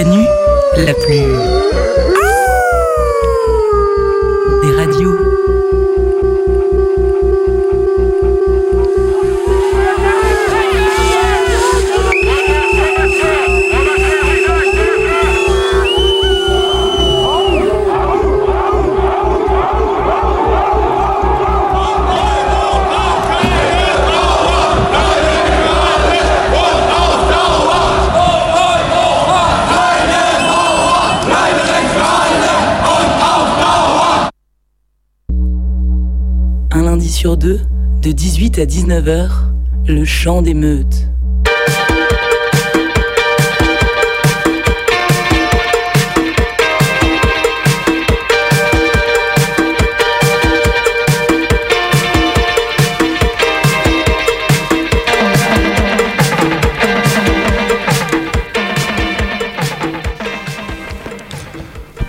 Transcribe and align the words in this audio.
Canu, 0.00 0.24
la 0.78 0.94
plus. 0.94 2.19
À 38.60 38.66
19h, 38.66 39.30
le 39.86 40.04
chant 40.04 40.42
des 40.42 40.52
meutes. 40.52 41.08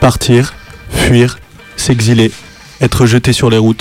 Partir, 0.01 0.53
fuir, 0.89 1.39
s'exiler, 1.77 2.29
être 2.81 3.05
jeté 3.05 3.31
sur 3.31 3.49
les 3.49 3.57
routes, 3.57 3.80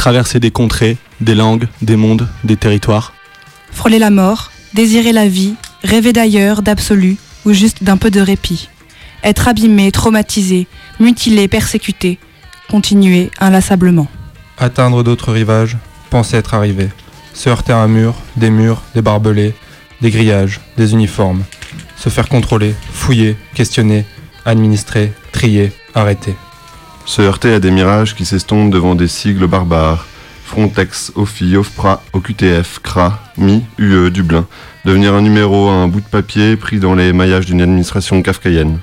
traverser 0.00 0.40
des 0.40 0.50
contrées, 0.50 0.96
des 1.20 1.34
langues, 1.34 1.68
des 1.82 1.96
mondes, 1.96 2.26
des 2.42 2.56
territoires. 2.56 3.12
Frôler 3.70 3.98
la 3.98 4.08
mort, 4.08 4.50
désirer 4.72 5.12
la 5.12 5.28
vie, 5.28 5.56
rêver 5.84 6.14
d'ailleurs, 6.14 6.62
d'absolu, 6.62 7.18
ou 7.44 7.52
juste 7.52 7.84
d'un 7.84 7.98
peu 7.98 8.10
de 8.10 8.18
répit. 8.22 8.70
Être 9.22 9.46
abîmé, 9.46 9.92
traumatisé, 9.92 10.66
mutilé, 11.00 11.48
persécuté. 11.48 12.18
Continuer 12.70 13.30
inlassablement. 13.40 14.06
Atteindre 14.56 15.02
d'autres 15.02 15.32
rivages, 15.32 15.76
penser 16.08 16.38
être 16.38 16.54
arrivé. 16.54 16.88
Se 17.34 17.50
heurter 17.50 17.74
à 17.74 17.82
un 17.82 17.88
mur, 17.88 18.14
des 18.36 18.50
murs, 18.50 18.80
des 18.94 19.02
barbelés, 19.02 19.52
des 20.00 20.10
grillages, 20.10 20.60
des 20.78 20.94
uniformes. 20.94 21.42
Se 21.98 22.08
faire 22.08 22.30
contrôler, 22.30 22.74
fouiller, 22.90 23.36
questionner, 23.52 24.06
administrer, 24.46 25.12
trier, 25.32 25.72
arrêter. 25.94 26.36
Se 27.06 27.22
heurter 27.22 27.52
à 27.52 27.60
des 27.60 27.70
mirages 27.70 28.14
qui 28.14 28.24
s'estompent 28.24 28.70
devant 28.70 28.94
des 28.94 29.08
sigles 29.08 29.46
barbares. 29.46 30.06
Frontex, 30.44 31.12
OFI, 31.14 31.56
OFPRA, 31.56 32.02
OQTF, 32.12 32.80
CRA, 32.82 33.20
MI, 33.36 33.64
UE, 33.78 34.10
Dublin. 34.10 34.46
Devenir 34.84 35.14
un 35.14 35.22
numéro 35.22 35.68
à 35.68 35.74
un 35.74 35.86
bout 35.86 36.00
de 36.00 36.06
papier 36.06 36.56
pris 36.56 36.80
dans 36.80 36.94
les 36.94 37.12
maillages 37.12 37.46
d'une 37.46 37.60
administration 37.60 38.20
kafkaïenne. 38.22 38.80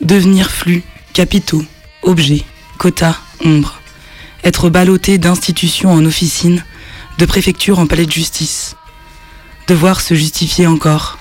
Devenir 0.00 0.50
flux, 0.50 0.82
capitaux, 1.12 1.64
objets, 2.02 2.44
quotas, 2.78 3.18
ombres. 3.44 3.80
Être 4.44 4.70
ballotté 4.70 5.18
d'institutions 5.18 5.92
en 5.92 6.04
officine, 6.06 6.64
de 7.18 7.26
préfecture 7.26 7.78
en 7.78 7.86
palais 7.86 8.06
de 8.06 8.12
justice. 8.12 8.76
Devoir 9.66 10.00
se 10.00 10.14
justifier 10.14 10.66
encore. 10.66 11.18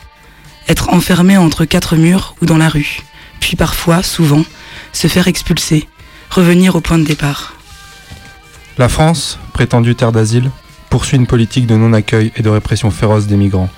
Être 0.70 0.94
enfermé 0.94 1.38
entre 1.38 1.66
quatre 1.66 1.96
murs 1.96 2.36
ou 2.42 2.46
dans 2.46 2.58
la 2.58 2.70
rue. 2.70 3.02
Puis 3.40 3.56
parfois, 3.56 4.04
souvent, 4.04 4.46
se 4.94 5.08
faire 5.08 5.28
expulser. 5.28 5.88
Revenir 6.38 6.76
au 6.76 6.82
point 6.82 7.00
de 7.00 7.04
départ. 7.04 7.56
La 8.78 8.90
France, 8.90 9.40
prétendue 9.54 9.96
terre 9.96 10.12
d'asile, 10.12 10.52
poursuit 10.92 11.18
une 11.18 11.26
politique 11.26 11.66
de 11.66 11.76
non-accueil 11.76 12.32
et 12.36 12.44
de 12.44 12.50
répression 12.50 12.92
féroce 12.92 13.26
des 13.26 13.38
migrants. 13.38 13.72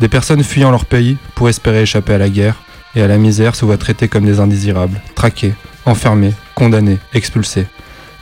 Des 0.00 0.08
personnes 0.08 0.42
fuyant 0.42 0.72
leur 0.72 0.84
pays 0.84 1.16
pour 1.36 1.48
espérer 1.48 1.82
échapper 1.82 2.14
à 2.14 2.18
la 2.18 2.28
guerre 2.28 2.56
et 2.96 3.02
à 3.02 3.06
la 3.06 3.18
misère 3.18 3.54
se 3.54 3.64
voient 3.64 3.76
traitées 3.76 4.08
comme 4.08 4.24
des 4.24 4.40
indésirables, 4.40 5.00
traquées, 5.14 5.54
enfermées, 5.86 6.34
condamnées, 6.56 6.98
expulsées. 7.14 7.68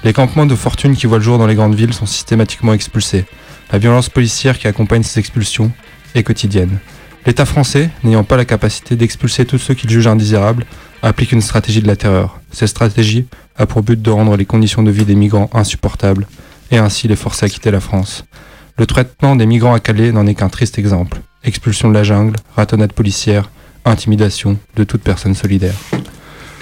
Les 0.04 0.12
campements 0.12 0.44
de 0.44 0.54
fortune 0.54 0.94
qui 0.94 1.06
voient 1.06 1.16
le 1.16 1.24
jour 1.24 1.38
dans 1.38 1.46
les 1.46 1.54
grandes 1.54 1.74
villes 1.74 1.94
sont 1.94 2.04
systématiquement 2.04 2.74
expulsés. 2.74 3.24
La 3.72 3.78
violence 3.78 4.10
policière 4.10 4.58
qui 4.58 4.68
accompagne 4.68 5.04
ces 5.04 5.20
expulsions 5.20 5.72
est 6.14 6.22
quotidienne. 6.22 6.80
L'État 7.24 7.46
français, 7.46 7.88
n'ayant 8.04 8.24
pas 8.24 8.36
la 8.36 8.44
capacité 8.44 8.94
d'expulser 8.94 9.46
tous 9.46 9.56
ceux 9.56 9.72
qu'il 9.72 9.88
juge 9.88 10.06
indésirables, 10.06 10.66
applique 11.02 11.32
une 11.32 11.40
stratégie 11.40 11.82
de 11.82 11.86
la 11.86 11.96
terreur. 11.96 12.40
Cette 12.52 12.68
stratégie 12.68 13.26
a 13.56 13.66
pour 13.66 13.82
but 13.82 14.00
de 14.00 14.10
rendre 14.10 14.36
les 14.36 14.44
conditions 14.44 14.82
de 14.82 14.90
vie 14.90 15.04
des 15.04 15.14
migrants 15.14 15.50
insupportables 15.52 16.26
et 16.70 16.78
ainsi 16.78 17.08
les 17.08 17.16
forcer 17.16 17.46
à 17.46 17.48
quitter 17.48 17.70
la 17.70 17.80
France. 17.80 18.24
Le 18.78 18.86
traitement 18.86 19.36
des 19.36 19.46
migrants 19.46 19.74
à 19.74 19.80
Calais 19.80 20.12
n'en 20.12 20.26
est 20.26 20.34
qu'un 20.34 20.48
triste 20.48 20.78
exemple. 20.78 21.20
Expulsion 21.44 21.88
de 21.88 21.94
la 21.94 22.04
jungle, 22.04 22.36
ratonnade 22.56 22.92
policière, 22.92 23.50
intimidation 23.84 24.58
de 24.76 24.84
toute 24.84 25.02
personne 25.02 25.34
solidaire. 25.34 25.74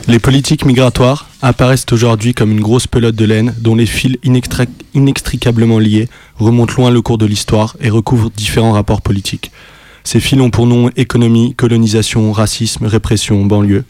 Les 0.07 0.19
politiques 0.19 0.65
migratoires 0.65 1.29
apparaissent 1.43 1.87
aujourd'hui 1.93 2.33
comme 2.33 2.53
une 2.53 2.61
grosse 2.61 2.87
pelote 2.87 3.17
de 3.17 3.25
laine 3.25 3.55
dont 3.59 3.75
les 3.75 3.87
fils 3.87 4.17
inextricablement 4.95 5.79
liés 5.79 6.09
remontent 6.37 6.75
loin 6.77 6.91
le 6.91 7.03
cours 7.03 7.19
de 7.19 7.27
l'histoire 7.27 7.77
et 7.81 7.91
recouvrent 7.91 8.31
différents 8.31 8.73
rapports 8.73 9.03
politiques. 9.03 9.51
Ces 10.05 10.21
fils 10.21 10.41
ont 10.41 10.51
pour 10.51 10.67
nom 10.67 10.91
économie, 10.97 11.55
colonisation, 11.55 12.33
racisme, 12.33 12.87
répression, 12.87 13.45
banlieue, 13.45 13.85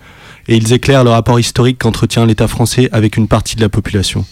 et 0.49 0.57
ils 0.57 0.73
éclairent 0.73 1.05
le 1.05 1.11
rapport 1.11 1.39
historique 1.39 1.79
qu'entretient 1.79 2.27
l'État 2.27 2.49
français 2.49 2.89
avec 2.93 3.17
une 3.17 3.29
partie 3.29 3.55
de 3.55 3.61
la 3.61 3.69
population. 3.69 4.25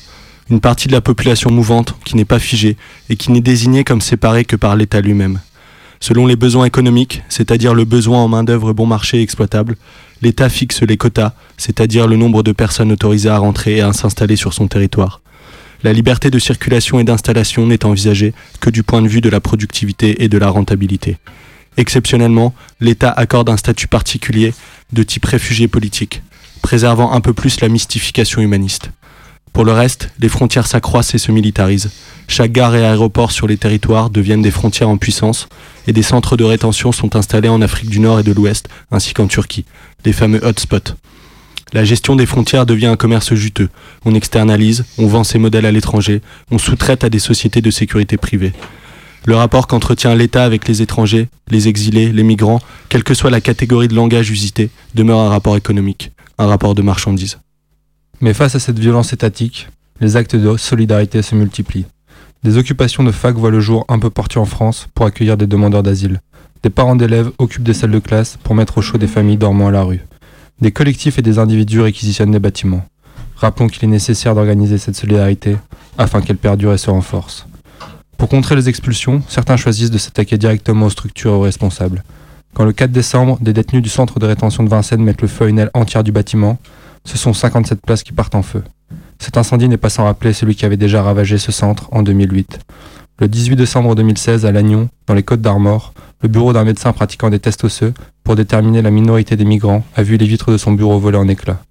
Une 0.51 0.61
partie 0.61 0.89
de 0.89 0.93
la 0.93 1.01
population 1.01 1.51
mouvante 1.51 1.95
qui 2.05 2.17
n'est 2.17 2.25
pas 2.25 2.39
figée 2.39 2.77
et 3.11 3.17
qui 3.17 3.31
n'est 3.31 3.41
désignée 3.41 3.85
comme 3.85 4.01
séparée 4.01 4.45
que 4.45 4.57
par 4.57 4.77
l'État 4.77 5.01
lui-même. 5.01 5.41
Selon 6.01 6.27
les 6.27 6.37
besoins 6.37 6.67
économiques, 6.67 7.23
c'est-à-dire 7.29 7.75
le 7.75 7.85
besoin 7.85 8.19
en 8.23 8.29
main-d'œuvre 8.29 8.73
bon 8.73 8.87
marché 8.87 9.19
et 9.19 9.23
exploitable, 9.23 9.77
l'État 10.23 10.49
fixe 10.49 10.83
les 10.83 10.97
quotas, 10.97 11.33
c'est-à-dire 11.57 12.07
le 12.07 12.17
nombre 12.17 12.43
de 12.43 12.53
personnes 12.53 12.93
autorisées 12.93 13.29
à 13.29 13.39
rentrer 13.39 13.79
et 13.79 13.81
à 13.81 13.93
s'installer 13.93 14.37
sur 14.37 14.53
son 14.53 14.69
territoire. 14.69 15.21
La 15.83 15.93
liberté 15.93 16.31
de 16.31 16.39
circulation 16.39 16.99
et 16.99 17.05
d'installation 17.05 17.67
n'est 17.67 17.85
envisagée 17.85 18.33
que 18.61 18.71
du 18.71 18.83
point 18.83 19.03
de 19.03 19.09
vue 19.09 19.21
de 19.21 19.29
la 19.29 19.41
productivité 19.41 20.23
et 20.23 20.29
de 20.29 20.39
la 20.39 20.49
rentabilité. 20.49 21.19
Exceptionnellement, 21.77 22.55
l'État 22.81 23.11
accorde 23.11 23.51
un 23.51 23.59
statut 23.59 23.89
particulier 23.89 24.55
de 24.93 25.03
type 25.03 25.25
réfugié 25.25 25.69
politique, 25.69 26.23
préservant 26.63 27.13
un 27.13 27.21
peu 27.21 27.33
plus 27.33 27.61
la 27.61 27.69
mystification 27.69 28.41
humaniste. 28.41 28.91
Pour 29.53 29.65
le 29.65 29.73
reste, 29.73 30.11
les 30.19 30.29
frontières 30.29 30.67
s'accroissent 30.67 31.15
et 31.15 31.19
se 31.19 31.33
militarisent. 31.33 31.91
Chaque 32.29 32.53
gare 32.53 32.77
et 32.77 32.85
aéroport 32.85 33.33
sur 33.33 33.47
les 33.47 33.57
territoires 33.57 34.11
deviennent 34.11 34.43
des 34.43 34.51
frontières 34.51 34.91
en 34.91 34.99
puissance 34.99 35.49
et 35.87 35.95
des 35.95 36.03
centres 36.03 36.37
de 36.37 36.45
rétention 36.45 36.93
sont 36.93 37.17
installés 37.17 37.49
en 37.49 37.63
Afrique 37.63 37.89
du 37.89 38.01
Nord 38.01 38.21
et 38.21 38.23
de 38.23 38.33
l'Ouest, 38.33 38.69
ainsi 38.91 39.15
qu'en 39.15 39.29
Turquie, 39.29 39.65
les 40.05 40.13
fameux 40.13 40.45
hotspots. 40.45 40.95
La 41.73 41.85
gestion 41.85 42.17
des 42.17 42.27
frontières 42.27 42.67
devient 42.67 42.87
un 42.87 42.97
commerce 42.97 43.35
juteux. 43.35 43.71
On 44.05 44.15
externalise, 44.15 44.85
on 44.99 45.07
vend 45.07 45.25
ses 45.25 45.39
modèles 45.39 45.67
à 45.67 45.73
l'étranger, 45.73 46.21
on 46.51 46.59
sous-traite 46.59 47.03
à 47.03 47.09
des 47.09 47.19
sociétés 47.19 47.61
de 47.61 47.71
sécurité 47.71 48.17
privée. 48.17 48.53
Le 49.27 49.35
rapport 49.35 49.67
qu'entretient 49.67 50.15
l'État 50.15 50.45
avec 50.45 50.69
les 50.69 50.83
étrangers, 50.83 51.29
les 51.51 51.67
exilés, 51.67 52.13
les 52.13 52.23
migrants, 52.23 52.61
quelle 52.89 53.03
que 53.03 53.13
soit 53.13 53.29
la 53.29 53.41
catégorie 53.41 53.89
de 53.89 53.95
langage 53.97 54.31
usité, 54.31 54.71
demeure 54.95 55.19
un 55.19 55.29
rapport 55.29 55.57
économique, 55.57 56.13
un 56.39 56.47
rapport 56.47 56.77
de 56.77 56.83
marchandise. 56.83 57.41
Mais 58.21 58.35
face 58.35 58.55
à 58.55 58.61
cette 58.61 58.79
violence 58.79 59.13
étatique, 59.13 59.69
les 60.01 60.17
actes 60.17 60.37
de 60.37 60.57
solidarité 60.57 61.23
se 61.23 61.35
multiplient. 61.35 61.87
Des 62.45 62.57
occupations 62.57 63.03
de 63.03 63.11
fac 63.11 63.35
voient 63.35 63.51
le 63.51 63.59
jour 63.59 63.85
un 63.89 63.99
peu 63.99 64.11
partout 64.11 64.39
en 64.39 64.45
France 64.45 64.87
pour 64.95 65.07
accueillir 65.07 65.37
des 65.37 65.49
demandeurs 65.49 65.83
d'asile. 65.83 66.21
Des 66.63 66.71
parents 66.71 66.95
d'élèves 66.95 67.33
occupent 67.39 67.65
des 67.65 67.75
salles 67.75 67.91
de 67.91 67.99
classe 67.99 68.39
pour 68.45 68.55
mettre 68.55 68.79
au 68.79 68.81
chaud 68.81 68.97
des 68.97 69.09
familles 69.09 69.39
dormant 69.39 69.67
à 69.67 69.73
la 69.73 69.83
rue. 69.83 70.07
Des 70.61 70.71
collectifs 70.71 71.19
et 71.19 71.23
des 71.23 71.41
individus 71.41 71.81
réquisitionnent 71.81 72.31
des 72.31 72.39
bâtiments. 72.39 72.87
Rappelons 73.35 73.67
qu'il 73.67 73.83
est 73.83 73.89
nécessaire 73.89 74.37
d'organiser 74.37 74.79
cette 74.79 74.95
solidarité 74.95 75.57
afin 75.99 76.21
qu'elle 76.21 76.37
perdure 76.37 76.73
et 76.73 76.79
se 76.79 76.91
renforce. 76.91 77.45
Pour 78.19 78.29
contrer 78.31 78.57
les 78.57 78.69
expulsions, 78.69 79.23
certains 79.29 79.57
choisissent 79.57 79.91
de 79.91 79.99
s'attaquer 79.99 80.39
directement 80.39 80.87
aux 80.87 80.91
structures 80.91 81.43
responsables. 81.43 82.03
Quand 82.55 82.65
le 82.65 82.73
4 82.73 82.91
décembre, 82.91 83.39
des 83.43 83.53
détenus 83.53 83.83
du 83.83 83.91
centre 83.91 84.19
de 84.19 84.27
rétention 84.27 84.65
de 84.65 84.71
Vincennes 84.71 85.03
mettent 85.03 85.21
le 85.21 85.29
feu 85.29 85.45
à 85.45 85.49
une 85.49 85.59
aile 85.59 85.71
entière 85.75 86.03
du 86.03 86.13
bâtiment, 86.13 86.59
ce 87.05 87.19
sont 87.19 87.35
57 87.35 87.81
places 87.85 88.03
qui 88.03 88.13
partent 88.13 88.35
en 88.35 88.43
feu. 88.43 88.65
Cet 89.19 89.37
incendie 89.37 89.69
n'est 89.69 89.77
pas 89.77 89.91
sans 89.91 90.05
rappeler 90.05 90.33
celui 90.33 90.55
qui 90.55 90.65
avait 90.65 90.79
déjà 90.79 91.03
ravagé 91.03 91.37
ce 91.37 91.53
centre 91.53 91.89
en 91.93 92.03
2008. 92.03 92.59
Le 93.19 93.29
18 93.29 93.57
décembre 93.57 93.95
2016, 93.95 94.47
à 94.47 94.53
Lannion, 94.53 94.89
dans 95.07 95.15
les 95.15 95.23
Côtes 95.23 95.43
d'Armor, 95.43 95.93
le 96.23 96.29
bureau 96.29 96.55
d'un 96.55 96.65
médecin 96.65 96.93
pratiquant 96.93 97.29
des 97.29 97.39
tests 97.39 97.65
osseux 97.65 97.93
pour 98.25 98.37
déterminer 98.37 98.81
la 98.81 98.91
minorité 98.91 99.37
des 99.37 99.45
migrants 99.45 99.85
a 99.95 100.03
vu 100.03 100.17
les 100.17 100.27
vitres 100.27 100.51
de 100.51 100.59
son 100.59 100.73
bureau 100.73 100.99
voler 100.99 101.19
en 101.19 101.29
éclats. 101.29 101.63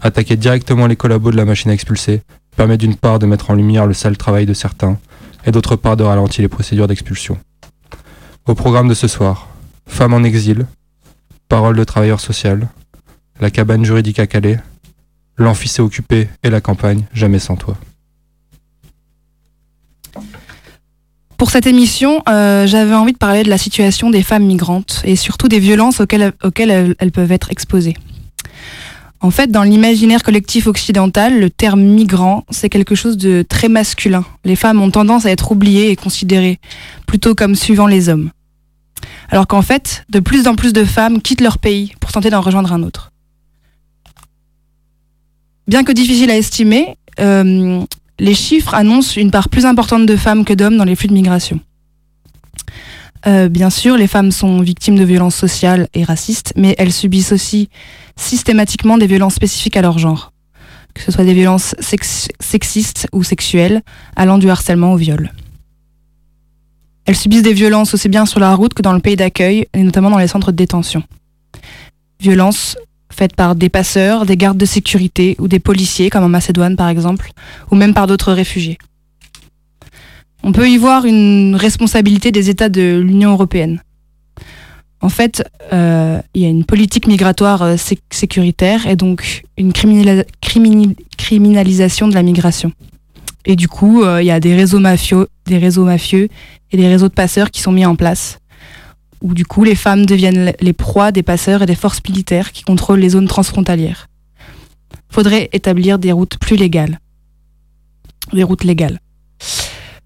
Attaquer 0.00 0.36
directement 0.36 0.86
les 0.86 0.96
collabos 0.96 1.30
de 1.30 1.36
la 1.36 1.44
machine 1.44 1.70
à 1.70 1.74
expulser 1.74 2.22
permet 2.56 2.78
d'une 2.78 2.96
part 2.96 3.18
de 3.18 3.26
mettre 3.26 3.50
en 3.50 3.54
lumière 3.54 3.86
le 3.86 3.94
sale 3.94 4.16
travail 4.16 4.46
de 4.46 4.54
certains, 4.54 4.98
et 5.46 5.50
d'autre 5.50 5.76
part 5.76 5.96
de 5.96 6.04
ralentir 6.04 6.42
les 6.42 6.48
procédures 6.48 6.88
d'expulsion. 6.88 7.38
Au 8.46 8.54
programme 8.54 8.88
de 8.88 8.94
ce 8.94 9.08
soir, 9.08 9.48
femmes 9.86 10.14
en 10.14 10.22
exil, 10.24 10.66
parole 11.48 11.76
de 11.76 11.84
travailleur 11.84 12.20
social, 12.20 12.68
la 13.40 13.50
cabane 13.50 13.84
juridique 13.84 14.18
à 14.18 14.26
Calais, 14.26 14.58
l'amphi 15.36 15.68
s'est 15.68 15.82
occupé 15.82 16.28
et 16.42 16.50
la 16.50 16.60
campagne, 16.60 17.04
jamais 17.12 17.38
sans 17.38 17.56
toi. 17.56 17.76
Pour 21.36 21.50
cette 21.50 21.66
émission, 21.66 22.22
euh, 22.28 22.66
j'avais 22.68 22.94
envie 22.94 23.12
de 23.12 23.18
parler 23.18 23.42
de 23.42 23.50
la 23.50 23.58
situation 23.58 24.10
des 24.10 24.22
femmes 24.22 24.46
migrantes 24.46 25.02
et 25.04 25.16
surtout 25.16 25.48
des 25.48 25.58
violences 25.58 26.00
auxquelles, 26.00 26.32
auxquelles 26.44 26.70
elles, 26.70 26.94
elles 27.00 27.10
peuvent 27.10 27.32
être 27.32 27.50
exposées. 27.50 27.96
En 29.22 29.30
fait, 29.30 29.52
dans 29.52 29.62
l'imaginaire 29.62 30.24
collectif 30.24 30.66
occidental, 30.66 31.38
le 31.38 31.48
terme 31.48 31.80
migrant, 31.80 32.44
c'est 32.50 32.68
quelque 32.68 32.96
chose 32.96 33.16
de 33.16 33.44
très 33.48 33.68
masculin. 33.68 34.24
Les 34.44 34.56
femmes 34.56 34.82
ont 34.82 34.90
tendance 34.90 35.26
à 35.26 35.30
être 35.30 35.52
oubliées 35.52 35.90
et 35.90 35.96
considérées 35.96 36.58
plutôt 37.06 37.36
comme 37.36 37.54
suivant 37.54 37.86
les 37.86 38.08
hommes. 38.08 38.30
Alors 39.30 39.46
qu'en 39.46 39.62
fait, 39.62 40.04
de 40.08 40.18
plus 40.18 40.48
en 40.48 40.56
plus 40.56 40.72
de 40.72 40.84
femmes 40.84 41.22
quittent 41.22 41.40
leur 41.40 41.58
pays 41.58 41.92
pour 42.00 42.10
tenter 42.10 42.30
d'en 42.30 42.40
rejoindre 42.40 42.72
un 42.72 42.82
autre. 42.82 43.12
Bien 45.68 45.84
que 45.84 45.92
difficile 45.92 46.30
à 46.30 46.36
estimer, 46.36 46.96
euh, 47.20 47.80
les 48.18 48.34
chiffres 48.34 48.74
annoncent 48.74 49.20
une 49.20 49.30
part 49.30 49.48
plus 49.48 49.66
importante 49.66 50.04
de 50.04 50.16
femmes 50.16 50.44
que 50.44 50.52
d'hommes 50.52 50.76
dans 50.76 50.84
les 50.84 50.96
flux 50.96 51.08
de 51.08 51.14
migration. 51.14 51.60
Euh, 53.26 53.48
bien 53.48 53.70
sûr, 53.70 53.96
les 53.96 54.06
femmes 54.06 54.32
sont 54.32 54.60
victimes 54.60 54.96
de 54.96 55.04
violences 55.04 55.36
sociales 55.36 55.88
et 55.94 56.04
racistes, 56.04 56.52
mais 56.56 56.74
elles 56.78 56.92
subissent 56.92 57.32
aussi 57.32 57.68
systématiquement 58.16 58.98
des 58.98 59.06
violences 59.06 59.34
spécifiques 59.34 59.76
à 59.76 59.82
leur 59.82 59.98
genre, 59.98 60.32
que 60.94 61.02
ce 61.02 61.12
soit 61.12 61.24
des 61.24 61.34
violences 61.34 61.74
sex 61.78 62.28
sexistes 62.40 63.08
ou 63.12 63.22
sexuelles, 63.22 63.82
allant 64.16 64.38
du 64.38 64.50
harcèlement 64.50 64.92
au 64.92 64.96
viol. 64.96 65.32
Elles 67.04 67.16
subissent 67.16 67.42
des 67.42 67.52
violences 67.52 67.94
aussi 67.94 68.08
bien 68.08 68.26
sur 68.26 68.40
la 68.40 68.54
route 68.54 68.74
que 68.74 68.82
dans 68.82 68.92
le 68.92 69.00
pays 69.00 69.16
d'accueil, 69.16 69.66
et 69.72 69.82
notamment 69.82 70.10
dans 70.10 70.18
les 70.18 70.28
centres 70.28 70.52
de 70.52 70.56
détention. 70.56 71.02
Violences 72.20 72.76
faites 73.10 73.36
par 73.36 73.54
des 73.54 73.68
passeurs, 73.68 74.26
des 74.26 74.36
gardes 74.36 74.58
de 74.58 74.64
sécurité 74.64 75.36
ou 75.38 75.46
des 75.46 75.58
policiers, 75.60 76.10
comme 76.10 76.24
en 76.24 76.28
Macédoine 76.28 76.76
par 76.76 76.88
exemple, 76.88 77.30
ou 77.70 77.76
même 77.76 77.94
par 77.94 78.06
d'autres 78.06 78.32
réfugiés. 78.32 78.78
On 80.44 80.52
peut 80.52 80.68
y 80.68 80.76
voir 80.76 81.04
une 81.04 81.54
responsabilité 81.54 82.32
des 82.32 82.50
États 82.50 82.68
de 82.68 82.98
l'Union 82.98 83.30
européenne. 83.30 83.80
En 85.00 85.08
fait, 85.08 85.44
euh, 85.72 86.20
il 86.34 86.42
y 86.42 86.46
a 86.46 86.48
une 86.48 86.64
politique 86.64 87.06
migratoire 87.08 87.62
euh, 87.62 87.76
sé 87.76 87.98
sécuritaire 88.10 88.86
et 88.86 88.94
donc 88.94 89.44
une 89.56 89.72
criminali 89.72 90.22
criminali 90.40 90.96
criminalisation 91.16 92.08
de 92.08 92.14
la 92.14 92.22
migration. 92.22 92.72
Et 93.44 93.56
du 93.56 93.68
coup, 93.68 94.02
euh, 94.02 94.22
il 94.22 94.26
y 94.26 94.30
a 94.30 94.38
des 94.38 94.54
réseaux 94.54 94.78
mafieux, 94.78 95.28
des 95.46 95.58
réseaux 95.58 95.84
mafieux 95.84 96.28
et 96.70 96.76
des 96.76 96.86
réseaux 96.86 97.08
de 97.08 97.14
passeurs 97.14 97.50
qui 97.50 97.60
sont 97.60 97.72
mis 97.72 97.84
en 97.84 97.96
place. 97.96 98.38
Où 99.20 99.34
du 99.34 99.44
coup, 99.44 99.64
les 99.64 99.74
femmes 99.74 100.06
deviennent 100.06 100.52
les 100.60 100.72
proies 100.72 101.10
des 101.12 101.22
passeurs 101.22 101.62
et 101.62 101.66
des 101.66 101.74
forces 101.76 102.00
militaires 102.08 102.52
qui 102.52 102.62
contrôlent 102.62 103.00
les 103.00 103.10
zones 103.10 103.28
transfrontalières. 103.28 104.08
Faudrait 105.08 105.48
établir 105.52 105.98
des 105.98 106.12
routes 106.12 106.38
plus 106.38 106.56
légales. 106.56 106.98
Des 108.32 108.44
routes 108.44 108.64
légales. 108.64 109.00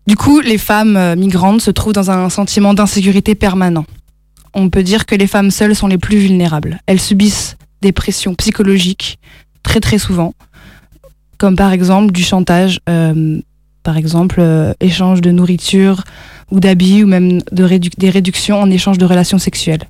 Du 0.06 0.14
coup, 0.14 0.40
les 0.40 0.58
femmes 0.58 0.96
euh, 0.96 1.16
migrantes 1.16 1.60
se 1.60 1.70
trouvent 1.72 1.92
dans 1.92 2.10
un 2.12 2.30
sentiment 2.30 2.74
d'insécurité 2.74 3.34
permanent. 3.34 3.84
On 4.54 4.70
peut 4.70 4.84
dire 4.84 5.04
que 5.04 5.16
les 5.16 5.26
femmes 5.26 5.50
seules 5.50 5.74
sont 5.74 5.88
les 5.88 5.98
plus 5.98 6.16
vulnérables. 6.16 6.78
Elles 6.86 7.00
subissent 7.00 7.56
des 7.82 7.90
pressions 7.90 8.34
psychologiques 8.34 9.18
très 9.64 9.80
très 9.80 9.98
souvent, 9.98 10.32
comme 11.38 11.56
par 11.56 11.72
exemple 11.72 12.12
du 12.12 12.22
chantage, 12.22 12.78
euh, 12.88 13.40
par 13.82 13.96
exemple 13.96 14.36
euh, 14.38 14.72
échange 14.78 15.20
de 15.20 15.32
nourriture 15.32 16.04
ou 16.52 16.60
d'habits 16.60 17.02
ou 17.02 17.08
même 17.08 17.40
des 17.50 18.10
réductions 18.10 18.60
en 18.60 18.70
échange 18.70 18.98
de 18.98 19.04
relations 19.04 19.38
sexuelles. 19.38 19.88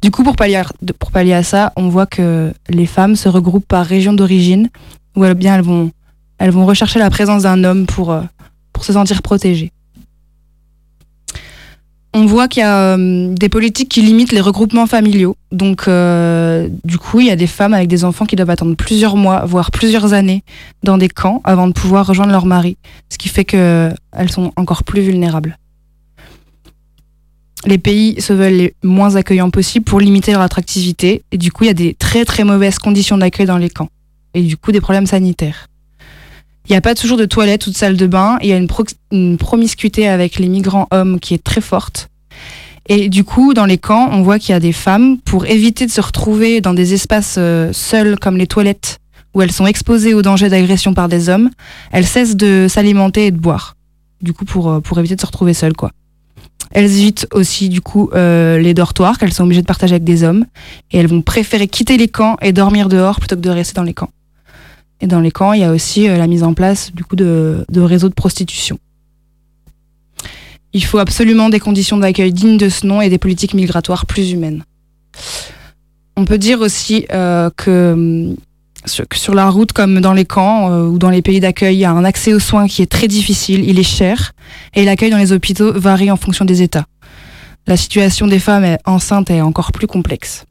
Du 0.00 0.10
coup, 0.10 0.24
pour 0.24 0.34
pallier, 0.34 0.62
pour 0.98 1.12
pallier 1.12 1.34
à 1.34 1.42
ça, 1.42 1.72
on 1.76 1.88
voit 1.88 2.06
que 2.06 2.52
les 2.70 2.86
femmes 2.86 3.16
se 3.16 3.28
regroupent 3.28 3.68
par 3.68 3.84
région 3.84 4.14
d'origine, 4.14 4.70
elles, 5.14 5.34
bien, 5.34 5.56
elles, 5.56 5.62
vont, 5.62 5.92
elles 6.38 6.50
vont 6.50 6.64
rechercher 6.64 6.98
la 6.98 7.10
présence 7.10 7.42
d'un 7.42 7.62
homme 7.62 7.86
pour, 7.86 8.16
se 8.84 8.92
sentir 8.92 9.22
protégées. 9.22 9.72
On 12.14 12.26
voit 12.26 12.46
qu'il 12.46 12.60
y 12.60 12.64
a 12.64 12.94
euh, 12.96 13.32
des 13.32 13.48
politiques 13.48 13.88
qui 13.88 14.02
limitent 14.02 14.32
les 14.32 14.42
regroupements 14.42 14.86
familiaux. 14.86 15.34
Donc, 15.50 15.88
euh, 15.88 16.68
du 16.84 16.98
coup, 16.98 17.20
il 17.20 17.26
y 17.26 17.30
a 17.30 17.36
des 17.36 17.46
femmes 17.46 17.72
avec 17.72 17.88
des 17.88 18.04
enfants 18.04 18.26
qui 18.26 18.36
doivent 18.36 18.50
attendre 18.50 18.76
plusieurs 18.76 19.16
mois, 19.16 19.46
voire 19.46 19.70
plusieurs 19.70 20.12
années, 20.12 20.44
dans 20.82 20.98
des 20.98 21.08
camps 21.08 21.40
avant 21.44 21.68
de 21.68 21.72
pouvoir 21.72 22.06
rejoindre 22.06 22.32
leur 22.32 22.44
mari. 22.44 22.76
Ce 23.08 23.16
qui 23.16 23.30
fait 23.30 23.46
qu'elles 23.46 24.30
sont 24.30 24.52
encore 24.56 24.84
plus 24.84 25.00
vulnérables. 25.00 25.56
Les 27.64 27.78
pays 27.78 28.20
se 28.20 28.34
veulent 28.34 28.52
les 28.52 28.74
moins 28.82 29.16
accueillants 29.16 29.50
possibles 29.50 29.84
pour 29.84 30.00
limiter 30.00 30.32
leur 30.32 30.42
attractivité. 30.42 31.22
Et 31.32 31.38
du 31.38 31.50
coup, 31.50 31.64
il 31.64 31.68
y 31.68 31.70
a 31.70 31.74
des 31.74 31.94
très 31.94 32.26
très 32.26 32.44
mauvaises 32.44 32.78
conditions 32.78 33.16
d'accueil 33.16 33.46
dans 33.46 33.58
les 33.58 33.70
camps. 33.70 33.88
Et 34.34 34.42
du 34.42 34.58
coup, 34.58 34.70
des 34.70 34.80
problèmes 34.82 35.06
sanitaires. 35.06 35.66
Il 36.68 36.72
n'y 36.72 36.76
a 36.76 36.80
pas 36.80 36.94
toujours 36.94 37.18
de 37.18 37.24
toilettes 37.24 37.66
ou 37.66 37.70
de 37.70 37.76
salle 37.76 37.96
de 37.96 38.06
bain. 38.06 38.38
Il 38.42 38.48
y 38.48 38.52
a 38.52 38.56
une, 38.56 38.68
pro 38.68 38.84
une, 39.10 39.36
promiscuité 39.36 40.08
avec 40.08 40.38
les 40.38 40.48
migrants 40.48 40.86
hommes 40.90 41.18
qui 41.20 41.34
est 41.34 41.42
très 41.42 41.60
forte. 41.60 42.08
Et 42.88 43.08
du 43.08 43.24
coup, 43.24 43.54
dans 43.54 43.66
les 43.66 43.78
camps, 43.78 44.08
on 44.12 44.22
voit 44.22 44.38
qu'il 44.38 44.50
y 44.52 44.56
a 44.56 44.60
des 44.60 44.72
femmes, 44.72 45.18
pour 45.18 45.46
éviter 45.46 45.86
de 45.86 45.90
se 45.90 46.00
retrouver 46.00 46.60
dans 46.60 46.74
des 46.74 46.94
espaces 46.94 47.36
euh, 47.38 47.72
seuls 47.72 48.18
comme 48.18 48.36
les 48.36 48.46
toilettes, 48.46 48.98
où 49.34 49.42
elles 49.42 49.52
sont 49.52 49.66
exposées 49.66 50.14
au 50.14 50.22
danger 50.22 50.48
d'agression 50.48 50.94
par 50.94 51.08
des 51.08 51.28
hommes, 51.28 51.50
elles 51.90 52.06
cessent 52.06 52.36
de 52.36 52.66
s'alimenter 52.68 53.26
et 53.26 53.30
de 53.30 53.38
boire. 53.38 53.76
Du 54.20 54.32
coup, 54.32 54.44
pour, 54.44 54.80
pour 54.82 54.98
éviter 54.98 55.14
de 55.16 55.20
se 55.20 55.26
retrouver 55.26 55.54
seules, 55.54 55.74
quoi. 55.74 55.92
Elles 56.72 56.90
évitent 56.98 57.26
aussi, 57.32 57.68
du 57.68 57.80
coup, 57.80 58.10
euh, 58.14 58.58
les 58.58 58.74
dortoirs 58.74 59.18
qu'elles 59.18 59.32
sont 59.32 59.44
obligées 59.44 59.60
de 59.60 59.66
partager 59.66 59.94
avec 59.94 60.04
des 60.04 60.22
hommes. 60.22 60.46
Et 60.90 60.98
elles 60.98 61.06
vont 61.06 61.22
préférer 61.22 61.68
quitter 61.68 61.96
les 61.96 62.08
camps 62.08 62.36
et 62.40 62.52
dormir 62.52 62.88
dehors 62.88 63.18
plutôt 63.18 63.36
que 63.36 63.40
de 63.40 63.50
rester 63.50 63.74
dans 63.74 63.82
les 63.82 63.94
camps. 63.94 64.10
Et 65.02 65.08
dans 65.08 65.20
les 65.20 65.32
camps, 65.32 65.52
il 65.52 65.60
y 65.60 65.64
a 65.64 65.72
aussi 65.72 66.08
euh, 66.08 66.16
la 66.16 66.28
mise 66.28 66.44
en 66.44 66.54
place 66.54 66.92
du 66.94 67.04
coup 67.04 67.16
de, 67.16 67.66
réseaux 67.76 68.08
de 68.08 68.14
prostitution. 68.14 68.78
Il 70.72 70.84
faut 70.84 70.98
absolument 70.98 71.50
des 71.50 71.60
conditions 71.60 71.98
d'accueil 71.98 72.32
dignes 72.32 72.56
de 72.56 72.68
ce 72.68 72.86
nom 72.86 73.02
et 73.02 73.10
des 73.10 73.18
politiques 73.18 73.52
migratoires 73.52 74.06
plus 74.06 74.30
humaines. 74.30 74.64
On 76.16 76.24
peut 76.24 76.38
dire 76.38 76.60
aussi 76.60 77.04
euh, 77.12 77.50
que 77.56 78.34
sur, 78.86 79.04
sur, 79.12 79.34
la 79.34 79.50
route 79.50 79.72
comme 79.72 80.00
dans 80.00 80.12
les 80.12 80.24
camps 80.24 80.70
euh, 80.70 80.86
ou 80.86 80.98
dans 80.98 81.10
les 81.10 81.20
pays 81.20 81.40
d'accueil, 81.40 81.76
il 81.76 81.80
y 81.80 81.84
a 81.84 81.90
un 81.90 82.04
accès 82.04 82.32
aux 82.32 82.38
soins 82.38 82.68
qui 82.68 82.80
est 82.80 82.90
très 82.90 83.08
difficile, 83.08 83.68
il 83.68 83.78
est 83.78 83.82
cher, 83.82 84.32
et 84.74 84.84
l'accueil 84.84 85.10
dans 85.10 85.18
les 85.18 85.32
hôpitaux 85.32 85.72
varie 85.72 86.10
en 86.10 86.16
fonction 86.16 86.44
des 86.44 86.62
États. 86.62 86.86
La 87.66 87.76
situation 87.76 88.28
des 88.28 88.38
femmes 88.38 88.76
enceintes 88.86 89.30
est 89.30 89.40
encore 89.40 89.72
plus 89.72 89.86
complexe. 89.86 90.46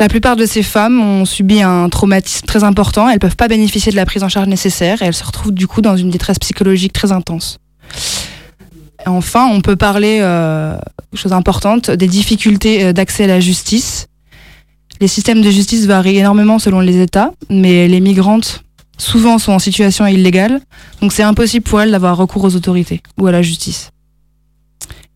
La 0.00 0.08
plupart 0.08 0.36
de 0.36 0.46
ces 0.46 0.62
femmes 0.62 1.00
ont 1.00 1.24
subi 1.24 1.60
un 1.60 1.88
traumatisme 1.88 2.46
très 2.46 2.62
important, 2.62 3.08
elles 3.08 3.18
peuvent 3.18 3.36
pas 3.36 3.48
bénéficier 3.48 3.90
de 3.90 3.96
la 3.96 4.06
prise 4.06 4.22
en 4.22 4.28
charge 4.28 4.46
nécessaire 4.46 5.02
et 5.02 5.06
elles 5.06 5.14
se 5.14 5.24
retrouvent 5.24 5.52
du 5.52 5.66
coup 5.66 5.80
dans 5.80 5.96
une 5.96 6.10
détresse 6.10 6.38
psychologique 6.38 6.92
très 6.92 7.10
intense. 7.10 7.58
Enfin, 9.06 9.48
on 9.50 9.60
peut 9.60 9.74
parler, 9.74 10.18
euh, 10.20 10.76
chose 11.14 11.32
importante, 11.32 11.90
des 11.90 12.06
difficultés 12.06 12.92
d'accès 12.92 13.24
à 13.24 13.26
la 13.26 13.40
justice. 13.40 14.06
Les 15.00 15.08
systèmes 15.08 15.42
de 15.42 15.50
justice 15.50 15.86
varient 15.86 16.18
énormément 16.18 16.58
selon 16.58 16.80
les 16.80 17.00
États, 17.00 17.32
mais 17.50 17.88
les 17.88 18.00
migrantes 18.00 18.62
souvent 18.98 19.38
sont 19.38 19.52
en 19.52 19.58
situation 19.58 20.06
illégale, 20.06 20.60
donc 21.00 21.12
c'est 21.12 21.22
impossible 21.22 21.64
pour 21.64 21.80
elles 21.80 21.92
d'avoir 21.92 22.16
recours 22.16 22.44
aux 22.44 22.54
autorités 22.54 23.00
ou 23.18 23.26
à 23.26 23.32
la 23.32 23.42
justice 23.42 23.90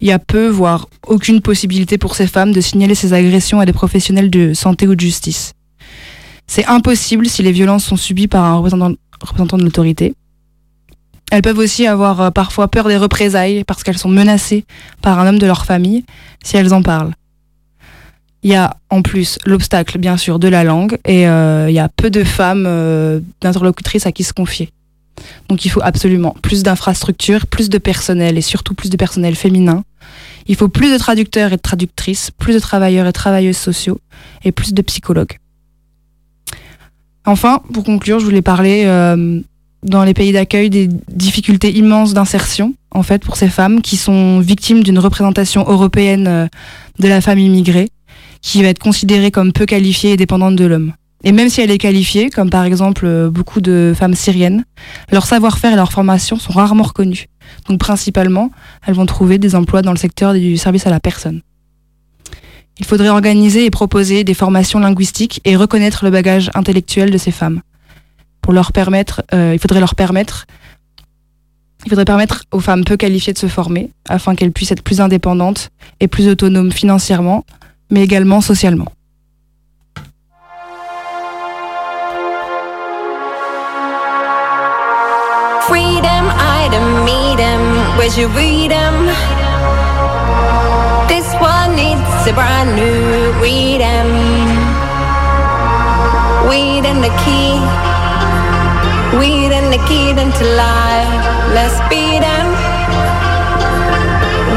il 0.02 0.08
y 0.08 0.12
a 0.12 0.18
peu, 0.18 0.48
voire 0.48 0.88
aucune 1.06 1.40
possibilité 1.40 1.96
pour 1.96 2.16
ces 2.16 2.26
femmes 2.26 2.52
de 2.52 2.60
signaler 2.60 2.96
ces 2.96 3.12
agressions 3.12 3.60
à 3.60 3.66
des 3.66 3.72
professionnels 3.72 4.30
de 4.30 4.52
santé 4.52 4.88
ou 4.88 4.96
de 4.96 5.00
justice. 5.00 5.52
C'est 6.48 6.66
impossible 6.66 7.28
si 7.28 7.44
les 7.44 7.52
violences 7.52 7.84
sont 7.84 7.96
subies 7.96 8.26
par 8.26 8.44
un 8.44 8.56
représentant, 8.56 9.56
de 9.56 9.62
l'autorité. 9.62 10.14
Elles 11.30 11.40
peuvent 11.40 11.58
aussi 11.58 11.86
avoir 11.86 12.20
euh, 12.20 12.30
parfois 12.30 12.66
peur 12.66 12.88
des 12.88 12.96
représailles 12.96 13.62
parce 13.64 13.84
qu'elles 13.84 13.96
sont 13.96 14.08
menacées 14.08 14.64
par 15.00 15.20
un 15.20 15.28
homme 15.28 15.38
de 15.38 15.46
leur 15.46 15.64
famille 15.64 16.04
si 16.42 16.56
elles 16.56 16.74
en 16.74 16.82
parlent. 16.82 17.14
Il 18.42 18.50
y 18.50 18.56
a 18.56 18.76
en 18.90 19.02
plus 19.02 19.38
l'obstacle, 19.46 19.98
bien 19.98 20.16
sûr, 20.16 20.40
de 20.40 20.48
la 20.48 20.64
langue 20.64 20.98
et 21.04 21.28
euh, 21.28 21.70
il 21.70 21.74
y 21.74 21.78
a 21.78 21.88
peu 21.88 22.10
de 22.10 22.24
femmes 22.24 22.64
euh, 22.66 23.20
d'interlocutrices 23.40 24.04
à 24.04 24.10
qui 24.10 24.24
se 24.24 24.32
confier. 24.32 24.70
Donc 25.48 25.64
il 25.64 25.68
faut 25.68 25.80
absolument 25.82 26.34
plus 26.42 26.64
d'infrastructures, 26.64 27.46
plus 27.46 27.70
de 27.70 27.78
personnel 27.78 28.36
et 28.36 28.42
surtout 28.42 28.74
plus 28.74 28.90
de 28.90 28.96
personnel 28.96 29.36
féminin. 29.36 29.84
Il 30.46 30.56
faut 30.56 30.68
plus 30.68 30.92
de 30.92 30.98
traducteurs 30.98 31.52
et 31.52 31.56
de 31.56 31.62
traductrices, 31.62 32.30
plus 32.30 32.54
de 32.54 32.58
travailleurs 32.58 33.06
et 33.06 33.12
travailleuses 33.12 33.56
sociaux 33.56 33.98
et 34.44 34.52
plus 34.52 34.74
de 34.74 34.82
psychologues. 34.82 35.38
Enfin, 37.24 37.62
pour 37.72 37.84
conclure, 37.84 38.18
je 38.18 38.24
voulais 38.24 38.42
parler 38.42 38.82
euh, 38.86 39.40
dans 39.82 40.04
les 40.04 40.14
pays 40.14 40.32
d'accueil 40.32 40.70
des 40.70 40.88
difficultés 40.88 41.72
immenses 41.72 42.14
d'insertion, 42.14 42.74
en 42.90 43.02
fait, 43.02 43.22
pour 43.22 43.36
ces 43.36 43.48
femmes 43.48 43.80
qui 43.80 43.96
sont 43.96 44.40
victimes 44.40 44.82
d'une 44.82 44.98
représentation 44.98 45.64
européenne 45.68 46.26
euh, 46.26 46.46
de 46.98 47.08
la 47.08 47.20
femme 47.20 47.38
immigrée, 47.38 47.90
qui 48.40 48.62
va 48.62 48.68
être 48.68 48.80
considérée 48.80 49.30
comme 49.30 49.52
peu 49.52 49.66
qualifiée 49.66 50.12
et 50.12 50.16
dépendante 50.16 50.56
de 50.56 50.64
l'homme. 50.64 50.92
Et 51.24 51.30
même 51.30 51.48
si 51.48 51.60
elle 51.60 51.70
est 51.70 51.78
qualifiée, 51.78 52.30
comme 52.30 52.50
par 52.50 52.64
exemple 52.64 53.06
euh, 53.06 53.30
beaucoup 53.30 53.60
de 53.60 53.94
femmes 53.96 54.14
syriennes, 54.14 54.64
leur 55.12 55.24
savoir-faire 55.24 55.72
et 55.72 55.76
leur 55.76 55.92
formation 55.92 56.38
sont 56.38 56.52
rarement 56.52 56.82
reconnus. 56.82 57.26
Donc 57.68 57.78
principalement, 57.78 58.50
elles 58.86 58.94
vont 58.94 59.06
trouver 59.06 59.38
des 59.38 59.54
emplois 59.54 59.82
dans 59.82 59.92
le 59.92 59.98
secteur 59.98 60.34
du 60.34 60.56
service 60.56 60.86
à 60.86 60.90
la 60.90 61.00
personne. 61.00 61.42
Il 62.78 62.86
faudrait 62.86 63.10
organiser 63.10 63.64
et 63.64 63.70
proposer 63.70 64.24
des 64.24 64.34
formations 64.34 64.78
linguistiques 64.78 65.40
et 65.44 65.56
reconnaître 65.56 66.04
le 66.04 66.10
bagage 66.10 66.50
intellectuel 66.54 67.10
de 67.10 67.18
ces 67.18 67.30
femmes. 67.30 67.60
Pour 68.40 68.52
leur 68.52 68.72
permettre, 68.72 69.22
euh, 69.32 69.52
il 69.54 69.58
faudrait 69.58 69.80
leur 69.80 69.94
permettre, 69.94 70.46
il 71.84 71.90
faudrait 71.90 72.04
permettre 72.04 72.44
aux 72.50 72.60
femmes 72.60 72.84
peu 72.84 72.96
qualifiées 72.96 73.32
de 73.32 73.38
se 73.38 73.46
former 73.46 73.90
afin 74.08 74.34
qu'elles 74.34 74.52
puissent 74.52 74.72
être 74.72 74.82
plus 74.82 75.00
indépendantes 75.00 75.70
et 76.00 76.08
plus 76.08 76.28
autonomes 76.28 76.72
financièrement, 76.72 77.44
mais 77.90 78.02
également 78.02 78.40
socialement. 78.40 78.90
freedom, 85.72 86.24
I 86.36 86.68
don't 86.68 87.00
meet 87.08 87.40
him. 87.40 87.62
Where's 87.96 88.18
your 88.20 88.28
freedom? 88.36 88.92
This 91.08 91.24
one 91.40 91.72
needs 91.80 92.12
a 92.28 92.34
brand 92.36 92.76
new 92.76 93.32
freedom. 93.40 94.06
Weed 96.50 96.84
and 96.84 97.00
the 97.00 97.14
key, 97.24 97.56
weed 99.16 99.52
and 99.58 99.72
the 99.72 99.80
key 99.88 100.12
to 100.12 100.44
lie. 100.60 101.08
Let's 101.56 101.78
beat 101.88 102.20
them. 102.20 102.48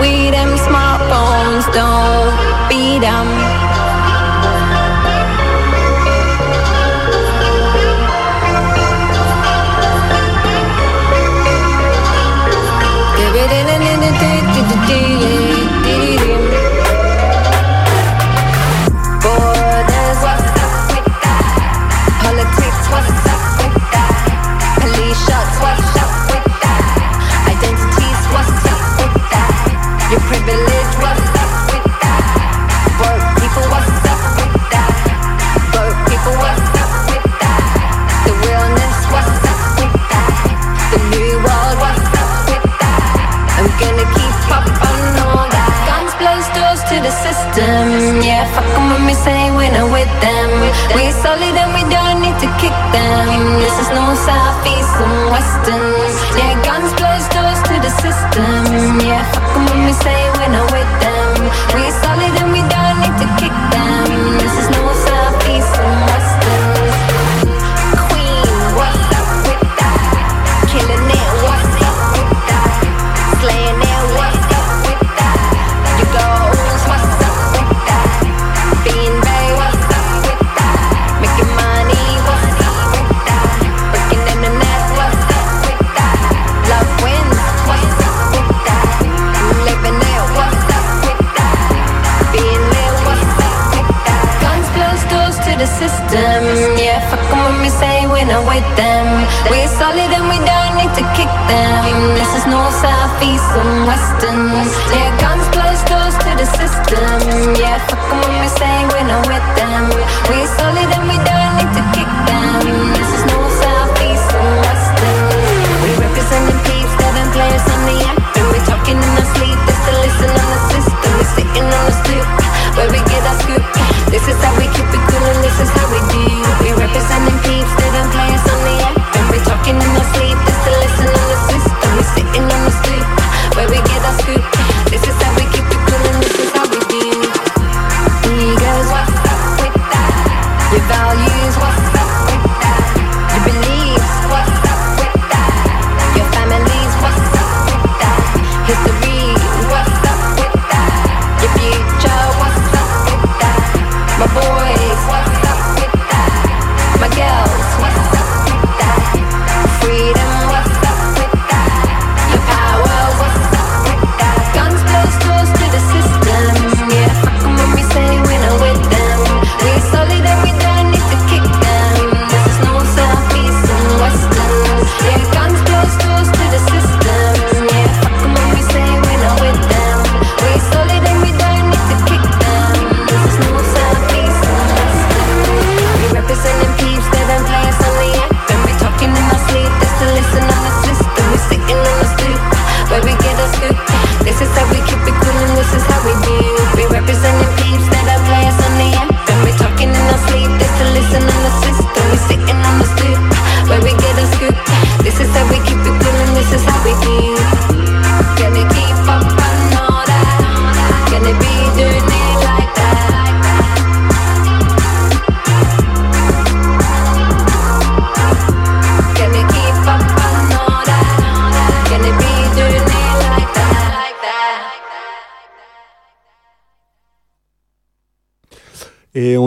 Weed 0.01 0.31
them 0.35 0.51
smartphones, 0.67 1.63
don't 1.71 2.35
beat 2.67 2.99
them. 2.99 3.44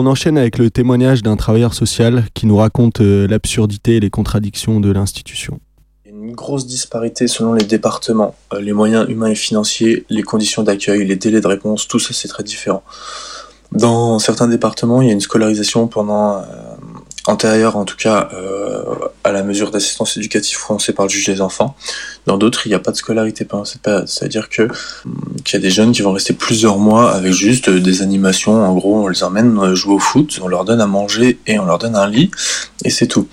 enchaîne 0.09 0.37
avec 0.37 0.57
le 0.57 0.69
témoignage 0.69 1.23
d'un 1.23 1.35
travailleur 1.35 1.73
social 1.73 2.25
qui 2.33 2.45
nous 2.45 2.57
raconte 2.57 3.01
euh, 3.01 3.27
l'absurdité 3.27 3.95
et 3.95 3.99
les 3.99 4.09
contradictions 4.09 4.79
de 4.79 4.91
l'institution. 4.91 5.59
Une 6.05 6.33
grosse 6.33 6.67
disparité 6.67 7.27
selon 7.27 7.53
les 7.53 7.63
départements, 7.63 8.35
euh, 8.53 8.59
les 8.59 8.73
moyens 8.73 9.07
humains 9.07 9.27
et 9.27 9.35
financiers, 9.35 10.05
les 10.09 10.23
conditions 10.23 10.63
d'accueil, 10.63 11.05
les 11.05 11.15
délais 11.15 11.41
de 11.41 11.47
réponse, 11.47 11.87
tout 11.87 11.99
ça 11.99 12.13
c'est 12.13 12.27
très 12.27 12.43
différent. 12.43 12.83
Dans 13.71 14.17
certains 14.17 14.47
départements, 14.47 15.01
il 15.01 15.07
y 15.07 15.11
a 15.11 15.13
une 15.13 15.21
scolarisation 15.21 15.87
pendant 15.87 16.37
euh, 16.37 16.43
antérieures 17.29 17.77
en 17.77 17.85
tout 17.85 17.95
cas 17.95 18.29
euh, 18.33 18.83
à 19.23 19.31
la 19.31 19.43
mesure 19.43 19.71
d'assistance 19.71 20.17
éducative 20.17 20.57
prononcée 20.59 20.93
par 20.93 21.05
le 21.05 21.09
juge 21.09 21.27
des 21.27 21.41
enfants. 21.41 21.75
Dans 22.25 22.37
d'autres, 22.37 22.65
il 22.65 22.69
n'y 22.69 22.75
a 22.75 22.79
pas 22.79 22.91
de 22.91 22.97
scolarité 22.97 23.45
pendant 23.45 23.65
cette 23.65 23.81
période. 23.81 24.07
C'est-à-dire 24.07 24.49
que 24.49 24.63
hum, 24.63 25.35
qu'il 25.43 25.53
y 25.53 25.57
a 25.57 25.61
des 25.61 25.69
jeunes 25.69 25.91
qui 25.91 26.01
vont 26.01 26.11
rester 26.11 26.33
plusieurs 26.33 26.77
mois 26.77 27.11
avec 27.11 27.31
juste 27.31 27.69
des 27.69 28.01
animations. 28.01 28.63
En 28.65 28.73
gros, 28.73 29.03
on 29.03 29.07
les 29.07 29.23
emmène 29.23 29.57
euh, 29.59 29.75
jouer 29.75 29.93
au 29.93 29.99
foot, 29.99 30.39
on 30.41 30.47
leur 30.47 30.65
donne 30.65 30.81
à 30.81 30.87
manger 30.87 31.39
et 31.47 31.59
on 31.59 31.65
leur 31.65 31.77
donne 31.77 31.95
un 31.95 32.09
lit 32.09 32.31
et 32.83 32.89
c'est 32.89 33.07
tout. 33.07 33.27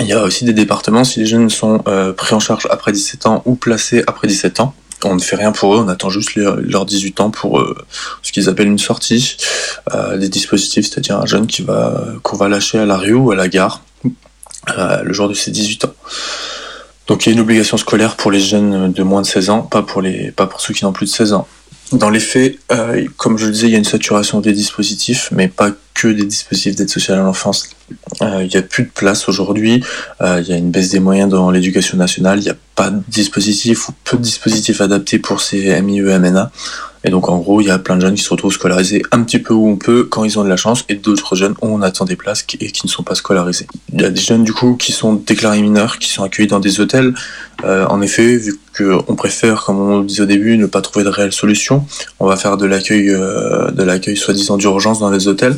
Il 0.00 0.06
y 0.06 0.12
a 0.12 0.22
aussi 0.22 0.44
des 0.44 0.52
départements, 0.52 1.04
si 1.04 1.20
les 1.20 1.26
jeunes 1.26 1.48
sont 1.48 1.82
euh, 1.88 2.12
pris 2.12 2.34
en 2.34 2.40
charge 2.40 2.66
après 2.70 2.92
17 2.92 3.26
ans 3.26 3.42
ou 3.46 3.54
placés 3.54 4.04
après 4.06 4.28
17 4.28 4.60
ans, 4.60 4.74
on 5.04 5.14
ne 5.14 5.20
fait 5.20 5.36
rien 5.36 5.52
pour 5.52 5.74
eux, 5.74 5.78
on 5.78 5.88
attend 5.88 6.10
juste 6.10 6.34
leur, 6.34 6.56
leurs 6.56 6.86
18 6.86 7.20
ans 7.20 7.30
pour 7.30 7.58
euh, 7.58 7.76
ce 8.22 8.32
qu'ils 8.32 8.48
appellent 8.48 8.68
une 8.68 8.78
sortie, 8.78 9.36
euh, 9.94 10.16
des 10.16 10.28
dispositifs, 10.28 10.86
c'est-à-dire 10.88 11.18
un 11.18 11.26
jeune 11.26 11.46
qui 11.46 11.62
va 11.62 12.04
qu'on 12.22 12.36
va 12.36 12.48
lâcher 12.48 12.78
à 12.78 12.86
la 12.86 12.96
rue 12.96 13.14
ou 13.14 13.30
à 13.30 13.36
la 13.36 13.48
gare 13.48 13.82
euh, 14.78 15.02
le 15.02 15.12
jour 15.12 15.28
de 15.28 15.34
ses 15.34 15.50
18 15.50 15.84
ans. 15.84 15.94
Donc 17.06 17.24
il 17.24 17.28
y 17.28 17.32
a 17.32 17.34
une 17.34 17.40
obligation 17.40 17.76
scolaire 17.76 18.16
pour 18.16 18.30
les 18.30 18.40
jeunes 18.40 18.92
de 18.92 19.02
moins 19.02 19.22
de 19.22 19.26
16 19.26 19.50
ans, 19.50 19.62
pas 19.62 19.82
pour 19.82 20.02
les 20.02 20.32
pas 20.32 20.46
pour 20.46 20.60
ceux 20.60 20.74
qui 20.74 20.84
n'ont 20.84 20.92
plus 20.92 21.06
de 21.06 21.12
16 21.12 21.34
ans. 21.34 21.46
Dans 21.92 22.10
les 22.10 22.20
faits, 22.20 22.58
euh, 22.72 23.06
comme 23.16 23.38
je 23.38 23.46
le 23.46 23.52
disais, 23.52 23.68
il 23.68 23.72
y 23.72 23.74
a 23.76 23.78
une 23.78 23.84
saturation 23.84 24.40
des 24.40 24.52
dispositifs, 24.52 25.28
mais 25.30 25.46
pas 25.46 25.70
que 25.94 26.08
des 26.08 26.24
dispositifs 26.24 26.74
d'aide 26.74 26.90
sociale 26.90 27.20
à 27.20 27.22
l'enfance. 27.22 27.70
Euh, 28.22 28.42
il 28.42 28.48
n'y 28.48 28.56
a 28.56 28.62
plus 28.62 28.84
de 28.84 28.90
place 28.90 29.28
aujourd'hui, 29.28 29.84
euh, 30.20 30.40
il 30.42 30.48
y 30.48 30.52
a 30.52 30.56
une 30.56 30.72
baisse 30.72 30.90
des 30.90 30.98
moyens 30.98 31.30
dans 31.30 31.50
l'éducation 31.50 31.96
nationale, 31.96 32.40
il 32.40 32.42
n'y 32.42 32.50
a 32.50 32.56
pas 32.74 32.90
de 32.90 33.00
dispositifs 33.08 33.88
ou 33.88 33.92
peu 34.02 34.16
de 34.16 34.22
dispositifs 34.22 34.80
adaptés 34.80 35.20
pour 35.20 35.40
ces 35.40 35.80
MIE, 35.80 36.00
MNA. 36.00 36.50
Et 37.06 37.10
donc 37.10 37.28
en 37.28 37.38
gros, 37.38 37.60
il 37.60 37.68
y 37.68 37.70
a 37.70 37.78
plein 37.78 37.94
de 37.96 38.00
jeunes 38.00 38.14
qui 38.14 38.22
se 38.22 38.30
retrouvent 38.30 38.52
scolarisés 38.52 39.02
un 39.12 39.22
petit 39.22 39.38
peu 39.38 39.54
où 39.54 39.68
on 39.68 39.76
peut 39.76 40.04
quand 40.04 40.24
ils 40.24 40.38
ont 40.40 40.44
de 40.44 40.48
la 40.48 40.56
chance, 40.56 40.84
et 40.88 40.96
d'autres 40.96 41.36
jeunes 41.36 41.54
où 41.62 41.68
on 41.68 41.80
attend 41.80 42.04
des 42.04 42.16
places 42.16 42.44
et 42.60 42.72
qui 42.72 42.84
ne 42.84 42.90
sont 42.90 43.04
pas 43.04 43.14
scolarisés. 43.14 43.68
Il 43.92 44.02
y 44.02 44.04
a 44.04 44.10
des 44.10 44.20
jeunes 44.20 44.42
du 44.42 44.52
coup 44.52 44.74
qui 44.74 44.90
sont 44.90 45.14
déclarés 45.14 45.62
mineurs, 45.62 45.98
qui 45.98 46.10
sont 46.10 46.24
accueillis 46.24 46.48
dans 46.48 46.58
des 46.58 46.80
hôtels. 46.80 47.14
Euh, 47.64 47.86
en 47.86 48.02
effet, 48.02 48.36
vu 48.36 48.58
qu'on 48.76 49.14
préfère, 49.14 49.62
comme 49.62 49.78
on 49.78 49.98
le 50.00 50.04
disait 50.04 50.24
au 50.24 50.26
début, 50.26 50.58
ne 50.58 50.66
pas 50.66 50.82
trouver 50.82 51.04
de 51.04 51.08
réelle 51.08 51.32
solution, 51.32 51.86
on 52.18 52.26
va 52.26 52.36
faire 52.36 52.56
de 52.56 52.66
l'accueil, 52.66 53.08
euh, 53.08 53.70
de 53.70 53.84
l'accueil 53.84 54.16
soi-disant 54.16 54.56
d'urgence 54.56 54.98
dans 54.98 55.10
les 55.10 55.28
hôtels. 55.28 55.56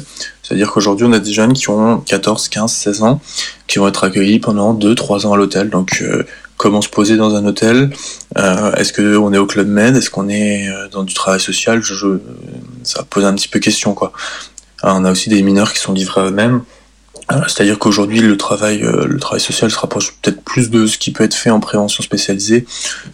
C'est-à-dire 0.49 0.73
qu'aujourd'hui, 0.73 1.05
on 1.07 1.13
a 1.13 1.19
des 1.19 1.33
jeunes 1.33 1.53
qui 1.53 1.69
ont 1.69 1.99
14, 1.99 2.49
15, 2.49 2.73
16 2.73 3.03
ans, 3.03 3.21
qui 3.67 3.79
vont 3.79 3.87
être 3.89 4.03
accueillis 4.03 4.39
pendant 4.39 4.73
2, 4.73 4.95
3 4.95 5.27
ans 5.27 5.35
à 5.35 5.37
l'hôtel. 5.37 5.69
Donc, 5.69 5.99
euh, 6.01 6.23
comment 6.57 6.81
se 6.81 6.89
poser 6.89 7.19
dans 7.19 7.35
un 7.35 7.45
hôtel? 7.45 7.91
Euh, 8.39 8.73
Est-ce 8.77 8.95
qu'on 8.95 9.33
est 9.35 9.39
au 9.39 9.45
Club 9.45 9.69
Med? 9.69 9.95
Est-ce 9.95 10.09
qu'on 10.09 10.31
est 10.31 10.71
euh, 10.71 10.89
dans 10.89 11.03
du 11.03 11.13
travail 11.13 11.39
social? 11.39 11.83
Je, 11.83 12.19
Ça 12.83 13.03
pose 13.03 13.27
un 13.27 13.35
petit 13.35 13.49
peu 13.49 13.59
question, 13.59 13.93
quoi. 13.93 14.15
Alors, 14.83 14.97
on 14.97 15.05
a 15.05 15.11
aussi 15.11 15.29
des 15.29 15.43
mineurs 15.43 15.71
qui 15.71 15.81
sont 15.81 15.93
livrés 15.93 16.23
à 16.23 16.25
eux-mêmes. 16.25 16.63
C'est-à-dire 17.47 17.79
qu'aujourd'hui, 17.79 18.21
le 18.21 18.39
travail, 18.39 18.79
le 18.79 19.19
travail 19.19 19.41
social 19.41 19.71
se 19.71 19.79
rapproche 19.79 20.15
peut-être 20.23 20.41
plus 20.41 20.71
de 20.71 20.87
ce 20.87 20.97
qui 20.97 21.11
peut 21.11 21.25
être 21.25 21.35
fait 21.35 21.51
en 21.51 21.61
prévention 21.61 22.03
spécialisée 22.03 22.65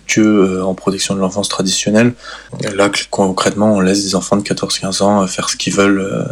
que 0.07 0.63
en 0.63 0.75
protection 0.75 1.17
de 1.17 1.21
l'enfance 1.21 1.49
traditionnelle. 1.49 2.13
Là, 2.77 2.93
concrètement, 3.11 3.75
on 3.75 3.81
laisse 3.81 4.05
des 4.05 4.15
enfants 4.15 4.37
de 4.37 4.43
14-15 4.45 5.03
ans 5.03 5.27
faire 5.27 5.49
ce 5.51 5.57
qu'ils 5.57 5.75
veulent, 5.75 6.29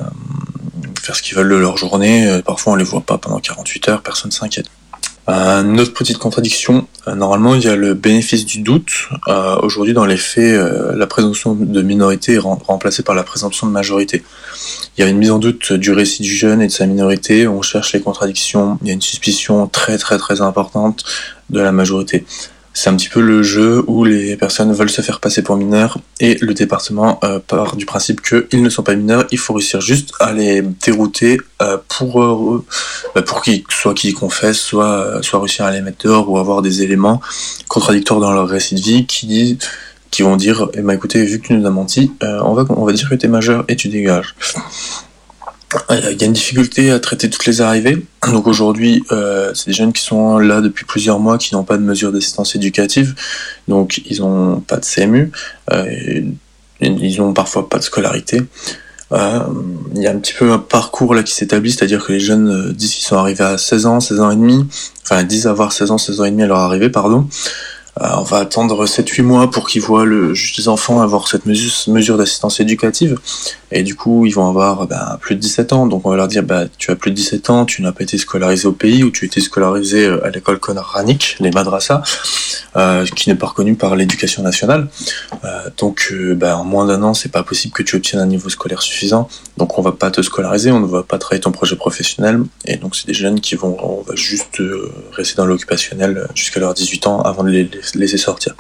faire 1.03 1.17
ce 1.17 1.23
qu'ils 1.23 1.37
veulent 1.37 1.51
de 1.51 1.57
leur 1.57 1.77
journée. 1.77 2.29
Euh, 2.29 2.43
Parfois, 2.43 2.73
on 2.75 2.77
les 2.77 2.85
voit 2.85 3.01
pas 3.01 3.19
pendant 3.19 3.39
48 3.41 3.89
heures, 3.89 4.03
personne 4.03 4.31
s'inquiète. 4.31 4.67
Une 5.29 5.79
autre 5.81 5.95
petite 5.95 6.19
contradiction, 6.19 6.89
euh, 7.07 7.15
normalement 7.15 7.55
il 7.55 7.63
y 7.63 7.69
a 7.69 7.77
le 7.77 7.95
bénéfice 7.95 8.45
du 8.45 8.59
doute. 8.59 8.91
Euh, 9.29 9.57
Aujourd'hui 9.63 9.95
dans 9.95 10.05
les 10.05 10.17
faits, 10.17 10.61
la 10.97 11.07
présomption 11.07 11.55
de 11.55 11.81
minorité 11.81 12.35
est 12.35 12.39
rem- 12.39 12.59
remplacée 12.67 13.05
par 13.05 13.15
la 13.15 13.23
présomption 13.23 13.69
de 13.69 13.73
majorité. 13.73 14.25
Il 14.99 15.01
y 15.05 15.07
a 15.07 15.09
une 15.09 15.19
mise 15.19 15.31
en 15.31 15.39
doute 15.39 15.73
du 15.75 15.93
récit 15.93 16.23
du 16.23 16.35
jeune 16.35 16.61
et 16.61 16.67
de 16.67 16.73
sa 16.73 16.87
minorité, 16.87 17.47
on 17.47 17.63
cherche 17.63 17.93
les 17.93 18.01
contradictions, 18.01 18.79
il 18.83 18.89
y 18.89 18.91
a 18.91 18.95
une 18.95 19.01
suspicion 19.01 19.69
très 19.69 19.97
très 19.97 20.19
très 20.19 20.41
importante 20.41 21.05
de 21.51 21.61
la 21.61 21.71
majorité. 21.71 22.25
C'est 22.75 22.89
un 22.89 22.97
petit 22.97 23.09
peu 23.09 23.21
le 23.21 23.43
jeu 23.43 23.85
où 23.87 24.05
les 24.05 24.37
personnes 24.37 24.73
veulent 24.73 24.91
se 24.91 25.03
faire 25.03 25.21
passer 25.21 25.43
pour 25.43 25.57
mineurs 25.57 25.99
et 26.21 26.39
le 26.41 26.55
département 26.55 27.21
euh, 27.23 27.39
part 27.39 27.77
du 27.77 27.85
principe 27.85 28.23
qu'ils 28.23 28.63
ne 28.63 28.69
sont 28.71 28.83
pas 28.83 28.95
mineurs, 28.95 29.27
il 29.31 29.39
faut 29.39 29.55
réussir 29.55 29.81
juste 29.81 30.13
à 30.21 30.33
les 30.33 30.63
dérouter 30.63 31.39
euh, 31.61 31.77
pour, 31.89 32.23
euh, 32.23 32.65
pour 33.27 33.43
qu'ils 33.43 33.65
soit 33.69 33.95
qu'ils 33.95 34.15
confessent, 34.15 34.61
soit, 34.61 35.23
soit 35.23 35.41
réussir 35.41 35.67
à 35.67 35.71
les 35.71 35.83
mettre 35.83 36.07
dehors 36.07 36.31
ou 36.31 36.39
avoir 36.39 36.63
des 36.63 36.83
éléments 36.83 37.21
contradictoires 37.69 38.21
dans 38.21 38.33
leur 38.33 38.49
récit 38.49 38.75
de 38.75 38.81
vie 38.81 39.07
qui 39.07 39.59
qui 40.11 40.21
vont 40.21 40.37
dire 40.37 40.69
eh 40.75 40.83
ben 40.83 40.93
écoutez 40.93 41.25
vu 41.25 41.41
que 41.41 41.47
tu 41.47 41.55
nous 41.55 41.67
as 41.67 41.71
menti 41.71 42.13
on 42.21 42.53
va 42.53 42.67
on 42.69 42.85
va 42.85 42.93
dire 42.93 43.09
que 43.09 43.15
tu 43.15 43.25
es 43.25 43.29
majeur 43.31 43.65
et 43.69 43.77
tu 43.77 43.89
dégages 43.89 44.35
il 45.91 46.21
y 46.21 46.25
a 46.25 46.27
une 46.27 46.33
difficulté 46.33 46.91
à 46.91 47.01
traiter 47.01 47.31
toutes 47.31 47.47
les 47.47 47.61
arrivées. 47.61 48.05
Donc 48.31 48.47
aujourd'hui, 48.47 49.05
euh, 49.13 49.53
c'est 49.55 49.67
des 49.69 49.73
jeunes 49.73 49.93
qui 49.93 50.03
sont 50.03 50.39
là 50.39 50.61
depuis 50.61 50.85
plusieurs 50.85 51.19
mois, 51.19 51.39
qui 51.39 51.55
n'ont 51.55 51.65
pas 51.65 51.77
de 51.77 51.83
mesures 51.83 52.13
d'assistance 52.13 52.55
éducative, 52.55 53.15
donc 53.69 54.01
ils 54.07 54.21
n'ont 54.21 54.61
pas 54.61 54.77
de 54.77 54.85
CMU, 54.85 55.31
euh, 55.73 56.23
ils 56.81 57.23
ont 57.23 57.33
parfois 57.33 57.69
pas 57.69 57.79
de 57.79 57.85
scolarité. 57.85 58.43
Euh, 59.13 59.41
il 59.95 60.03
y 60.03 60.07
a 60.07 60.11
un 60.11 60.19
petit 60.19 60.33
peu 60.33 60.51
un 60.53 60.59
parcours 60.59 61.15
là 61.15 61.23
qui 61.23 61.35
s'établit, 61.35 61.73
c'est-à-dire 61.73 62.05
que 62.05 62.13
les 62.13 62.21
jeunes 62.21 62.73
disent 62.73 62.95
qu'ils 62.95 63.05
sont 63.05 63.17
arrivés 63.17 63.45
à 63.45 63.59
16 63.59 63.87
ans, 63.87 64.01
16 64.01 64.21
ans 64.21 64.31
et 64.31 64.37
demi, 64.37 64.67
enfin 65.03 65.23
disent 65.23 65.47
avoir 65.47 65.73
16 65.73 65.91
ans, 65.91 65.99
16 65.99 66.21
ans 66.21 66.25
et 66.25 66.31
demi 66.31 66.45
à 66.45 66.47
leur 66.47 66.59
arrivée, 66.59 66.89
pardon. 66.89 67.27
On 68.01 68.23
va 68.23 68.39
attendre 68.39 68.87
7-8 68.87 69.23
mois 69.23 69.51
pour 69.51 69.69
qu'ils 69.69 69.83
voient 69.83 70.07
le 70.07 70.33
juge 70.33 70.57
des 70.57 70.69
enfants 70.69 71.03
avoir 71.03 71.29
cette 71.29 71.45
mesure, 71.45 71.71
mesure 71.89 72.17
d'assistance 72.17 72.59
éducative. 72.59 73.19
Et 73.73 73.83
du 73.83 73.95
coup, 73.95 74.27
ils 74.27 74.35
vont 74.35 74.49
avoir 74.49 74.87
ben, 74.87 75.19
plus 75.21 75.35
de 75.35 75.41
17 75.41 75.73
ans. 75.73 75.87
Donc 75.87 76.07
on 76.07 76.11
va 76.11 76.17
leur 76.17 76.29
dire, 76.29 76.43
bah, 76.43 76.65
tu 76.79 76.91
as 76.91 76.97
plus 76.97 77.11
de 77.11 77.17
17 77.17 77.51
ans, 77.51 77.65
tu 77.65 77.83
n'as 77.83 77.93
pas 77.93 78.05
été 78.05 78.19
scolarisé 78.19 78.67
au 78.67 78.73
pays, 78.73 79.03
ou 79.03 79.11
tu 79.11 79.25
été 79.25 79.41
scolarisé 79.41 80.07
euh, 80.07 80.25
à 80.25 80.31
l'école 80.31 80.59
coranique, 80.59 81.37
les 81.41 81.51
madrasas, 81.51 82.03
euh, 82.77 83.07
qui 83.07 83.31
n'est 83.31 83.35
pas 83.35 83.47
reconnu 83.47 83.75
par 83.75 83.97
l'éducation 83.97 84.43
nationale. 84.43 84.89
Euh, 85.45 85.71
donc 85.79 86.15
ben, 86.37 86.55
en 86.55 86.65
moins 86.65 86.87
d'un 86.87 87.03
an, 87.03 87.15
c'est 87.15 87.31
pas 87.31 87.43
possible 87.43 87.73
que 87.73 87.83
tu 87.83 87.97
obtiennes 87.97 88.21
un 88.21 88.27
niveau 88.27 88.51
scolaire 88.51 88.83
suffisant. 88.83 89.29
Donc 89.57 89.79
on 89.79 89.83
va 89.83 89.93
pas 89.93 90.11
te 90.11 90.21
scolariser, 90.21 90.71
on 90.71 90.81
ne 90.81 90.87
va 90.87 91.03
pas 91.03 91.19
travailler 91.19 91.41
ton 91.41 91.53
projet 91.53 91.77
professionnel. 91.77 92.43
Et 92.67 92.77
donc 92.77 92.95
c'est 92.95 93.07
des 93.07 93.15
jeunes 93.15 93.41
qui 93.41 93.55
vont 93.55 93.77
on 93.83 94.03
va 94.03 94.15
juste 94.15 94.63
rester 95.13 95.37
dans 95.37 95.47
l'occupationnel 95.47 96.29
jusqu'à 96.35 96.61
leurs 96.61 96.75
18 96.75 97.07
ans 97.07 97.23
avant 97.23 97.43
de 97.43 97.51
les 97.51 97.71
laisser 97.95 98.19
sortir. 98.19 98.55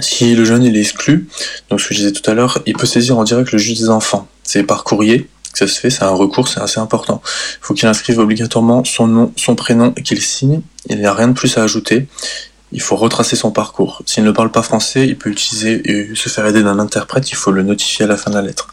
Si 0.00 0.34
le 0.34 0.44
jeune 0.44 0.62
il 0.62 0.76
est 0.76 0.80
exclu, 0.80 1.28
donc 1.70 1.80
ce 1.80 1.88
que 1.88 1.94
je 1.94 2.00
disais 2.00 2.12
tout 2.12 2.28
à 2.30 2.34
l'heure, 2.34 2.62
il 2.66 2.74
peut 2.74 2.86
saisir 2.86 3.18
en 3.18 3.24
direct 3.24 3.50
le 3.50 3.58
juge 3.58 3.78
des 3.78 3.88
enfants. 3.88 4.28
C'est 4.44 4.62
par 4.62 4.84
courrier 4.84 5.28
que 5.52 5.58
ça 5.58 5.66
se 5.66 5.80
fait, 5.80 5.90
c'est 5.90 6.04
un 6.04 6.10
recours, 6.10 6.48
c'est 6.48 6.60
assez 6.60 6.78
important. 6.78 7.20
Il 7.24 7.58
faut 7.62 7.74
qu'il 7.74 7.88
inscrive 7.88 8.18
obligatoirement 8.18 8.84
son 8.84 9.08
nom, 9.08 9.32
son 9.36 9.56
prénom 9.56 9.92
et 9.96 10.02
qu'il 10.02 10.20
signe. 10.22 10.60
Il 10.88 10.98
n'y 10.98 11.06
a 11.06 11.14
rien 11.14 11.28
de 11.28 11.32
plus 11.32 11.58
à 11.58 11.62
ajouter. 11.62 12.06
Il 12.70 12.80
faut 12.80 12.96
retracer 12.96 13.34
son 13.34 13.50
parcours. 13.50 14.02
S'il 14.06 14.24
ne 14.24 14.30
parle 14.30 14.52
pas 14.52 14.62
français, 14.62 15.06
il 15.06 15.16
peut 15.16 15.30
utiliser 15.30 15.82
et 15.90 16.14
se 16.14 16.28
faire 16.28 16.46
aider 16.46 16.62
d'un 16.62 16.78
interprète, 16.78 17.30
il 17.30 17.34
faut 17.34 17.50
le 17.50 17.62
notifier 17.62 18.04
à 18.04 18.08
la 18.08 18.16
fin 18.16 18.30
de 18.30 18.36
la 18.36 18.42
lettre. 18.42 18.68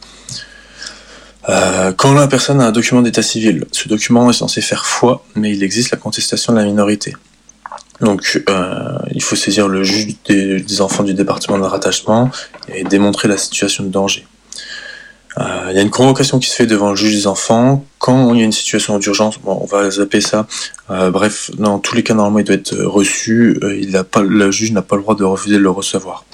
Euh, 1.47 1.93
quand 1.93 2.13
la 2.13 2.27
personne 2.27 2.59
a 2.59 2.67
un 2.67 2.71
document 2.71 3.01
d'état 3.01 3.21
civil, 3.21 3.65
ce 3.71 3.87
document 3.87 4.29
est 4.29 4.33
censé 4.33 4.61
faire 4.61 4.85
foi, 4.85 5.25
mais 5.35 5.51
il 5.51 5.63
existe 5.63 5.91
la 5.91 5.97
contestation 5.97 6.53
de 6.53 6.59
la 6.59 6.65
minorité. 6.65 7.15
Donc, 8.01 8.41
euh, 8.49 8.97
il 9.13 9.23
faut 9.23 9.35
saisir 9.35 9.67
le 9.67 9.83
juge 9.83 10.15
des, 10.27 10.81
enfants 10.81 11.03
du 11.03 11.13
département 11.13 11.57
de 11.57 11.63
rattachement 11.63 12.29
et 12.67 12.83
démontrer 12.83 13.27
la 13.27 13.37
situation 13.37 13.83
de 13.83 13.89
danger. 13.89 14.25
Euh, 15.37 15.67
Il 15.69 15.75
y 15.75 15.79
a 15.79 15.81
une 15.81 15.89
convocation 15.89 16.39
qui 16.39 16.49
se 16.49 16.55
fait 16.55 16.65
devant 16.65 16.91
le 16.91 16.95
juge 16.95 17.13
des 17.13 17.27
enfants 17.27 17.83
quand 17.99 18.33
il 18.33 18.39
y 18.39 18.41
a 18.41 18.45
une 18.45 18.51
situation 18.51 18.97
d'urgence. 18.99 19.37
Bon, 19.39 19.59
on 19.61 19.65
va 19.65 19.89
zapper 19.89 20.21
ça. 20.21 20.45
Euh, 20.89 21.09
bref, 21.09 21.51
dans 21.57 21.79
tous 21.79 21.95
les 21.95 22.03
cas, 22.03 22.13
normalement, 22.13 22.39
il 22.39 22.45
doit 22.45 22.55
être 22.55 22.75
reçu. 22.83 23.59
Il 23.77 23.91
pas, 24.09 24.21
le 24.21 24.51
juge 24.51 24.71
n'a 24.71 24.81
pas 24.81 24.95
le 24.95 25.01
droit 25.01 25.15
de 25.15 25.23
refuser 25.23 25.55
de 25.55 25.61
le 25.61 25.69
recevoir. 25.69 26.25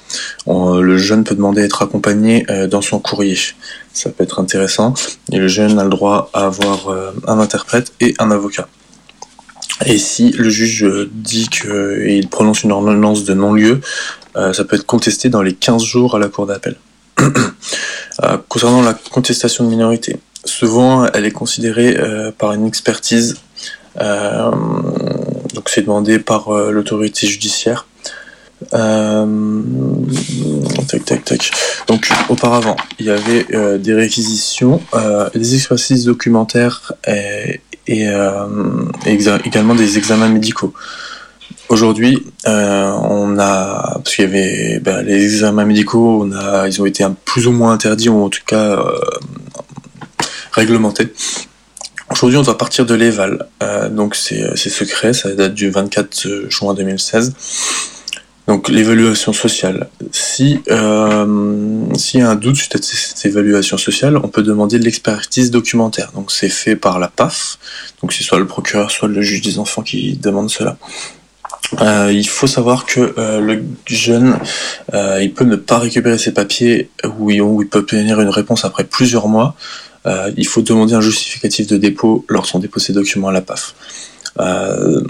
Le 0.46 0.98
jeune 0.98 1.24
peut 1.24 1.34
demander 1.34 1.62
à 1.62 1.64
être 1.64 1.82
accompagné 1.82 2.44
dans 2.70 2.82
son 2.82 2.98
courrier. 2.98 3.38
Ça 3.92 4.10
peut 4.10 4.24
être 4.24 4.40
intéressant. 4.40 4.94
Et 5.32 5.38
le 5.38 5.48
jeune 5.48 5.78
a 5.78 5.84
le 5.84 5.90
droit 5.90 6.30
à 6.32 6.44
avoir 6.44 6.88
un 7.26 7.38
interprète 7.38 7.92
et 8.00 8.14
un 8.18 8.30
avocat. 8.30 8.68
Et 9.86 9.98
si 9.98 10.30
le 10.30 10.48
juge 10.48 10.84
euh, 10.84 11.10
dit 11.12 11.48
qu'il 11.48 12.28
prononce 12.28 12.62
une 12.62 12.72
ordonnance 12.72 13.24
de 13.24 13.34
non-lieu, 13.34 13.80
euh, 14.36 14.52
ça 14.52 14.64
peut 14.64 14.76
être 14.76 14.86
contesté 14.86 15.28
dans 15.28 15.42
les 15.42 15.54
15 15.54 15.82
jours 15.82 16.14
à 16.14 16.18
la 16.18 16.28
cour 16.28 16.46
d'appel. 16.46 16.76
Euh, 18.22 18.36
concernant 18.46 18.82
la 18.82 18.92
contestation 18.92 19.64
de 19.64 19.70
minorité, 19.70 20.18
souvent 20.44 21.06
elle 21.14 21.24
est 21.24 21.30
considérée 21.30 21.96
euh, 21.96 22.30
par 22.30 22.52
une 22.52 22.66
expertise, 22.66 23.36
euh, 23.98 24.50
donc 25.54 25.70
c'est 25.70 25.80
demandé 25.80 26.18
par 26.18 26.50
euh, 26.50 26.70
l'autorité 26.70 27.26
judiciaire. 27.26 27.86
Euh, 28.74 29.52
tac 30.88 31.04
tac 31.04 31.24
tac. 31.24 31.50
Donc 31.88 32.10
auparavant, 32.28 32.76
il 32.98 33.06
y 33.06 33.10
avait 33.10 33.46
euh, 33.54 33.78
des 33.78 33.94
réquisitions, 33.94 34.80
euh, 34.94 35.28
des 35.34 35.54
exercices 35.54 36.04
documentaires 36.04 36.92
et, 37.08 37.60
et, 37.86 38.08
euh, 38.08 38.46
également 39.06 39.74
des 39.74 39.98
examens 39.98 40.28
médicaux. 40.28 40.72
Aujourd'hui, 41.68 42.26
euh, 42.46 42.90
on 42.90 43.38
a 43.38 44.00
parce 44.04 44.14
qu'il 44.14 44.24
y 44.24 44.28
avait 44.28 44.78
ben, 44.80 45.02
les 45.02 45.24
examens 45.24 45.64
médicaux, 45.64 46.28
ils 46.66 46.82
ont 46.82 46.86
été 46.86 47.04
plus 47.24 47.46
ou 47.46 47.52
moins 47.52 47.72
interdits 47.72 48.08
ou 48.08 48.22
en 48.22 48.28
tout 48.28 48.42
cas 48.46 48.78
euh, 48.78 49.00
réglementés. 50.52 51.12
Aujourd'hui, 52.10 52.36
on 52.36 52.42
doit 52.42 52.58
partir 52.58 52.84
de 52.84 52.94
l'éval. 52.94 53.48
Euh, 53.62 53.88
donc 53.88 54.16
c'est 54.16 54.54
secret, 54.56 55.14
ça 55.14 55.32
date 55.34 55.54
du 55.54 55.70
24 55.70 56.50
juin 56.50 56.74
2016. 56.74 57.32
Donc 58.48 58.68
l'évaluation 58.68 59.32
sociale. 59.32 59.88
Si 60.10 60.62
euh, 60.68 61.84
s'il 61.94 62.20
y 62.20 62.22
a 62.22 62.30
un 62.30 62.34
doute 62.34 62.56
sur 62.56 62.66
cette, 62.70 62.84
cette 62.84 63.24
évaluation 63.26 63.78
sociale, 63.78 64.16
on 64.16 64.28
peut 64.28 64.42
demander 64.42 64.78
de 64.78 64.84
l'expertise 64.84 65.50
documentaire. 65.50 66.10
Donc 66.14 66.32
c'est 66.32 66.48
fait 66.48 66.74
par 66.74 66.98
la 66.98 67.08
PAF. 67.08 67.58
Donc 68.00 68.12
c'est 68.12 68.24
soit 68.24 68.38
le 68.38 68.46
procureur, 68.46 68.90
soit 68.90 69.08
le 69.08 69.22
juge 69.22 69.42
des 69.42 69.58
enfants 69.58 69.82
qui 69.82 70.16
demande 70.16 70.50
cela. 70.50 70.76
Euh, 71.80 72.10
il 72.12 72.28
faut 72.28 72.46
savoir 72.46 72.84
que 72.84 73.14
euh, 73.16 73.40
le 73.40 73.62
jeune, 73.86 74.38
euh, 74.92 75.20
il 75.22 75.32
peut 75.32 75.44
ne 75.44 75.56
pas 75.56 75.78
récupérer 75.78 76.18
ses 76.18 76.32
papiers 76.32 76.90
ou 77.18 77.30
il, 77.30 77.40
ou 77.40 77.62
il 77.62 77.68
peut 77.68 77.78
obtenir 77.78 78.20
une 78.20 78.28
réponse 78.28 78.64
après 78.64 78.84
plusieurs 78.84 79.28
mois. 79.28 79.54
Euh, 80.06 80.32
il 80.36 80.46
faut 80.46 80.62
demander 80.62 80.94
un 80.94 81.00
justificatif 81.00 81.68
de 81.68 81.76
dépôt 81.76 82.24
lorsqu'on 82.28 82.58
dépose 82.58 82.84
ses 82.84 82.92
documents 82.92 83.28
à 83.28 83.32
la 83.32 83.40
PAF. 83.40 83.74
Euh, 84.40 85.02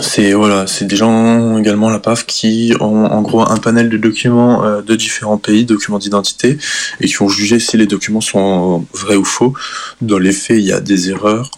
c'est 0.00 0.34
voilà, 0.34 0.66
c'est 0.66 0.84
des 0.84 0.96
gens 0.96 1.56
également 1.56 1.88
la 1.88 1.98
PAF 1.98 2.26
qui 2.26 2.74
ont 2.80 3.06
en 3.06 3.22
gros 3.22 3.40
un 3.40 3.56
panel 3.56 3.88
de 3.88 3.96
documents 3.96 4.64
euh, 4.64 4.82
de 4.82 4.94
différents 4.94 5.38
pays, 5.38 5.64
documents 5.64 5.98
d'identité, 5.98 6.58
et 7.00 7.06
qui 7.06 7.22
ont 7.22 7.28
jugé 7.28 7.58
si 7.58 7.76
les 7.76 7.86
documents 7.86 8.20
sont 8.20 8.84
vrais 8.92 9.16
ou 9.16 9.24
faux. 9.24 9.54
Dans 10.02 10.18
les 10.18 10.32
faits, 10.32 10.58
il 10.58 10.66
y 10.66 10.72
a 10.72 10.80
des 10.80 11.10
erreurs, 11.10 11.50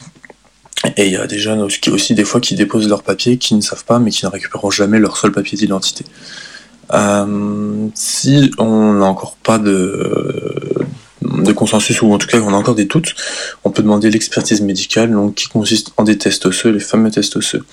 et 0.96 1.07
il 1.07 1.12
y 1.12 1.16
a 1.16 1.27
des 1.27 1.38
jeunes 1.38 1.61
aussi, 1.61 1.81
aussi 1.90 2.14
des 2.14 2.24
fois 2.24 2.40
qui 2.40 2.55
déposent 2.55 2.88
leurs 2.88 3.03
papiers, 3.03 3.38
qui 3.38 3.55
ne 3.55 3.61
savent 3.61 3.85
pas, 3.85 3.98
mais 3.98 4.11
qui 4.11 4.24
ne 4.24 4.31
récupéreront 4.31 4.70
jamais 4.70 5.01
leur 5.01 5.16
seul 5.16 5.33
papier 5.33 5.59
d'identité. 5.59 6.05
Euh, 6.94 7.88
si 7.94 8.53
on 8.59 8.94
n'a 8.94 9.07
encore 9.07 9.37
pas 9.37 9.59
de, 9.59 10.74
de 11.22 11.53
consensus, 11.53 12.01
ou 12.03 12.12
en 12.12 12.18
tout 12.18 12.29
cas 12.29 12.38
on 12.38 12.55
a 12.55 12.57
encore 12.57 12.77
des 12.77 12.85
doutes, 12.85 13.14
on 13.64 13.70
peut 13.70 13.83
demander 13.83 14.11
l'expertise 14.11 14.61
médicale, 14.61 15.11
donc 15.11 15.35
qui 15.35 15.48
consiste 15.48 15.92
en 15.96 16.05
des 16.05 16.16
tests 16.16 16.46
osseux, 16.46 16.70
les 16.70 16.81
fameux 16.81 17.11
tests 17.11 17.37
osseux. 17.37 17.64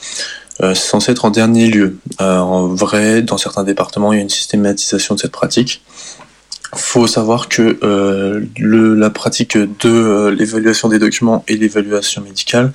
Euh, 0.63 0.73
c'est 0.73 0.87
censé 0.87 1.11
être 1.11 1.25
en 1.25 1.31
dernier 1.31 1.67
lieu. 1.67 1.97
Euh, 2.21 2.37
en 2.37 2.67
vrai, 2.67 3.21
dans 3.21 3.37
certains 3.37 3.63
départements, 3.63 4.13
il 4.13 4.17
y 4.17 4.19
a 4.19 4.21
une 4.21 4.29
systématisation 4.29 5.15
de 5.15 5.19
cette 5.19 5.31
pratique. 5.31 5.81
faut 6.73 7.07
savoir 7.07 7.49
que 7.49 7.77
euh, 7.83 8.45
la 8.57 9.09
pratique 9.09 9.57
de 9.57 10.29
l'évaluation 10.29 10.89
des 10.89 10.99
documents 10.99 11.43
et 11.47 11.57
l'évaluation 11.57 12.21
médicale, 12.21 12.71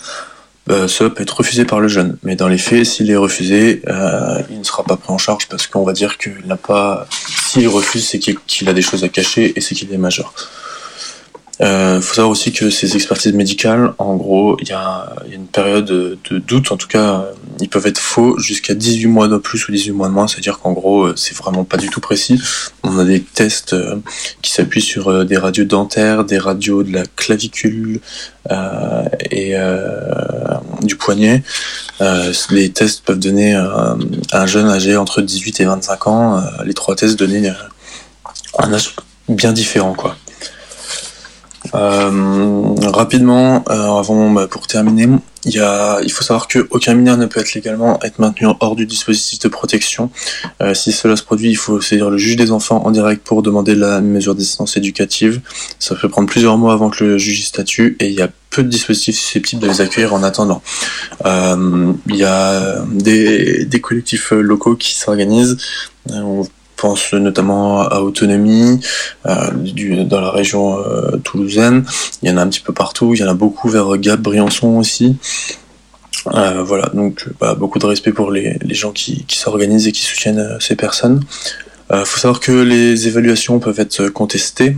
cela 0.86 1.10
peut 1.10 1.24
être 1.24 1.38
refusé 1.38 1.64
par 1.64 1.80
le 1.80 1.88
jeune. 1.88 2.16
Mais 2.22 2.36
dans 2.36 2.46
les 2.46 2.58
faits, 2.58 2.86
s'il 2.86 3.10
est 3.10 3.16
refusé, 3.16 3.82
il 4.50 4.58
ne 4.58 4.62
sera 4.62 4.84
pas 4.84 4.96
pris 4.96 5.12
en 5.12 5.18
charge 5.18 5.48
parce 5.48 5.66
qu'on 5.66 5.82
va 5.82 5.92
dire 5.92 6.16
qu'il 6.16 6.46
n'a 6.46 6.56
pas. 6.56 7.08
S'il 7.48 7.66
refuse, 7.66 8.06
c'est 8.06 8.20
qu'il 8.20 8.68
a 8.68 8.72
des 8.72 8.82
choses 8.82 9.02
à 9.02 9.08
cacher 9.08 9.52
et 9.56 9.60
c'est 9.60 9.74
qu'il 9.74 9.92
est 9.92 9.98
majeur. 9.98 10.32
Il 11.60 11.66
euh, 11.66 12.00
faut 12.00 12.14
savoir 12.14 12.30
aussi 12.30 12.52
que 12.52 12.70
ces 12.70 12.96
expertises 12.96 13.34
médicales, 13.34 13.92
en 13.98 14.16
gros, 14.16 14.56
il 14.62 14.68
y, 14.68 14.72
a 14.72 15.12
une 15.30 15.46
période 15.46 15.84
de, 15.84 16.38
doute, 16.38 16.72
en 16.72 16.76
tout 16.78 16.88
cas, 16.88 17.20
euh, 17.20 17.32
ils 17.60 17.68
peuvent 17.68 17.86
être 17.86 17.98
faux 17.98 18.38
jusqu'à 18.38 18.74
18 18.74 19.06
mois 19.06 19.28
de 19.28 19.36
plus 19.36 19.68
ou 19.68 19.72
18 19.72 19.92
mois 19.92 20.08
de 20.08 20.14
moins, 20.14 20.26
c'est-à-dire 20.26 20.58
qu'en 20.58 20.72
gros, 20.72 21.04
euh, 21.04 21.14
c'est 21.16 21.36
vraiment 21.36 21.64
pas 21.64 21.76
du 21.76 21.90
tout 21.90 22.00
précis. 22.00 22.40
On 22.82 22.98
a 22.98 23.04
des 23.04 23.20
tests 23.20 23.76
qui 24.40 24.52
s'appuient 24.52 24.80
sur 24.80 25.24
des 25.26 25.36
radios 25.36 25.64
dentaires, 25.64 26.24
des 26.24 26.38
radios 26.38 26.82
de 26.82 26.92
la 26.92 27.02
clavicule 27.16 28.00
et 29.30 29.54
du 30.82 30.96
poignet. 30.96 31.42
Les 32.50 32.70
tests 32.70 33.04
peuvent 33.04 33.18
donner 33.18 33.54
à 33.54 33.96
un 34.32 34.46
jeune 34.46 34.68
âgé 34.68 34.96
entre 34.96 35.20
18 35.20 35.60
et 35.60 35.64
25 35.66 36.06
ans, 36.06 36.42
les 36.64 36.74
trois 36.74 36.96
tests 36.96 37.20
euh, 37.48 37.52
un 38.58 38.72
âge 38.72 38.94
bien 39.28 39.52
différent, 39.52 39.94
quoi. 39.94 40.16
Euh, 41.74 42.74
rapidement, 42.82 43.64
euh, 43.68 43.98
avant 43.98 44.30
bah, 44.30 44.46
pour 44.48 44.66
terminer, 44.66 45.08
il, 45.44 45.52
y 45.52 45.60
a, 45.60 46.00
il 46.02 46.10
faut 46.10 46.22
savoir 46.22 46.48
que 46.48 46.66
aucun 46.70 46.94
mineur 46.94 47.16
ne 47.16 47.26
peut 47.26 47.40
être 47.40 47.54
légalement 47.54 47.98
être 48.02 48.18
maintenu 48.18 48.46
hors 48.60 48.76
du 48.76 48.86
dispositif 48.86 49.38
de 49.40 49.48
protection. 49.48 50.10
Euh, 50.62 50.74
si 50.74 50.92
cela 50.92 51.16
se 51.16 51.22
produit, 51.22 51.50
il 51.50 51.56
faut 51.56 51.80
saisir 51.80 52.10
le 52.10 52.18
juge 52.18 52.36
des 52.36 52.50
enfants 52.50 52.84
en 52.84 52.90
direct 52.90 53.24
pour 53.24 53.42
demander 53.42 53.74
la 53.74 54.00
mesure 54.00 54.34
d'assistance 54.34 54.76
éducative. 54.76 55.40
Ça 55.78 55.94
peut 55.94 56.08
prendre 56.08 56.28
plusieurs 56.28 56.58
mois 56.58 56.72
avant 56.72 56.90
que 56.90 57.04
le 57.04 57.18
juge 57.18 57.40
y 57.40 57.44
statue 57.44 57.96
et 58.00 58.08
il 58.08 58.14
y 58.14 58.22
a 58.22 58.28
peu 58.50 58.62
de 58.64 58.68
dispositifs 58.68 59.16
susceptibles 59.16 59.62
de 59.62 59.68
les 59.68 59.80
accueillir 59.80 60.12
en 60.12 60.22
attendant. 60.24 60.60
Euh, 61.24 61.92
il 62.08 62.16
y 62.16 62.24
a 62.24 62.84
des, 62.90 63.64
des 63.64 63.80
collectifs 63.80 64.32
locaux 64.32 64.74
qui 64.74 64.94
s'organisent. 64.94 65.56
Euh, 66.10 66.42
pense 66.80 67.12
notamment 67.12 67.82
à 67.82 68.00
Autonomie, 68.00 68.80
euh, 69.26 70.04
dans 70.04 70.20
la 70.20 70.30
région 70.30 70.78
euh, 70.78 71.18
toulousaine. 71.18 71.84
Il 72.22 72.30
y 72.30 72.32
en 72.32 72.38
a 72.38 72.42
un 72.42 72.48
petit 72.48 72.60
peu 72.60 72.72
partout. 72.72 73.14
Il 73.14 73.20
y 73.20 73.24
en 73.24 73.28
a 73.28 73.34
beaucoup 73.34 73.68
vers 73.68 73.96
Gap, 73.98 74.20
Briançon 74.20 74.78
aussi. 74.78 75.16
Euh, 76.34 76.62
voilà, 76.62 76.90
donc 76.94 77.26
bah, 77.40 77.54
beaucoup 77.54 77.78
de 77.78 77.86
respect 77.86 78.12
pour 78.12 78.30
les, 78.30 78.58
gens 78.70 78.92
qui, 78.92 79.24
qui 79.26 79.38
s'organisent 79.38 79.86
et 79.88 79.92
qui 79.92 80.02
soutiennent 80.02 80.56
ces 80.60 80.76
personnes. 80.76 81.22
Il 81.92 82.04
faut 82.04 82.20
savoir 82.20 82.38
que 82.38 82.52
les 82.52 83.08
évaluations 83.08 83.58
peuvent 83.58 83.80
être 83.80 84.10
contestées, 84.10 84.76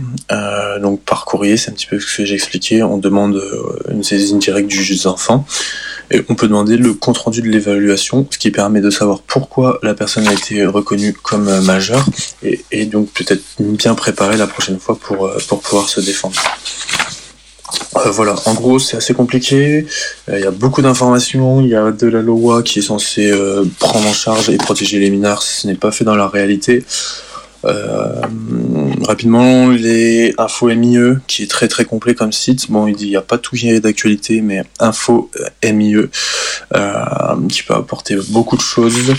donc 0.81 1.01
par 1.01 1.25
courrier, 1.25 1.57
c'est 1.57 1.69
un 1.69 1.73
petit 1.75 1.85
peu 1.85 1.99
ce 1.99 2.17
que 2.17 2.25
j'ai 2.25 2.33
expliqué. 2.33 2.81
On 2.81 2.97
demande 2.97 3.39
une 3.91 4.01
saisine 4.01 4.39
directe 4.39 4.67
du 4.67 4.77
juge 4.77 5.01
des 5.01 5.05
enfants 5.05 5.45
et 6.11 6.23
on 6.29 6.35
peut 6.35 6.47
demander 6.47 6.77
le 6.77 6.93
compte 6.93 7.17
rendu 7.17 7.41
de 7.41 7.49
l'évaluation, 7.49 8.27
ce 8.29 8.37
qui 8.37 8.51
permet 8.51 8.81
de 8.81 8.89
savoir 8.89 9.19
pourquoi 9.21 9.79
la 9.83 9.93
personne 9.93 10.27
a 10.27 10.33
été 10.33 10.65
reconnue 10.65 11.13
comme 11.13 11.47
euh, 11.47 11.61
majeure 11.61 12.05
et, 12.43 12.85
donc 12.85 13.09
peut-être 13.11 13.43
bien 13.59 13.95
préparer 13.95 14.37
la 14.37 14.47
prochaine 14.47 14.79
fois 14.79 14.97
pour, 14.99 15.25
euh, 15.25 15.37
pour 15.47 15.61
pouvoir 15.61 15.89
se 15.89 16.01
défendre. 16.01 16.35
Euh, 17.95 18.11
voilà, 18.11 18.35
en 18.45 18.53
gros, 18.53 18.79
c'est 18.79 18.97
assez 18.97 19.13
compliqué. 19.13 19.85
Il 20.27 20.39
y 20.39 20.45
a 20.45 20.51
beaucoup 20.51 20.81
d'informations. 20.81 21.61
Il 21.61 21.69
y 21.69 21.75
a 21.75 21.91
de 21.91 22.07
la 22.07 22.21
loi 22.21 22.61
qui 22.61 22.79
est 22.79 22.83
censée 22.83 23.31
prendre 23.79 24.07
en 24.07 24.13
charge 24.13 24.49
et 24.49 24.57
protéger 24.57 24.99
les 24.99 25.09
mineurs. 25.09 25.41
Ce 25.41 25.65
n'est 25.67 25.75
pas 25.75 25.91
fait 25.91 26.03
dans 26.03 26.15
la 26.15 26.27
réalité. 26.27 26.83
Euh, 27.65 28.21
rapidement, 29.03 29.69
les 29.69 30.33
Info 30.37 30.67
MIE, 30.73 31.17
qui 31.27 31.43
est 31.43 31.49
très 31.49 31.67
très 31.67 31.85
complet 31.85 32.15
comme 32.15 32.31
site. 32.31 32.69
Bon, 32.69 32.87
il 32.87 32.95
n'y 32.95 33.15
a 33.15 33.21
pas 33.21 33.37
tout 33.37 33.55
qui 33.55 33.69
est 33.69 33.79
d'actualité, 33.79 34.41
mais 34.41 34.63
Info 34.79 35.29
MIE, 35.63 35.95
euh, 36.75 37.05
qui 37.49 37.63
peut 37.63 37.75
apporter 37.75 38.17
beaucoup 38.29 38.57
de 38.57 38.61
choses. 38.61 39.13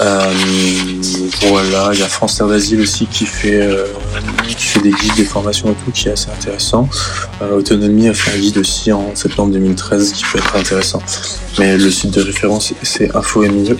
Euh, 0.00 0.32
voilà, 1.48 1.90
il 1.92 2.00
y 2.00 2.02
a 2.02 2.08
France 2.08 2.38
Terre 2.38 2.48
d'Asile 2.48 2.80
aussi 2.80 3.06
qui 3.06 3.26
fait, 3.26 3.60
euh, 3.60 3.84
qui 4.46 4.64
fait 4.64 4.80
des 4.80 4.90
guides, 4.90 5.14
des 5.16 5.24
formations 5.24 5.70
et 5.70 5.74
tout, 5.74 5.90
qui 5.90 6.08
est 6.08 6.12
assez 6.12 6.30
intéressant. 6.30 6.88
Euh, 7.42 7.58
Autonomie 7.58 8.08
a 8.08 8.14
fait 8.14 8.36
un 8.36 8.40
guide 8.40 8.58
aussi 8.58 8.92
en 8.92 9.14
septembre 9.14 9.52
2013 9.52 10.12
qui 10.12 10.24
peut 10.24 10.38
être 10.38 10.56
intéressant. 10.56 11.02
Mais 11.58 11.76
le 11.76 11.90
site 11.90 12.12
de 12.12 12.22
référence, 12.22 12.72
c'est 12.82 13.14
Info 13.14 13.42
MIE. 13.42 13.76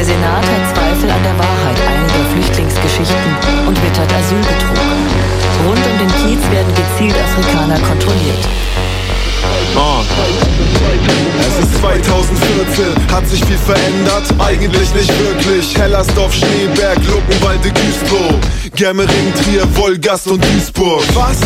Der 0.00 0.06
Senat 0.06 0.46
hat 0.46 0.74
Zweifel 0.74 1.10
an 1.10 1.22
der 1.22 1.38
Wahrheit 1.38 1.76
einiger 1.86 2.24
Flüchtlingsgeschichten 2.32 3.36
und 3.66 3.76
wittert 3.84 4.10
Asylbetrug. 4.10 4.78
Rund 5.66 5.78
um 5.78 5.98
den 5.98 6.08
Kiez 6.08 6.40
werden 6.50 6.72
gezielt 6.74 7.14
Afrikaner 7.22 7.78
kontrolliert. 7.80 8.48
Ah. 9.76 10.00
Es 11.38 11.66
ist 11.66 11.80
2014, 11.80 13.12
hat 13.12 13.28
sich 13.28 13.44
viel 13.44 13.58
verändert? 13.58 14.24
Eigentlich 14.38 14.94
nicht 14.94 15.12
wirklich. 15.18 15.76
Hellersdorf, 15.76 16.32
Schneeberg, 16.32 16.96
Luckenwalde, 17.06 17.70
Güstrow, 17.70 18.40
Germering, 18.74 19.34
Trier, 19.34 19.68
Wolgast 19.76 20.28
und 20.28 20.42
Duisburg. 20.42 21.04
Was? 21.12 21.40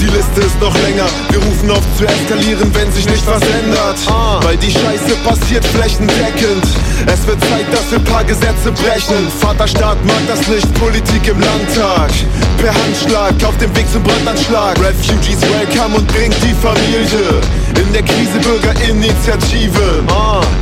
Die 0.00 0.06
Liste 0.06 0.40
ist 0.40 0.60
noch 0.60 0.74
länger. 0.82 1.06
Wir 1.30 1.38
rufen 1.38 1.70
auf 1.70 1.82
zu 1.98 2.04
eskalieren, 2.04 2.70
wenn 2.74 2.92
sich 2.92 3.08
nicht 3.08 3.26
was 3.26 3.42
ändert. 3.42 3.98
Weil 4.42 4.56
die 4.58 4.70
Scheiße 4.70 5.16
passiert 5.24 5.64
flächendeckend. 5.64 6.64
Es 7.06 7.26
wird 7.26 7.40
Zeit, 7.40 7.66
dass 7.72 7.90
wir 7.90 7.98
paar 8.00 8.24
Gesetze 8.24 8.70
brechen. 8.72 9.26
Vaterstaat 9.40 9.98
mag 10.04 10.20
das 10.28 10.46
nicht, 10.48 10.72
Politik 10.74 11.26
im 11.28 11.40
Landtag. 11.40 12.10
Per 12.58 12.72
Handschlag 12.72 13.34
auf 13.44 13.56
dem 13.58 13.74
Weg 13.74 13.90
zum 13.90 14.02
Brandanschlag. 14.02 14.78
Refugees 14.80 15.40
welcome 15.42 15.96
und 15.96 16.06
bringt 16.08 16.36
die 16.42 16.54
Familie. 16.54 17.40
In 17.80 17.92
der 17.92 18.02
Krise 18.02 18.38
Bürgerinitiative. 18.42 20.04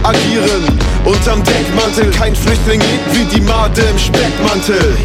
Agieren 0.04 0.78
unterm 1.04 1.42
Deckmantel. 1.44 2.10
Kein 2.12 2.34
Flüchtling 2.34 2.80
lebt 2.80 3.08
wie 3.12 3.36
die 3.36 3.40
Made 3.40 3.82
im 3.82 3.98
Speckmantel. 3.98 4.96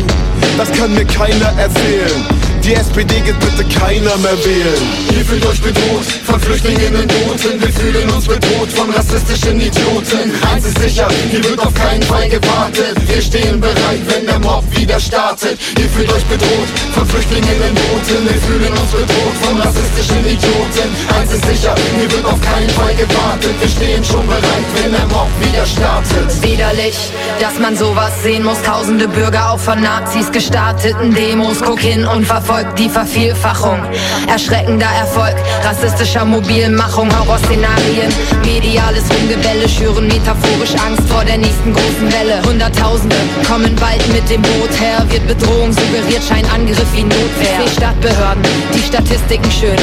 Das 0.57 0.71
kann 0.71 0.93
mir 0.93 1.05
keiner 1.05 1.51
erzählen. 1.57 2.48
Die 2.63 2.75
SPD 2.75 3.21
geht 3.21 3.39
bitte 3.39 3.63
keiner 3.79 4.17
mehr 4.17 4.37
wählen. 4.43 4.81
Ihr 5.15 5.25
fühlt 5.25 5.45
euch 5.45 5.61
bedroht 5.61 6.05
von 6.25 6.39
Flüchtlingen 6.39 6.93
in 6.93 7.07
Booten. 7.07 7.61
Wir 7.61 7.73
fühlen 7.73 8.09
uns 8.11 8.27
bedroht 8.27 8.69
von 8.75 8.89
rassistischen 8.91 9.59
Idioten. 9.59 10.31
Eins 10.51 10.65
ist 10.65 10.77
sicher, 10.79 11.07
hier 11.31 11.43
wird 11.43 11.59
auf 11.59 11.73
keinen 11.73 12.03
Fall 12.03 12.27
gewartet. 12.27 12.95
Wir 13.07 13.21
stehen 13.21 13.59
bereit, 13.61 14.01
wenn 14.07 14.25
der 14.25 14.39
Mob 14.39 14.63
wieder 14.75 14.99
startet. 14.99 15.57
Ihr 15.79 15.89
fühlt 15.89 16.11
euch 16.11 16.25
bedroht 16.25 16.69
von 16.93 17.07
Flüchtlingen 17.07 17.57
in 17.69 17.75
Booten. 17.75 18.27
Wir 18.27 18.41
fühlen 18.41 18.73
uns 18.73 18.91
bedroht 18.91 19.35
von 19.41 19.61
rassistischen 19.61 20.19
Idioten. 20.19 20.89
Eins 21.17 21.33
ist 21.33 21.45
sicher, 21.45 21.75
hier 21.97 22.11
wird 22.11 22.25
auf 22.25 22.41
keinen 22.41 22.69
Fall 22.71 22.93
gewartet. 22.95 23.55
Wir 23.61 23.69
stehen 23.69 24.03
schon 24.03 24.27
bereit, 24.27 24.67
wenn 24.75 24.91
der 24.91 25.07
Mob 25.07 25.29
wieder 25.39 25.65
startet. 25.65 26.43
Widerlich, 26.43 26.97
dass 27.39 27.57
man 27.57 27.77
sowas 27.77 28.11
sehen 28.21 28.43
muss. 28.43 28.61
Tausende 28.61 29.07
Bürger 29.07 29.51
auch 29.51 29.59
von 29.59 29.81
Nazis 29.81 30.31
gestarteten 30.31 31.15
Demos. 31.15 31.57
Guck 31.63 31.79
hin 31.79 32.05
und 32.05 32.25
verfolgt 32.25 32.48
die 32.77 32.89
Vervielfachung. 32.89 33.79
Erschreckender 34.27 34.87
Erfolg 34.99 35.35
rassistischer 35.63 36.25
Mobilmachung. 36.25 37.09
Horrorszenarien, 37.19 38.11
mediales 38.43 39.03
Rumgebelle 39.11 39.67
schüren 39.67 40.07
metaphorisch 40.07 40.73
Angst 40.85 41.07
vor 41.09 41.23
der 41.23 41.37
nächsten 41.37 41.73
großen 41.73 42.11
Welle. 42.11 42.41
Hunderttausende 42.45 43.15
kommen 43.47 43.75
bald 43.75 44.01
mit 44.13 44.27
dem 44.29 44.41
Boot 44.41 44.73
her. 44.79 45.05
Wird 45.09 45.27
Bedrohung 45.27 45.71
suggeriert, 45.71 46.23
scheint 46.27 46.51
Angriff 46.53 46.87
wie 46.93 47.03
Notwehr. 47.03 47.59
Die 47.65 47.69
Stadtbehörden, 47.69 48.43
die 48.73 48.83
Statistiken 48.83 49.51
schön. 49.51 49.77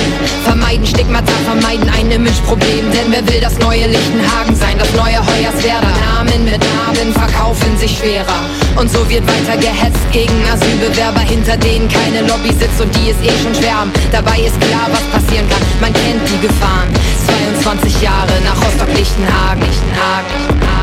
Vermeiden 0.45 0.87
Stigmata, 0.87 1.33
vermeiden 1.45 1.89
ein 1.89 2.11
Imageproblem. 2.11 2.91
Denn 2.93 3.11
wer 3.11 3.27
will 3.29 3.41
das 3.41 3.59
neue 3.59 3.87
Lichtenhagen 3.87 4.55
sein, 4.57 4.77
das 4.79 4.93
neue 4.93 5.19
Hoyerswerda? 5.19 5.89
Namen 6.15 6.45
mit 6.45 6.61
Namen 6.61 7.13
verkaufen 7.13 7.77
sich 7.79 7.97
schwerer. 7.97 8.41
Und 8.77 8.91
so 8.91 9.09
wird 9.09 9.25
weiter 9.27 9.57
gehetzt 9.59 10.05
gegen 10.13 10.35
Asylbewerber, 10.53 11.21
hinter 11.21 11.57
denen 11.57 11.89
keine 11.89 12.21
Lobby 12.29 12.53
sitzt 12.53 12.79
und 12.81 12.95
die 12.95 13.11
es 13.11 13.17
eh 13.23 13.43
schon 13.43 13.55
schwer. 13.55 13.87
Dabei 14.13 14.39
ist 14.41 14.61
klar, 14.61 14.89
was 14.91 15.03
passieren 15.11 15.49
kann. 15.49 15.63
Man 15.81 15.93
kennt 15.95 16.21
die 16.29 16.47
Gefahren. 16.47 16.89
22 17.65 18.03
Jahre 18.03 18.33
nach 18.45 18.57
Rostock-Lichtenhagen. 18.63 19.63
Lichtenhagen, 19.63 19.63
Lichtenhagen. 19.63 20.77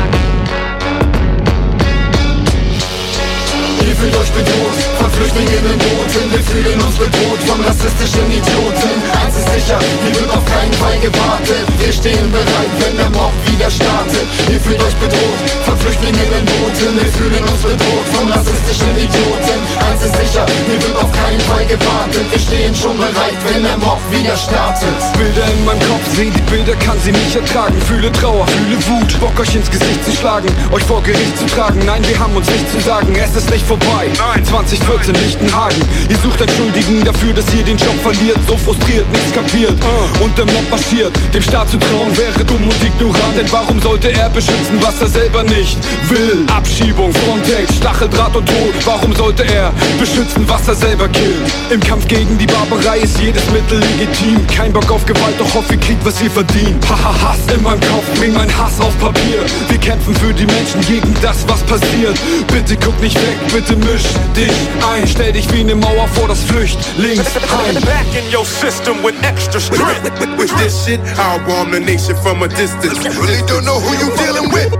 Ihr 3.86 3.94
fühlt 3.94 4.16
euch 4.16 4.30
bedroht 4.30 4.93
von 5.04 5.12
Flüchtlingen 5.12 5.64
in 5.68 5.78
Booten. 5.78 6.24
Wir 6.32 6.44
fühlen 6.48 6.80
uns 6.80 6.96
bedroht 6.96 7.40
von 7.44 7.60
rassistischen 7.60 8.24
Idioten. 8.32 8.92
Eins 9.20 9.36
ist 9.36 9.48
sicher, 9.52 9.78
hier 10.00 10.14
wird 10.16 10.30
auf 10.32 10.44
keinen 10.48 10.72
Fall 10.80 10.98
gewartet. 10.98 11.64
Wir 11.78 11.92
stehen 11.92 12.32
bereit, 12.32 12.72
wenn 12.80 12.96
der 12.96 13.10
Mob 13.10 13.32
wieder 13.44 13.68
startet. 13.68 14.24
Ihr 14.48 14.60
fühlt 14.60 14.80
euch 14.80 14.96
bedroht 14.96 15.40
von 15.66 15.76
Flüchtlingen 15.76 16.28
in 16.32 16.44
Booten. 16.48 16.92
Wir 16.96 17.10
fühlen 17.12 17.44
uns 17.44 17.60
bedroht 17.60 18.06
von 18.16 18.32
rassistischen 18.32 18.92
Idioten. 18.96 19.58
Eins 19.84 20.00
ist 20.08 20.16
sicher, 20.16 20.46
hier 20.64 20.80
wird 20.80 20.96
auf 20.96 21.12
keinen 21.12 21.40
Fall 21.52 21.66
gewartet. 21.68 22.24
Wir 22.32 22.40
stehen 22.40 22.74
schon 22.74 22.96
bereit, 22.96 23.36
wenn 23.44 23.62
der 23.62 23.76
Mob 23.76 24.00
wieder 24.08 24.36
startet. 24.36 24.96
Bilder 25.20 25.44
in 25.52 25.64
meinem 25.68 25.84
Kopf, 25.84 26.06
seh 26.16 26.30
die 26.32 26.44
Bilder, 26.48 26.76
kann 26.80 26.96
sie 27.04 27.12
nicht 27.12 27.36
ertragen. 27.36 27.76
Fühle 27.84 28.10
Trauer, 28.12 28.46
fühle 28.48 28.78
Wut, 28.88 29.20
Bock 29.20 29.36
euch 29.40 29.54
ins 29.54 29.68
Gesicht 29.70 30.00
zu 30.04 30.12
schlagen, 30.12 30.48
euch 30.72 30.84
vor 30.84 31.02
Gericht 31.02 31.36
zu 31.36 31.44
tragen. 31.46 31.80
Nein, 31.84 32.00
wir 32.08 32.18
haben 32.18 32.34
uns 32.36 32.48
nichts 32.48 32.72
zu 32.72 32.80
sagen, 32.80 33.12
es 33.16 33.36
ist 33.36 33.50
nicht 33.50 33.66
vorbei. 33.66 34.08
Nein, 34.16 34.44
2014 34.94 35.14
Lichtenhagen. 35.14 35.82
Ihr 36.08 36.16
sucht 36.18 36.40
einen 36.40 36.56
Schuldigen 36.56 37.04
dafür, 37.04 37.32
dass 37.32 37.52
ihr 37.54 37.64
den 37.64 37.76
Job 37.76 37.94
verliert. 38.02 38.38
So 38.46 38.56
frustriert, 38.56 39.10
nichts 39.10 39.32
kapiert. 39.32 39.74
Und 40.20 40.36
der 40.38 40.44
Mob 40.46 40.70
marschiert. 40.70 41.12
Dem 41.32 41.42
Staat 41.42 41.70
zu 41.70 41.78
trauen 41.78 42.16
wäre 42.16 42.44
dumm 42.44 42.62
und 42.62 42.82
ignorant. 42.82 43.36
Denn 43.36 43.50
warum 43.50 43.80
sollte 43.80 44.12
er 44.12 44.30
beschützen, 44.30 44.78
was 44.80 45.00
er 45.00 45.08
selber 45.08 45.42
nicht 45.42 45.78
will? 46.08 46.46
Abschiebung, 46.54 47.12
Frontex, 47.12 47.76
Stacheldraht 47.76 48.36
und 48.36 48.46
Tod. 48.46 48.74
Warum 48.84 49.14
sollte 49.14 49.44
er 49.44 49.72
beschützen, 49.98 50.44
was 50.46 50.68
er 50.68 50.74
selber 50.74 51.08
killt? 51.08 51.42
Im 51.70 51.80
Kampf 51.80 52.06
gegen 52.06 52.38
die 52.38 52.46
Barbarei 52.46 52.98
ist 52.98 53.18
jedes 53.18 53.44
Mittel 53.50 53.80
legitim. 53.80 54.46
Kein 54.54 54.72
Bock 54.72 54.90
auf 54.90 55.04
Gewalt, 55.06 55.34
doch 55.38 55.54
hofft, 55.54 55.72
ihr 55.72 55.78
kriegt, 55.78 56.04
was 56.04 56.20
ihr 56.22 56.30
verdient. 56.30 56.84
Haha, 56.88 57.30
Hass 57.30 57.54
in 57.54 57.62
meinem 57.62 57.80
Kopf, 57.80 58.06
bring 58.18 58.32
mein 58.34 58.50
Hass 58.56 58.80
auf 58.80 58.96
Papier. 58.98 59.42
Wir 59.68 59.78
kämpfen 59.78 60.14
für 60.14 60.32
die 60.32 60.46
Menschen 60.46 60.80
gegen 60.86 61.14
das, 61.20 61.44
was 61.48 61.60
passiert. 61.62 62.18
Bitte 62.52 62.76
guck 62.76 63.00
nicht 63.00 63.16
weg, 63.16 63.36
bitte 63.52 63.76
misch 63.76 64.04
dich 64.36 64.52
ein. 64.88 65.06
Stell 65.06 65.32
dich 65.32 65.50
wie 65.52 65.60
eine 65.60 65.74
Mauer 65.74 66.08
vor 66.08 66.28
das 66.28 66.42
Flüchtlingsheim. 66.44 67.74
Back 67.84 68.06
in 68.14 68.24
your 68.32 68.44
system 68.44 69.02
with 69.02 69.14
extra 69.22 69.60
strength. 69.60 70.10
With 70.38 70.54
this 70.58 70.84
shit, 70.84 71.00
I'll 71.18 71.40
warm 71.46 71.70
the 71.72 71.80
nation 71.80 72.16
from 72.16 72.42
a 72.42 72.48
distance. 72.48 72.98
Really 73.04 73.42
don't 73.46 73.64
know 73.64 73.80
who 73.80 73.94
you 73.94 74.10
dealing 74.16 74.50
with. 74.52 74.72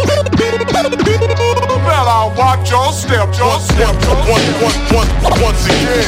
Well, 1.84 2.08
I'll 2.08 2.34
watch 2.36 2.70
your 2.70 2.92
step, 2.92 3.28
your 3.38 3.60
step, 3.60 3.94
your 4.02 4.16
Once, 4.28 4.48
once, 4.62 4.78
once, 4.92 5.10
once 5.40 5.66
again. 5.66 6.04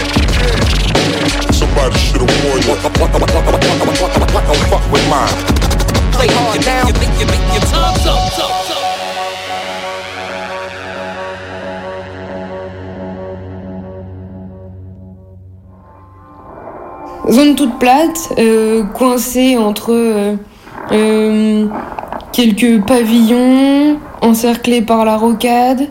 Somebody 1.53 1.99
should 1.99 2.21
have 2.21 2.45
warned 2.45 2.65
you. 2.65 2.77
Don't 2.77 2.97
fuck 4.71 4.93
with 4.93 5.09
mine. 5.09 5.37
Play 6.13 6.29
hard 6.29 6.65
now. 6.65 6.87
You 6.87 6.95
think 6.95 7.13
you 7.21 7.27
make 7.27 7.45
your 7.53 7.63
time 7.69 7.95
up, 8.09 8.66
Zone 17.29 17.57
toute 17.57 17.81
plate, 17.81 18.33
euh, 18.39 18.85
coincée 18.85 19.57
entre 19.57 19.93
euh, 19.93 20.37
euh, 20.93 21.67
quelques 22.33 22.81
pavillons, 22.87 23.99
encerclée 24.23 24.81
par 24.81 25.05
la 25.05 25.17
rocade, 25.17 25.89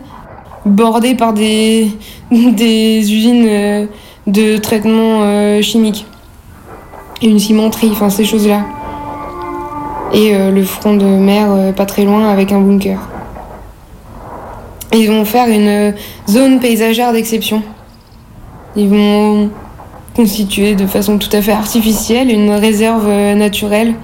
bordée 0.64 1.14
par 1.14 1.34
des, 1.34 1.90
des 2.30 3.12
usines 3.12 3.86
de 4.26 4.56
traitement 4.56 5.60
chimique. 5.60 6.06
Et 7.20 7.28
une 7.28 7.38
cimenterie, 7.38 7.90
enfin 7.92 8.08
ces 8.08 8.24
choses-là. 8.24 8.62
Et 10.14 10.32
le 10.32 10.62
front 10.64 10.94
de 10.94 11.04
mer 11.04 11.74
pas 11.74 11.86
très 11.86 12.04
loin 12.04 12.28
avec 12.28 12.52
un 12.52 12.60
bunker. 12.60 12.98
Ils 14.92 15.08
vont 15.08 15.24
faire 15.24 15.48
une 15.48 15.94
zone 16.28 16.60
paysagère 16.60 17.12
d'exception. 17.12 17.62
Ils 18.76 18.88
vont 18.88 19.50
constituer 20.16 20.74
de 20.74 20.86
façon 20.86 21.18
tout 21.18 21.28
à 21.32 21.42
fait 21.42 21.52
artificielle 21.52 22.30
une 22.30 22.50
réserve 22.50 23.06
naturelle 23.34 23.94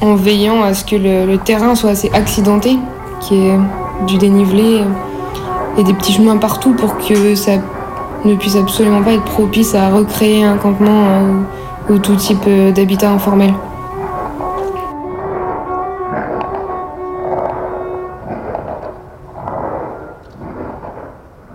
en 0.00 0.14
veillant 0.14 0.62
à 0.62 0.74
ce 0.74 0.84
que 0.84 0.96
le, 0.96 1.36
terrain 1.38 1.74
soit 1.74 1.90
assez 1.90 2.10
accidenté, 2.14 2.78
qu'il 3.20 3.36
y 3.36 3.46
ait 3.48 3.58
du 4.06 4.16
dénivelé 4.18 4.82
et 5.78 5.82
des 5.82 5.92
petits 5.92 6.12
chemins 6.12 6.36
partout 6.36 6.72
pour 6.72 6.96
que 6.98 7.34
ça 7.34 7.52
ne 8.24 8.34
puisse 8.34 8.56
absolument 8.56 9.02
pas 9.02 9.12
être 9.12 9.24
propice 9.24 9.74
à 9.74 9.90
recréer 9.90 10.44
un 10.44 10.56
campement 10.56 11.04
euh, 11.06 11.32
ou, 11.88 11.94
ou 11.94 11.98
tout 11.98 12.16
type 12.16 12.44
euh, 12.46 12.70
d'habitat 12.70 13.10
informel. 13.10 13.52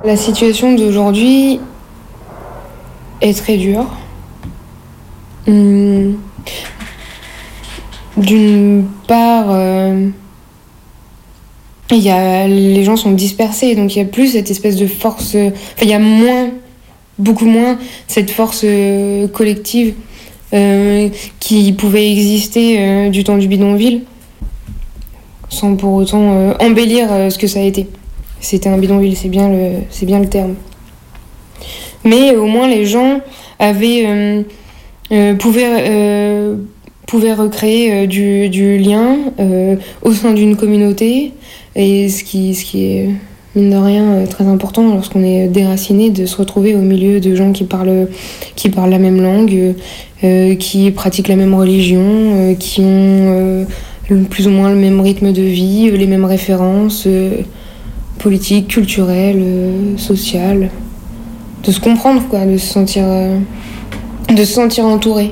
La 0.03 0.15
situation 0.15 0.75
d'aujourd'hui 0.75 1.59
est 3.29 3.37
très 3.37 3.57
dure. 3.57 3.85
Hum, 5.47 6.17
D'une 8.17 8.85
part, 9.07 9.47
euh, 9.49 10.09
y 11.91 12.09
a, 12.09 12.47
les 12.47 12.83
gens 12.83 12.95
sont 12.95 13.11
dispersés, 13.11 13.75
donc 13.75 13.95
il 13.95 14.01
n'y 14.01 14.07
a 14.07 14.11
plus 14.11 14.29
cette 14.29 14.49
espèce 14.49 14.75
de 14.75 14.87
force. 14.87 15.35
Enfin, 15.35 15.51
il 15.81 15.89
y 15.89 15.93
a 15.93 15.99
moins, 15.99 16.49
beaucoup 17.19 17.45
moins 17.45 17.77
cette 18.07 18.31
force 18.31 18.61
euh, 18.63 19.27
collective 19.27 19.93
euh, 20.53 21.09
qui 21.39 21.73
pouvait 21.73 22.11
exister 22.11 22.77
euh, 22.79 23.09
du 23.09 23.23
temps 23.23 23.37
du 23.37 23.47
bidonville, 23.47 24.03
sans 25.49 25.75
pour 25.75 25.93
autant 25.93 26.55
embellir 26.59 27.09
ce 27.31 27.37
que 27.37 27.47
ça 27.47 27.59
a 27.59 27.63
été. 27.63 27.87
C'était 28.39 28.69
un 28.69 28.77
bidonville, 28.77 29.15
c'est 29.15 29.29
bien 29.29 29.49
le, 29.49 29.71
c'est 29.89 30.05
bien 30.05 30.19
le 30.19 30.27
terme. 30.27 30.55
Mais 32.05 32.35
au 32.35 32.45
moins 32.45 32.67
les 32.67 32.85
gens 32.85 33.19
avaient, 33.57 34.05
euh, 34.05 34.43
euh, 35.11 35.33
pouvaient, 35.33 35.65
euh, 35.89 36.55
pouvaient 37.07 37.33
recréer 37.33 38.07
du, 38.07 38.77
lien 38.77 39.17
au 40.03 40.13
sein 40.13 40.33
d'une 40.33 40.55
communauté, 40.55 41.33
et 41.75 42.07
ce 42.09 42.23
qui, 42.23 42.53
ce 42.53 42.63
qui 42.63 42.85
est, 42.85 43.09
mine 43.55 43.71
de 43.71 43.77
rien, 43.77 44.25
très 44.29 44.45
important 44.45 44.93
lorsqu'on 44.93 45.23
est 45.23 45.47
déraciné, 45.47 46.11
de 46.11 46.25
se 46.25 46.37
retrouver 46.37 46.75
au 46.75 46.81
milieu 46.81 47.19
de 47.19 47.35
gens 47.35 47.51
qui 47.51 47.63
parlent, 47.63 48.07
qui 48.55 48.69
parlent 48.69 48.91
la 48.91 48.99
même 48.99 49.21
langue, 49.21 49.73
qui 50.59 50.91
pratiquent 50.91 51.27
la 51.27 51.35
même 51.35 51.53
religion, 51.53 52.55
qui 52.59 52.81
ont 52.81 53.65
plus 54.29 54.47
ou 54.47 54.51
moins 54.51 54.69
le 54.69 54.75
même 54.75 54.99
rythme 54.99 55.31
de 55.31 55.41
vie, 55.41 55.89
les 55.91 56.07
mêmes 56.07 56.25
références 56.25 57.07
politiques, 58.19 58.67
culturelles, 58.67 59.43
sociales 59.97 60.69
de 61.65 61.71
se 61.71 61.79
comprendre 61.79 62.21
quoi 62.29 62.45
de 62.45 62.57
se 62.57 62.67
sentir 62.67 63.03
euh, 63.05 63.37
de 64.29 64.37
se 64.43 64.53
sentir 64.53 64.85
entouré 64.85 65.31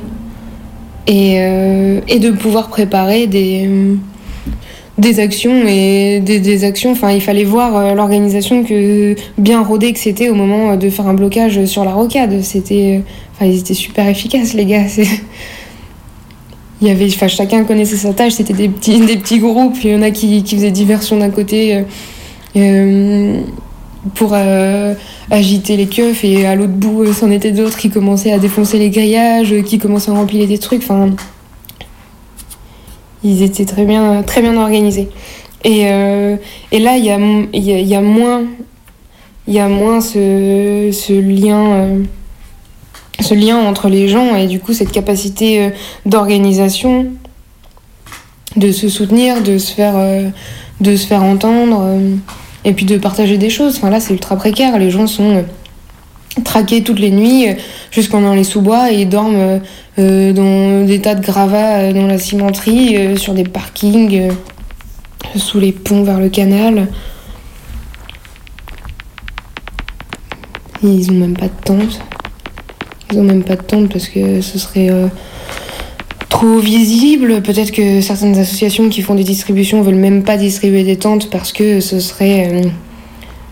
et, 1.08 1.36
euh, 1.40 2.00
et 2.08 2.20
de 2.20 2.32
pouvoir 2.32 2.70
préparer 2.70 3.28
des 3.28 3.66
euh, 3.68 3.96
des 5.00 5.20
actions 5.20 5.66
et 5.68 6.20
des, 6.20 6.40
des 6.40 6.64
actions 6.64 6.92
enfin 6.92 7.12
il 7.12 7.22
fallait 7.22 7.44
voir 7.46 7.96
l'organisation 7.96 8.64
que 8.64 9.16
bien 9.40 9.64
rodée 9.64 9.92
que 9.92 9.98
c'était 10.00 10.30
au 10.30 10.36
moment 10.36 10.76
de 10.76 10.90
faire 10.90 11.08
un 11.08 11.16
blocage 11.16 11.66
sur 11.66 11.84
la 11.84 11.94
rocade 11.94 12.42
c'était 12.42 13.02
Enfin, 13.36 13.48
ils 13.48 13.58
étaient 13.58 13.74
super 13.74 14.08
efficaces, 14.08 14.54
les 14.54 14.66
gars. 14.66 14.88
C'est- 14.88 15.08
Il 16.80 16.88
y 16.88 16.92
avait, 16.92 17.08
enfin, 17.08 17.28
chacun 17.28 17.64
connaissait 17.64 17.96
sa 17.96 18.14
tâche, 18.14 18.34
c'était 18.34 18.54
des 18.54 18.70
petits, 18.70 19.00
des 19.04 19.18
petits 19.18 19.40
groupes. 19.40 19.76
Il 19.84 19.90
y 19.90 19.96
en 19.96 20.04
a 20.04 20.12
qui, 20.12 20.44
qui 20.44 20.56
faisaient 20.56 20.70
diversion 20.70 21.18
d'un 21.18 21.32
côté 21.32 21.84
pour 24.16 24.32
euh, 24.34 24.94
agiter 25.32 25.78
les 25.78 25.88
keufs, 25.88 26.24
et 26.24 26.46
à 26.46 26.56
l'autre 26.56 26.74
bout, 26.74 27.04
euh, 27.04 27.14
c'en 27.14 27.32
était 27.32 27.52
d'autres 27.52 27.78
qui 27.78 27.90
commençaient 27.90 28.32
à 28.32 28.38
défoncer 28.38 28.78
les 28.78 28.90
grillages, 28.90 29.54
euh, 29.54 29.62
qui 29.62 29.80
commençaient 29.80 30.12
à 30.12 30.16
remplir 30.16 30.48
des 30.48 30.58
trucs. 30.58 30.84
Enfin, 30.84 31.12
ils 33.24 33.42
étaient 33.42 33.66
très 33.66 33.86
bien, 33.86 34.22
très 34.24 34.42
bien 34.42 34.58
organisés. 34.58 35.10
Et, 35.64 35.84
et 35.84 36.80
là, 36.80 36.98
il 36.98 37.06
y 37.06 37.10
a, 37.10 37.18
y 37.54 37.86
y 37.88 37.96
a 37.96 38.02
moins, 38.02 38.44
y 39.48 39.60
a 39.60 39.70
moins 39.70 40.02
ce, 40.02 40.90
ce 40.92 41.14
lien. 41.14 41.88
ce 43.22 43.34
lien 43.34 43.58
entre 43.58 43.88
les 43.88 44.10
gens 44.10 44.36
et 44.36 44.48
du 44.48 44.60
coup 44.60 44.74
cette 44.74 44.92
capacité 44.92 45.72
d'organisation, 46.06 47.14
de 48.58 48.74
se 48.74 48.90
soutenir, 48.90 49.42
de 49.42 49.58
se 49.58 49.72
faire, 49.74 49.96
de 50.82 50.96
se 50.98 51.08
faire 51.08 51.24
entendre 51.24 51.98
et 52.66 52.74
puis 52.74 52.86
de 52.86 52.98
partager 52.98 53.38
des 53.38 53.50
choses. 53.50 53.78
Enfin 53.78 53.90
là 53.90 54.00
c'est 54.00 54.14
ultra 54.14 54.36
précaire, 54.36 54.78
les 54.78 54.92
gens 54.92 55.08
sont 55.08 55.38
euh, 55.38 55.42
traqués 56.44 56.84
toutes 56.84 57.00
les 57.00 57.12
nuits 57.12 57.50
euh, 57.50 57.54
jusqu'en 57.92 58.22
dans 58.22 58.34
les 58.34 58.44
sous-bois 58.44 58.92
et 58.92 59.06
dorment 59.06 59.62
euh, 60.00 60.34
dans 60.34 60.86
des 60.86 61.02
tas 61.02 61.16
de 61.16 61.24
gravats 61.24 61.94
dans 61.94 62.08
la 62.08 62.18
cimenterie, 62.18 63.18
sur 63.18 63.34
des 63.34 63.44
parkings, 63.44 64.30
sous 65.36 65.60
les 65.60 65.72
ponts 65.72 66.04
vers 66.04 66.20
le 66.20 66.30
canal. 66.30 66.88
Ils 70.82 71.10
ont 71.12 71.16
même 71.16 71.38
pas 71.38 71.46
de 71.46 71.64
tente. 71.64 72.02
Ils 73.12 73.20
ont 73.20 73.24
même 73.24 73.44
pas 73.44 73.56
de 73.56 73.62
tente 73.62 73.90
parce 73.90 74.10
que 74.10 74.42
ce 74.42 74.58
serait 74.60 74.90
trop 76.34 76.58
visible. 76.58 77.42
Peut-être 77.44 77.72
que 77.72 78.02
certaines 78.02 78.38
associations 78.40 78.90
qui 78.90 79.04
font 79.04 79.14
des 79.14 79.24
distributions 79.24 79.84
veulent 79.84 79.96
même 79.96 80.24
pas 80.24 80.36
distribuer 80.36 80.84
des 80.84 80.98
tentes 80.98 81.30
parce 81.30 81.54
que 81.54 81.80
ce 81.80 82.00
serait 82.00 82.50
euh, 82.52 82.62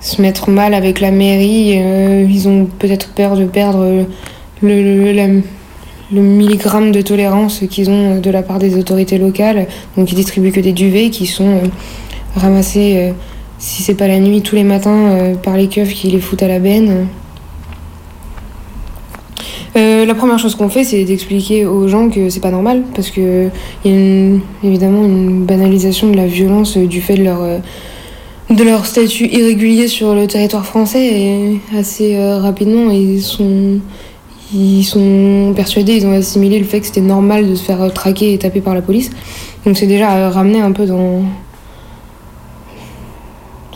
se 0.02 0.20
mettre 0.20 0.50
mal 0.50 0.74
avec 0.74 1.00
la 1.00 1.12
mairie. 1.12 1.76
Euh, 1.78 2.26
ils 2.28 2.48
ont 2.48 2.66
peut-être 2.66 3.10
peur 3.14 3.38
de 3.38 3.46
perdre 3.46 4.06
le, 4.64 5.42
milligramme 6.12 6.92
de 6.92 7.02
tolérance 7.02 7.62
qu'ils 7.70 7.90
ont 7.92 8.20
de 8.20 8.30
la 8.32 8.42
part 8.42 8.58
des 8.58 8.76
autorités 8.78 9.20
locales. 9.20 9.68
Donc 9.96 10.12
ils 10.12 10.16
distribuent 10.16 10.52
que 10.52 10.60
des 10.60 10.74
duvets 10.74 11.12
qui 11.12 11.28
sont 11.28 11.58
euh, 11.58 11.68
ramassés, 12.36 13.14
si 13.60 13.84
c'est 13.84 13.94
pas 13.94 14.08
la 14.08 14.20
nuit, 14.20 14.42
tous 14.42 14.56
les 14.56 14.64
matins 14.64 15.36
par 15.44 15.56
les 15.56 15.68
keufs 15.68 15.94
qui 15.94 16.08
les 16.08 16.20
foutent 16.20 16.44
à 16.44 16.48
la 16.48 16.58
benne. 16.58 17.06
Euh, 19.78 20.06
la 20.06 20.16
première 20.16 20.38
chose 20.38 20.56
qu'on 20.56 20.68
fait, 20.70 20.84
c'est 20.84 21.04
d'expliquer 21.06 21.66
aux 21.66 21.88
gens 21.88 22.10
que 22.10 22.30
c'est 22.30 22.42
pas 22.42 22.52
normal, 22.52 22.84
parce 22.94 23.10
que 23.10 23.48
il 23.86 23.92
y 23.92 23.94
a 23.94 23.98
une- 23.98 24.42
évidemment 24.64 25.06
une 25.06 25.46
banalisation 25.46 26.10
de 26.10 26.18
la 26.18 26.26
violence 26.28 26.76
euh, 26.78 26.86
du 26.88 27.00
fait 27.00 27.16
de 27.16 27.24
leur, 27.24 27.42
euh, 27.42 27.60
de 28.50 28.64
leur 28.64 28.86
statut 28.86 29.28
irrégulier 29.28 29.88
sur 29.88 30.14
le 30.14 30.28
territoire 30.28 30.66
français, 30.66 31.06
et 31.06 31.60
assez 31.78 32.18
rapidement, 32.40 32.92
ils 32.92 33.22
sont, 33.22 33.80
ils 34.54 34.84
sont 34.84 35.54
persuadés, 35.56 35.96
ils 35.96 36.06
ont 36.06 36.12
assimilé 36.12 36.60
le 36.60 36.66
fait 36.66 36.82
que 36.82 36.88
c'était 36.88 37.00
normal 37.00 37.50
de 37.50 37.56
se 37.56 37.64
faire 37.64 37.94
traquer 37.94 38.34
et 38.34 38.38
taper 38.38 38.60
par 38.60 38.76
la 38.76 38.82
police. 38.82 39.10
Donc 39.66 39.78
c'est 39.78 39.88
déjà 39.88 40.30
ramener 40.30 40.60
un 40.60 40.74
peu 40.74 40.86
dans. 40.86 41.22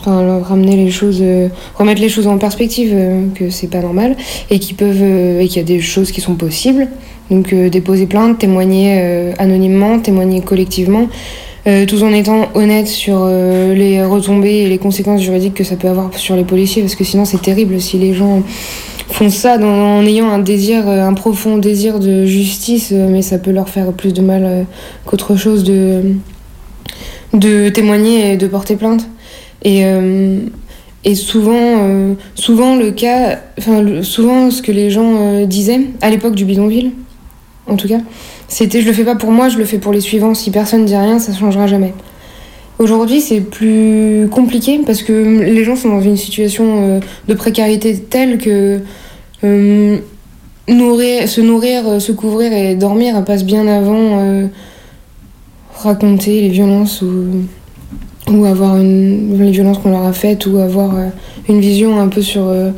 Ramener 0.06 0.76
les 0.76 0.90
choses, 0.90 1.18
euh, 1.20 1.48
remettre 1.74 2.00
les 2.00 2.08
choses 2.08 2.28
en 2.28 2.38
perspective, 2.38 2.92
euh, 2.94 3.22
que 3.34 3.50
c'est 3.50 3.66
pas 3.66 3.80
normal 3.80 4.16
et 4.50 4.60
qui 4.60 4.72
peuvent 4.72 5.02
euh, 5.02 5.40
et 5.40 5.48
qu'il 5.48 5.56
y 5.56 5.60
a 5.60 5.64
des 5.64 5.80
choses 5.80 6.12
qui 6.12 6.20
sont 6.20 6.36
possibles. 6.36 6.88
Donc 7.28 7.52
déposer 7.52 8.06
plainte, 8.06 8.38
témoigner 8.38 9.32
anonymement, 9.38 9.98
témoigner 9.98 10.42
collectivement, 10.42 11.08
tout 11.64 12.04
en 12.04 12.12
étant 12.12 12.50
honnête 12.54 12.86
sur 12.86 13.26
les 13.26 14.04
retombées 14.04 14.58
et 14.58 14.68
les 14.68 14.78
conséquences 14.78 15.22
juridiques 15.22 15.54
que 15.54 15.64
ça 15.64 15.74
peut 15.74 15.88
avoir 15.88 16.16
sur 16.16 16.36
les 16.36 16.44
policiers, 16.44 16.82
parce 16.82 16.94
que 16.94 17.02
sinon 17.02 17.24
c'est 17.24 17.42
terrible 17.42 17.80
si 17.80 17.98
les 17.98 18.14
gens 18.14 18.44
font 19.08 19.28
ça 19.28 19.58
en 19.58 20.06
ayant 20.06 20.30
un 20.30 20.38
désir, 20.38 20.86
un 20.86 21.14
profond 21.14 21.58
désir 21.58 21.98
de 21.98 22.26
justice, 22.26 22.92
mais 22.92 23.22
ça 23.22 23.38
peut 23.38 23.50
leur 23.50 23.68
faire 23.68 23.92
plus 23.92 24.14
de 24.14 24.22
mal 24.22 24.64
qu'autre 25.04 25.34
chose 25.34 25.64
de, 25.64 26.02
de 27.32 27.70
témoigner 27.70 28.34
et 28.34 28.36
de 28.36 28.46
porter 28.46 28.76
plainte. 28.76 29.08
Et, 29.62 29.84
euh, 29.84 30.38
et 31.04 31.14
souvent, 31.14 31.54
euh, 31.54 32.14
souvent 32.34 32.76
le 32.76 32.90
cas, 32.90 33.38
enfin 33.58 34.02
souvent 34.02 34.50
ce 34.50 34.60
que 34.60 34.72
les 34.72 34.90
gens 34.90 35.14
euh, 35.16 35.46
disaient 35.46 35.80
à 36.00 36.10
l'époque 36.10 36.34
du 36.34 36.44
bidonville, 36.44 36.90
en 37.68 37.76
tout 37.76 37.88
cas, 37.88 38.00
c'était 38.48 38.80
je 38.80 38.86
le 38.86 38.92
fais 38.92 39.04
pas 39.04 39.16
pour 39.16 39.30
moi, 39.30 39.48
je 39.48 39.58
le 39.58 39.64
fais 39.64 39.78
pour 39.78 39.92
les 39.92 40.00
suivants. 40.00 40.34
Si 40.34 40.50
personne 40.50 40.84
dit 40.84 40.96
rien, 40.96 41.18
ça 41.18 41.32
changera 41.32 41.66
jamais. 41.66 41.94
Aujourd'hui, 42.78 43.20
c'est 43.20 43.40
plus 43.40 44.28
compliqué 44.30 44.80
parce 44.84 45.02
que 45.02 45.40
les 45.42 45.64
gens 45.64 45.76
sont 45.76 45.88
dans 45.88 46.02
une 46.02 46.16
situation 46.16 47.00
de 47.26 47.34
précarité 47.34 47.98
telle 47.98 48.38
que 48.38 48.80
euh, 49.44 49.98
nourrir, 50.68 51.28
se 51.28 51.40
nourrir, 51.40 52.00
se 52.02 52.12
couvrir 52.12 52.52
et 52.52 52.74
dormir 52.74 53.24
passe 53.24 53.44
bien 53.44 53.66
avant 53.66 54.48
raconter 55.78 56.40
les 56.40 56.48
violences 56.48 57.02
ou, 57.02 57.46
ou 58.30 58.44
avoir 58.44 58.76
une, 58.76 59.38
les 59.42 59.50
violences 59.50 59.78
qu'on 59.78 59.90
leur 59.90 60.04
a 60.04 60.12
faites 60.12 60.46
ou 60.46 60.58
avoir 60.58 60.96
euh, 60.96 61.08
une 61.48 61.60
vision 61.60 62.00
un 62.00 62.08
peu 62.08 62.22
sur, 62.22 62.46
euh, 62.46 62.70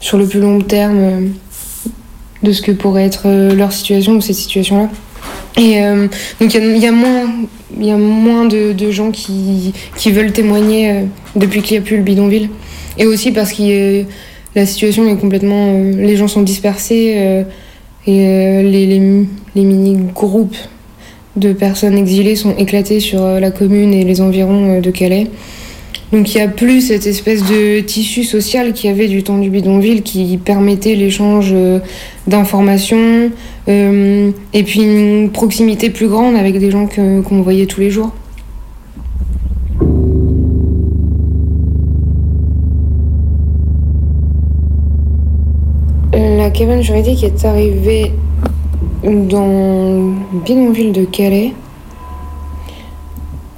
sur 0.00 0.18
le 0.18 0.26
plus 0.26 0.40
long 0.40 0.60
terme 0.60 0.98
euh, 0.98 1.20
de 2.42 2.52
ce 2.52 2.62
que 2.62 2.72
pourrait 2.72 3.04
être 3.04 3.28
leur 3.54 3.72
situation 3.72 4.14
ou 4.14 4.20
cette 4.20 4.36
situation-là. 4.36 4.88
Et 5.56 5.82
euh, 5.82 6.06
donc 6.40 6.54
il 6.54 6.76
y 6.76 6.80
y, 6.80 6.86
a 6.86 6.92
moins, 6.92 7.24
y 7.80 7.90
a 7.90 7.96
moins 7.96 8.44
de, 8.44 8.72
de 8.72 8.90
gens 8.90 9.10
qui, 9.10 9.72
qui 9.96 10.12
veulent 10.12 10.32
témoigner 10.32 11.06
depuis 11.34 11.62
qu'il 11.62 11.78
n'y 11.78 11.84
a 11.84 11.86
plus 11.86 11.96
le 11.96 12.02
bidonville. 12.02 12.50
Et 12.98 13.06
aussi 13.06 13.32
parce 13.32 13.52
que 13.52 14.04
la 14.54 14.66
situation 14.66 15.08
est 15.08 15.16
complètement... 15.16 15.72
les 15.72 16.16
gens 16.16 16.28
sont 16.28 16.42
dispersés 16.42 17.44
et 18.06 18.12
les, 18.12 18.86
les, 18.86 19.26
les 19.54 19.62
mini-groupes 19.62 20.56
de 21.36 21.52
personnes 21.52 21.96
exilées 21.96 22.36
sont 22.36 22.54
éclatées 22.56 23.00
sur 23.00 23.22
euh, 23.22 23.40
la 23.40 23.50
commune 23.50 23.92
et 23.92 24.04
les 24.04 24.20
environs 24.20 24.76
euh, 24.76 24.80
de 24.80 24.90
Calais. 24.90 25.28
Donc 26.12 26.32
il 26.32 26.36
n'y 26.36 26.42
a 26.42 26.48
plus 26.48 26.82
cette 26.82 27.06
espèce 27.06 27.42
de 27.42 27.80
tissu 27.80 28.22
social 28.22 28.72
qu'il 28.72 28.90
y 28.90 28.92
avait 28.92 29.08
du 29.08 29.22
temps 29.24 29.38
du 29.38 29.50
bidonville 29.50 30.02
qui 30.02 30.38
permettait 30.38 30.94
l'échange 30.94 31.50
euh, 31.52 31.80
d'informations 32.26 33.30
et 33.68 34.62
puis 34.62 34.82
une 34.82 35.30
proximité 35.30 35.90
plus 35.90 36.06
grande 36.06 36.36
avec 36.36 36.56
des 36.60 36.70
gens 36.70 36.86
qu'on 36.86 37.42
voyait 37.42 37.66
tous 37.66 37.80
les 37.80 37.90
jours. 37.90 38.12
La 46.12 46.50
cabane 46.50 46.82
juridique 46.82 47.24
est 47.24 47.44
arrivée 47.44 48.12
dans 49.10 49.46
le 49.46 50.40
bidonville 50.44 50.92
de 50.92 51.04
Calais 51.04 51.52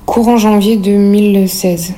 courant 0.05 0.37
janvier 0.37 0.77
2016. 0.77 1.95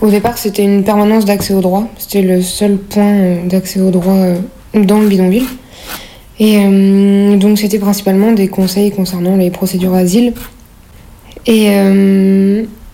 Au 0.00 0.10
départ, 0.10 0.38
c'était 0.38 0.64
une 0.64 0.84
permanence 0.84 1.24
d'accès 1.24 1.54
au 1.54 1.60
droit. 1.60 1.88
C'était 1.98 2.22
le 2.22 2.42
seul 2.42 2.76
point 2.76 3.02
euh, 3.04 3.36
d'accès 3.46 3.80
au 3.80 3.90
droit 3.90 4.14
euh, 4.14 4.36
dans 4.74 5.00
le 5.00 5.08
bidonville. 5.08 5.46
Et 6.38 6.58
euh, 6.58 7.36
donc, 7.36 7.58
c'était 7.58 7.78
principalement 7.78 8.32
des 8.32 8.48
conseils 8.48 8.90
concernant 8.90 9.36
les 9.36 9.50
procédures 9.50 9.94
asile. 9.94 10.34
Et 11.46 11.68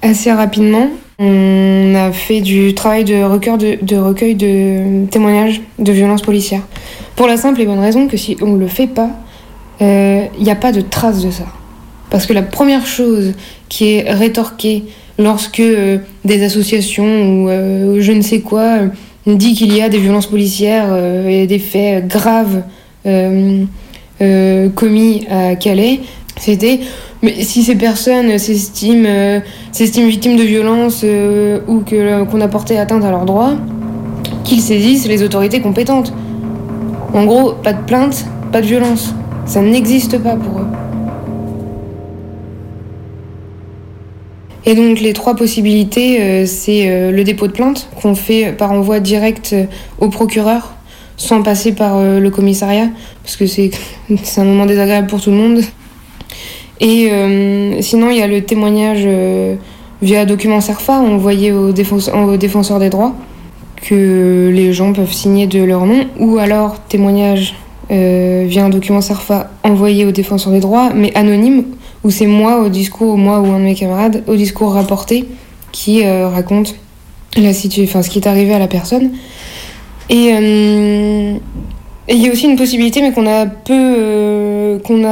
assez 0.02 0.30
rapidement, 0.30 0.88
on 1.18 1.94
a 1.94 2.12
fait 2.12 2.42
du 2.42 2.74
travail 2.74 3.04
de 3.04 3.24
recueil 3.24 3.56
de, 3.56 3.78
de 3.82 3.96
recueil 3.96 4.34
de 4.34 5.06
témoignages 5.06 5.62
de 5.78 5.90
violences 5.90 6.20
policières. 6.20 6.60
Pour 7.16 7.26
la 7.28 7.38
simple 7.38 7.62
et 7.62 7.64
bonne 7.64 7.78
raison 7.78 8.08
que 8.08 8.18
si 8.18 8.36
on 8.42 8.56
le 8.56 8.66
fait 8.66 8.88
pas, 8.88 9.08
il 9.82 10.42
n'y 10.42 10.50
a 10.50 10.56
pas 10.56 10.72
de 10.72 10.80
trace 10.80 11.24
de 11.24 11.30
ça. 11.30 11.44
Parce 12.12 12.26
que 12.26 12.34
la 12.34 12.42
première 12.42 12.86
chose 12.86 13.32
qui 13.70 13.94
est 13.94 14.12
rétorquée 14.12 14.84
lorsque 15.18 15.60
euh, 15.60 15.98
des 16.26 16.44
associations 16.44 17.04
ou 17.04 17.48
euh, 17.48 17.96
je 18.00 18.12
ne 18.12 18.20
sais 18.20 18.40
quoi 18.40 18.60
euh, 18.80 18.88
dit 19.26 19.54
qu'il 19.54 19.74
y 19.74 19.80
a 19.80 19.88
des 19.88 19.98
violences 19.98 20.26
policières 20.26 20.88
euh, 20.90 21.26
et 21.28 21.46
des 21.46 21.58
faits 21.58 22.06
graves 22.08 22.62
euh, 23.06 23.64
euh, 24.20 24.68
commis 24.68 25.26
à 25.30 25.56
Calais, 25.56 26.00
c'était 26.38 26.80
mais 27.22 27.42
si 27.44 27.62
ces 27.62 27.76
personnes 27.76 28.36
s'estiment 28.38 29.06
euh, 29.06 29.40
victimes 29.72 30.36
de 30.36 30.42
violences 30.42 31.02
euh, 31.04 31.60
ou 31.66 31.80
que 31.80 32.24
qu'on 32.24 32.40
a 32.40 32.48
porté 32.48 32.78
atteinte 32.78 33.04
à 33.04 33.10
leurs 33.10 33.24
droits, 33.24 33.54
qu'ils 34.44 34.60
saisissent 34.60 35.06
les 35.06 35.22
autorités 35.22 35.60
compétentes. 35.60 36.12
En 37.14 37.24
gros, 37.24 37.52
pas 37.52 37.72
de 37.72 37.82
plainte, 37.84 38.26
pas 38.50 38.60
de 38.60 38.66
violence. 38.66 39.14
Ça 39.46 39.60
n'existe 39.60 40.18
pas 40.18 40.36
pour 40.36 40.60
eux. 40.60 40.66
Et 44.64 44.74
donc 44.74 45.00
les 45.00 45.12
trois 45.12 45.34
possibilités, 45.34 46.20
euh, 46.20 46.46
c'est 46.46 46.88
euh, 46.88 47.10
le 47.10 47.24
dépôt 47.24 47.46
de 47.48 47.52
plainte 47.52 47.88
qu'on 48.00 48.14
fait 48.14 48.52
par 48.56 48.72
envoi 48.72 49.00
direct 49.00 49.50
euh, 49.52 49.64
au 49.98 50.08
procureur. 50.08 50.74
sans 51.16 51.42
passer 51.42 51.72
par 51.72 52.00
le 52.00 52.30
commissariat, 52.30 52.88
parce 53.22 53.36
que 53.36 53.46
c'est 53.46 53.70
un 54.38 54.44
moment 54.44 54.66
désagréable 54.66 55.06
pour 55.06 55.20
tout 55.20 55.30
le 55.30 55.36
monde. 55.36 55.60
Et 56.80 57.10
sinon, 57.80 58.10
il 58.10 58.16
y 58.16 58.22
a 58.22 58.26
le 58.26 58.40
témoignage 58.40 59.06
via 60.00 60.24
document 60.24 60.60
CERFA 60.60 60.94
envoyé 60.94 61.52
aux 61.52 61.70
défenseurs 61.70 62.80
des 62.80 62.90
droits, 62.90 63.14
que 63.82 64.50
les 64.52 64.72
gens 64.72 64.92
peuvent 64.92 65.12
signer 65.12 65.46
de 65.46 65.62
leur 65.62 65.86
nom, 65.86 66.06
ou 66.18 66.38
alors 66.38 66.80
témoignage 66.88 67.54
euh, 67.92 68.44
via 68.48 68.64
un 68.64 68.70
document 68.70 69.00
CERFA 69.00 69.50
envoyé 69.64 70.04
aux 70.06 70.12
défenseurs 70.12 70.52
des 70.52 70.60
droits, 70.60 70.90
mais 70.94 71.12
anonyme, 71.14 71.64
où 72.04 72.10
c'est 72.10 72.26
moi 72.26 72.60
au 72.62 72.68
discours, 72.68 73.16
moi 73.18 73.40
ou 73.40 73.46
un 73.52 73.58
de 73.58 73.64
mes 73.64 73.74
camarades, 73.74 74.24
au 74.26 74.34
discours 74.36 74.72
rapporté, 74.72 75.24
qui 75.72 76.02
euh, 76.04 76.28
raconte 76.28 76.74
la 77.36 77.52
situ- 77.52 77.84
enfin, 77.84 78.02
ce 78.02 78.10
qui 78.10 78.18
est 78.18 78.26
arrivé 78.26 78.52
à 78.54 78.58
la 78.58 78.68
personne. 78.68 79.10
Et 80.10 80.30
euh, 80.32 81.34
et 82.08 82.14
il 82.14 82.22
y 82.22 82.28
a 82.28 82.32
aussi 82.32 82.46
une 82.46 82.56
possibilité, 82.56 83.00
mais 83.00 83.12
qu'on 83.12 83.28
a 83.28 83.46
peu, 83.46 83.72
euh, 83.72 84.78
qu'on 84.80 85.04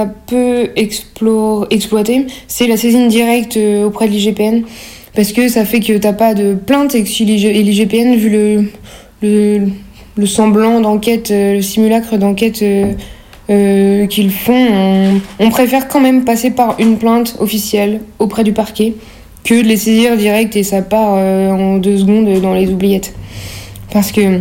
exploité, 1.70 2.26
c'est 2.48 2.66
la 2.66 2.76
saisine 2.76 3.06
directe 3.06 3.56
euh, 3.56 3.84
auprès 3.86 4.08
de 4.08 4.12
l'IGPN. 4.12 4.62
Parce 5.14 5.32
que 5.32 5.48
ça 5.48 5.64
fait 5.64 5.80
que 5.80 5.96
t'as 5.98 6.12
pas 6.12 6.34
de 6.34 6.54
plainte 6.54 6.94
et 6.96 7.04
que 7.04 7.08
l'IGPN, 7.08 8.16
vu 8.16 8.30
le, 9.22 9.68
le 10.16 10.26
semblant 10.26 10.80
d'enquête, 10.80 11.30
euh, 11.30 11.54
le 11.54 11.62
simulacre 11.62 12.16
d'enquête 12.16 12.62
euh, 12.62 12.92
euh, 13.50 14.06
qu'ils 14.06 14.30
font, 14.30 15.20
on, 15.38 15.50
préfère 15.50 15.88
quand 15.88 16.00
même 16.00 16.24
passer 16.24 16.50
par 16.50 16.78
une 16.78 16.98
plainte 16.98 17.36
officielle 17.40 18.00
auprès 18.18 18.44
du 18.44 18.52
parquet 18.52 18.94
que 19.44 19.54
de 19.54 19.66
les 19.66 19.76
saisir 19.76 20.16
direct 20.16 20.54
et 20.56 20.62
ça 20.62 20.82
part 20.82 21.14
en 21.14 21.78
deux 21.78 21.98
secondes 21.98 22.40
dans 22.40 22.54
les 22.54 22.68
oubliettes. 22.68 23.14
Parce 23.92 24.12
que 24.12 24.40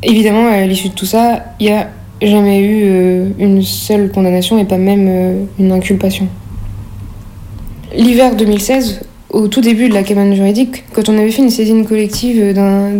Évidemment, 0.00 0.46
à 0.46 0.64
l'issue 0.64 0.90
de 0.90 0.94
tout 0.94 1.06
ça, 1.06 1.44
il 1.58 1.66
n'y 1.66 1.72
a 1.72 1.88
jamais 2.22 2.60
eu 2.60 3.32
une 3.40 3.62
seule 3.62 4.12
condamnation 4.12 4.56
et 4.56 4.64
pas 4.64 4.76
même 4.76 5.48
une 5.58 5.72
inculpation. 5.72 6.28
L'hiver 7.96 8.36
2016, 8.36 9.00
au 9.30 9.48
tout 9.48 9.60
début 9.60 9.88
de 9.88 9.94
la 9.94 10.04
cabane 10.04 10.36
juridique, 10.36 10.84
quand 10.92 11.08
on 11.08 11.18
avait 11.18 11.32
fait 11.32 11.42
une 11.42 11.50
saisine 11.50 11.84
collective 11.84 12.52
d'un- 12.54 12.92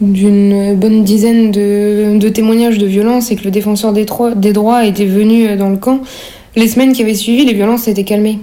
d'une 0.00 0.74
bonne 0.76 1.02
dizaine 1.04 1.50
de, 1.50 2.28
témoignages 2.28 2.78
de 2.78 2.86
violence 2.86 3.30
et 3.30 3.36
que 3.36 3.44
le 3.44 3.50
défenseur 3.50 3.92
des, 3.92 4.04
droits- 4.04 4.34
des 4.34 4.52
droits 4.52 4.84
était 4.84 5.06
venu 5.06 5.46
euh, 5.48 5.56
dans 5.56 5.70
le 5.70 5.76
camp, 5.76 6.00
les 6.56 6.68
semaines 6.68 6.92
qui 6.92 7.02
avaient 7.02 7.14
suivi, 7.14 7.44
les 7.44 7.54
violences 7.54 7.82
s'étaient 7.82 8.04
calmées. 8.04 8.38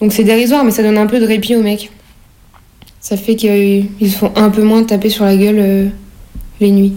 Donc 0.00 0.12
c'est 0.12 0.24
dérisoire, 0.24 0.64
mais 0.64 0.70
ça 0.70 0.82
donne 0.82 0.98
un 0.98 1.06
peu 1.06 1.20
de 1.20 1.26
répit 1.26 1.56
aux 1.56 1.62
mecs. 1.62 1.90
Ça 3.00 3.16
fait 3.16 3.34
qu'ils 3.34 3.88
se 4.02 4.16
font 4.18 4.32
un 4.36 4.50
peu 4.50 4.62
moins 4.62 4.82
taper 4.84 5.08
sur 5.08 5.24
la 5.24 5.36
gueule 5.36 5.58
euh, 5.58 5.86
les 6.60 6.70
nuits. 6.70 6.92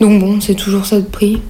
Donc 0.00 0.20
bon, 0.20 0.40
c'est 0.40 0.54
toujours 0.54 0.86
ça 0.86 1.00
de 1.00 1.06
prix. 1.06 1.40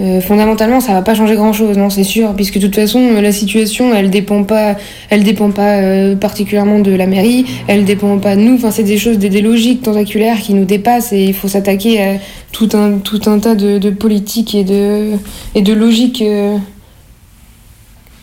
Euh, 0.00 0.20
fondamentalement, 0.22 0.80
ça 0.80 0.94
va 0.94 1.02
pas 1.02 1.14
changer 1.14 1.34
grand 1.34 1.52
chose, 1.52 1.76
non, 1.76 1.90
c'est 1.90 2.04
sûr, 2.04 2.34
puisque 2.34 2.54
de 2.58 2.66
toute 2.66 2.76
façon, 2.76 3.00
euh, 3.00 3.20
la 3.20 3.32
situation, 3.32 3.94
elle 3.94 4.08
dépend 4.08 4.44
pas, 4.44 4.76
elle 5.10 5.24
dépend 5.24 5.50
pas 5.50 5.76
euh, 5.76 6.16
particulièrement 6.16 6.78
de 6.78 6.92
la 6.92 7.06
mairie, 7.06 7.44
elle 7.66 7.84
dépend 7.84 8.18
pas 8.18 8.34
de 8.34 8.40
nous. 8.40 8.54
Enfin, 8.54 8.70
c'est 8.70 8.82
des 8.82 8.96
choses, 8.96 9.18
des, 9.18 9.28
des 9.28 9.42
logiques 9.42 9.82
tentaculaires 9.82 10.38
qui 10.40 10.54
nous 10.54 10.64
dépassent 10.64 11.12
et 11.12 11.24
il 11.24 11.34
faut 11.34 11.48
s'attaquer 11.48 12.02
à 12.02 12.14
tout 12.50 12.70
un, 12.72 12.92
tout 12.98 13.20
un 13.26 13.38
tas 13.40 13.54
de, 13.54 13.76
de 13.76 13.90
politiques 13.90 14.54
et 14.54 14.64
de, 14.64 15.10
et 15.54 15.60
de 15.60 15.72
logiques, 15.74 16.24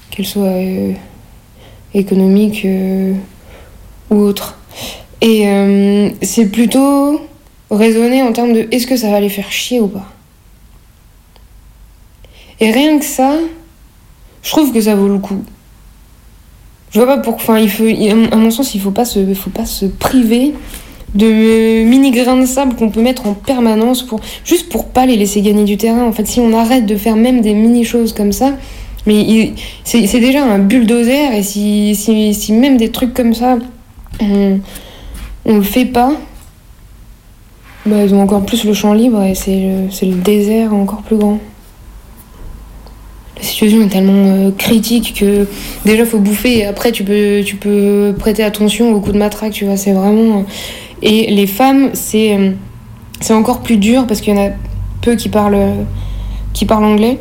qu'elles 0.09 0.25
soient 0.25 0.55
économiques 1.93 2.65
ou 4.09 4.15
autres. 4.15 4.57
Et 5.21 5.45
c'est 6.21 6.47
plutôt 6.47 7.21
raisonner 7.69 8.23
en 8.23 8.33
termes 8.33 8.53
de 8.53 8.67
est-ce 8.71 8.87
que 8.87 8.97
ça 8.97 9.11
va 9.11 9.19
les 9.19 9.29
faire 9.29 9.51
chier 9.51 9.79
ou 9.79 9.87
pas. 9.87 10.16
Et 12.59 12.71
rien 12.71 12.97
que 12.97 13.05
ça, 13.05 13.37
je 14.41 14.49
trouve 14.49 14.71
que 14.73 14.81
ça 14.81 14.95
vaut 14.95 15.07
le 15.07 15.19
coup. 15.19 15.43
Je 16.91 16.99
vois 16.99 17.07
pas 17.07 17.17
pourquoi. 17.17 17.55
Enfin, 17.55 17.59
il 17.59 17.69
faut, 17.69 17.85
à 17.85 18.35
mon 18.35 18.51
sens, 18.51 18.73
il 18.73 18.81
faut 18.81 18.91
pas 18.91 19.05
se, 19.05 19.33
faut 19.33 19.49
pas 19.49 19.65
se 19.65 19.85
priver 19.85 20.53
de 21.15 21.83
mini 21.83 22.11
grains 22.11 22.37
de 22.37 22.45
sable 22.45 22.75
qu'on 22.75 22.89
peut 22.89 23.01
mettre 23.01 23.27
en 23.27 23.33
permanence 23.33 24.03
pour 24.03 24.19
juste 24.43 24.69
pour 24.69 24.85
pas 24.85 25.05
les 25.05 25.15
laisser 25.15 25.41
gagner 25.41 25.63
du 25.63 25.77
terrain. 25.77 26.03
En 26.03 26.11
fait, 26.11 26.25
si 26.25 26.39
on 26.39 26.53
arrête 26.57 26.85
de 26.85 26.95
faire 26.95 27.15
même 27.15 27.41
des 27.41 27.53
mini 27.53 27.83
choses 27.83 28.13
comme 28.13 28.31
ça, 28.31 28.53
mais 29.05 29.53
c'est 29.83 30.19
déjà 30.19 30.43
un 30.43 30.59
bulldozer 30.59 31.33
et 31.33 31.43
si, 31.43 31.95
si, 31.95 32.33
si 32.33 32.53
même 32.53 32.77
des 32.77 32.91
trucs 32.91 33.13
comme 33.13 33.33
ça, 33.33 33.57
on, 34.19 34.59
on 35.45 35.55
le 35.57 35.63
fait 35.63 35.85
pas, 35.85 36.11
bah, 37.85 38.03
ils 38.03 38.13
ont 38.13 38.21
encore 38.21 38.45
plus 38.45 38.65
le 38.65 38.73
champ 38.73 38.93
libre 38.93 39.23
et 39.23 39.33
c'est 39.33 40.05
le 40.05 40.15
désert 40.15 40.73
encore 40.73 41.03
plus 41.03 41.15
grand. 41.15 41.39
La 43.37 43.43
situation 43.43 43.81
est 43.81 43.89
tellement 43.89 44.47
euh, 44.47 44.51
critique 44.57 45.13
que 45.19 45.47
déjà 45.85 46.05
faut 46.05 46.17
bouffer 46.19 46.59
et 46.59 46.65
après 46.65 46.91
tu 46.91 47.03
peux, 47.03 47.41
tu 47.45 47.55
peux 47.55 48.15
prêter 48.17 48.43
attention 48.43 48.91
au 48.93 48.99
coup 48.99 49.11
de 49.11 49.17
matraque, 49.17 49.53
tu 49.53 49.65
vois, 49.65 49.77
c'est 49.77 49.93
vraiment... 49.93 50.39
euh, 50.39 50.43
Et 51.03 51.29
les 51.31 51.45
femmes, 51.45 51.91
c'est 51.93 52.35
euh, 52.35 52.51
c'est 53.21 53.33
encore 53.33 53.61
plus 53.61 53.77
dur 53.77 54.07
parce 54.07 54.21
qu'il 54.21 54.35
y 54.35 54.37
en 54.37 54.47
a 54.47 54.49
peu 55.01 55.15
qui 55.15 55.29
parlent, 55.29 55.85
qui 56.53 56.65
parlent 56.65 56.85
anglais. 56.85 57.17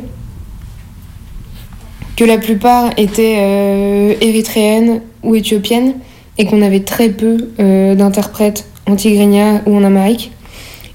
Que 2.15 2.23
la 2.23 2.37
plupart 2.39 2.91
étaient 2.97 4.15
érythréennes 4.21 5.01
ou 5.23 5.35
éthiopiennes 5.35 5.93
et 6.39 6.45
qu'on 6.45 6.61
avait 6.63 6.81
très 6.81 7.09
peu 7.09 7.49
d'interprètes 7.95 8.67
en 8.87 8.95
tigrinya 8.95 9.61
ou 9.67 9.75
en 9.75 9.83
amérique. 9.83 10.31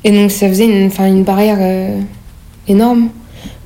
Et 0.04 0.10
donc 0.10 0.30
ça 0.32 0.48
faisait 0.48 0.66
une, 0.66 0.90
une 1.06 1.22
barrière 1.22 1.58
énorme 2.66 3.08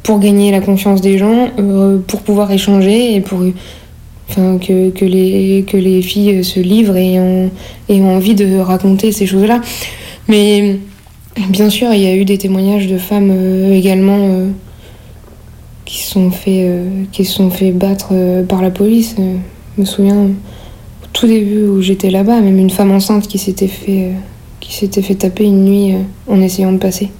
pour 0.06 0.18
gagner 0.20 0.50
la 0.50 0.60
confiance 0.60 1.00
des 1.00 1.18
gens, 1.18 1.50
euh, 1.58 1.98
pour 2.06 2.22
pouvoir 2.22 2.50
échanger 2.52 3.14
et 3.14 3.20
pour 3.20 3.40
que, 4.30 5.04
les, 5.04 6.02
filles 6.02 6.44
se 6.44 6.60
livrent 6.60 6.96
et 6.96 7.20
ont, 7.20 7.50
envie 7.90 8.34
de 8.34 8.58
raconter 8.58 9.12
ces 9.12 9.26
choses-là. 9.26 9.60
Mais 10.28 10.78
bien 11.50 11.68
sûr, 11.70 11.92
il 11.92 12.00
y 12.00 12.06
a 12.06 12.14
eu 12.14 12.24
des 12.24 12.38
témoignages 12.38 12.86
de 12.86 12.98
femmes 12.98 13.30
euh, 13.30 13.72
également 13.74 14.18
euh, 14.18 14.50
qui 15.86 16.02
se 16.02 16.10
sont 16.10 16.30
fait, 16.30 16.66
euh, 16.68 17.24
sont 17.24 17.48
fait 17.48 17.70
battre 17.70 18.08
euh, 18.12 18.42
par 18.42 18.60
la 18.60 18.70
police. 18.70 19.14
Euh, 19.18 19.36
je 19.76 19.80
me 19.80 19.86
souviens 19.86 20.16
au 20.16 20.30
tout 21.12 21.26
début 21.26 21.66
où 21.66 21.80
j'étais 21.80 22.10
là-bas, 22.10 22.40
même 22.40 22.58
une 22.58 22.70
femme 22.70 22.90
enceinte 22.90 23.26
qui 23.26 23.38
s'était 23.38 23.68
fait, 23.68 24.04
euh, 24.04 24.12
qui 24.60 24.74
s'était 24.74 25.00
fait 25.00 25.14
taper 25.14 25.44
une 25.44 25.64
nuit 25.64 25.94
euh, 25.94 25.98
en 26.32 26.40
essayant 26.42 26.72
de 26.72 26.78
passer. 26.78 27.10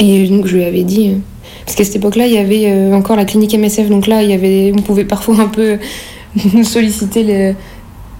Et 0.00 0.26
donc 0.26 0.46
je 0.46 0.56
lui 0.56 0.64
avais 0.64 0.82
dit, 0.82 1.10
euh, 1.10 1.18
parce 1.66 1.76
qu'à 1.76 1.84
cette 1.84 1.96
époque-là, 1.96 2.26
il 2.26 2.32
y 2.32 2.38
avait 2.38 2.64
euh, 2.66 2.94
encore 2.94 3.16
la 3.16 3.26
clinique 3.26 3.54
MSF, 3.54 3.88
donc 3.90 4.06
là, 4.06 4.22
il 4.22 4.30
y 4.30 4.32
avait, 4.32 4.72
on 4.74 4.80
pouvait 4.80 5.04
parfois 5.04 5.38
un 5.38 5.48
peu 5.48 5.76
solliciter 6.64 7.22
les, 7.22 7.54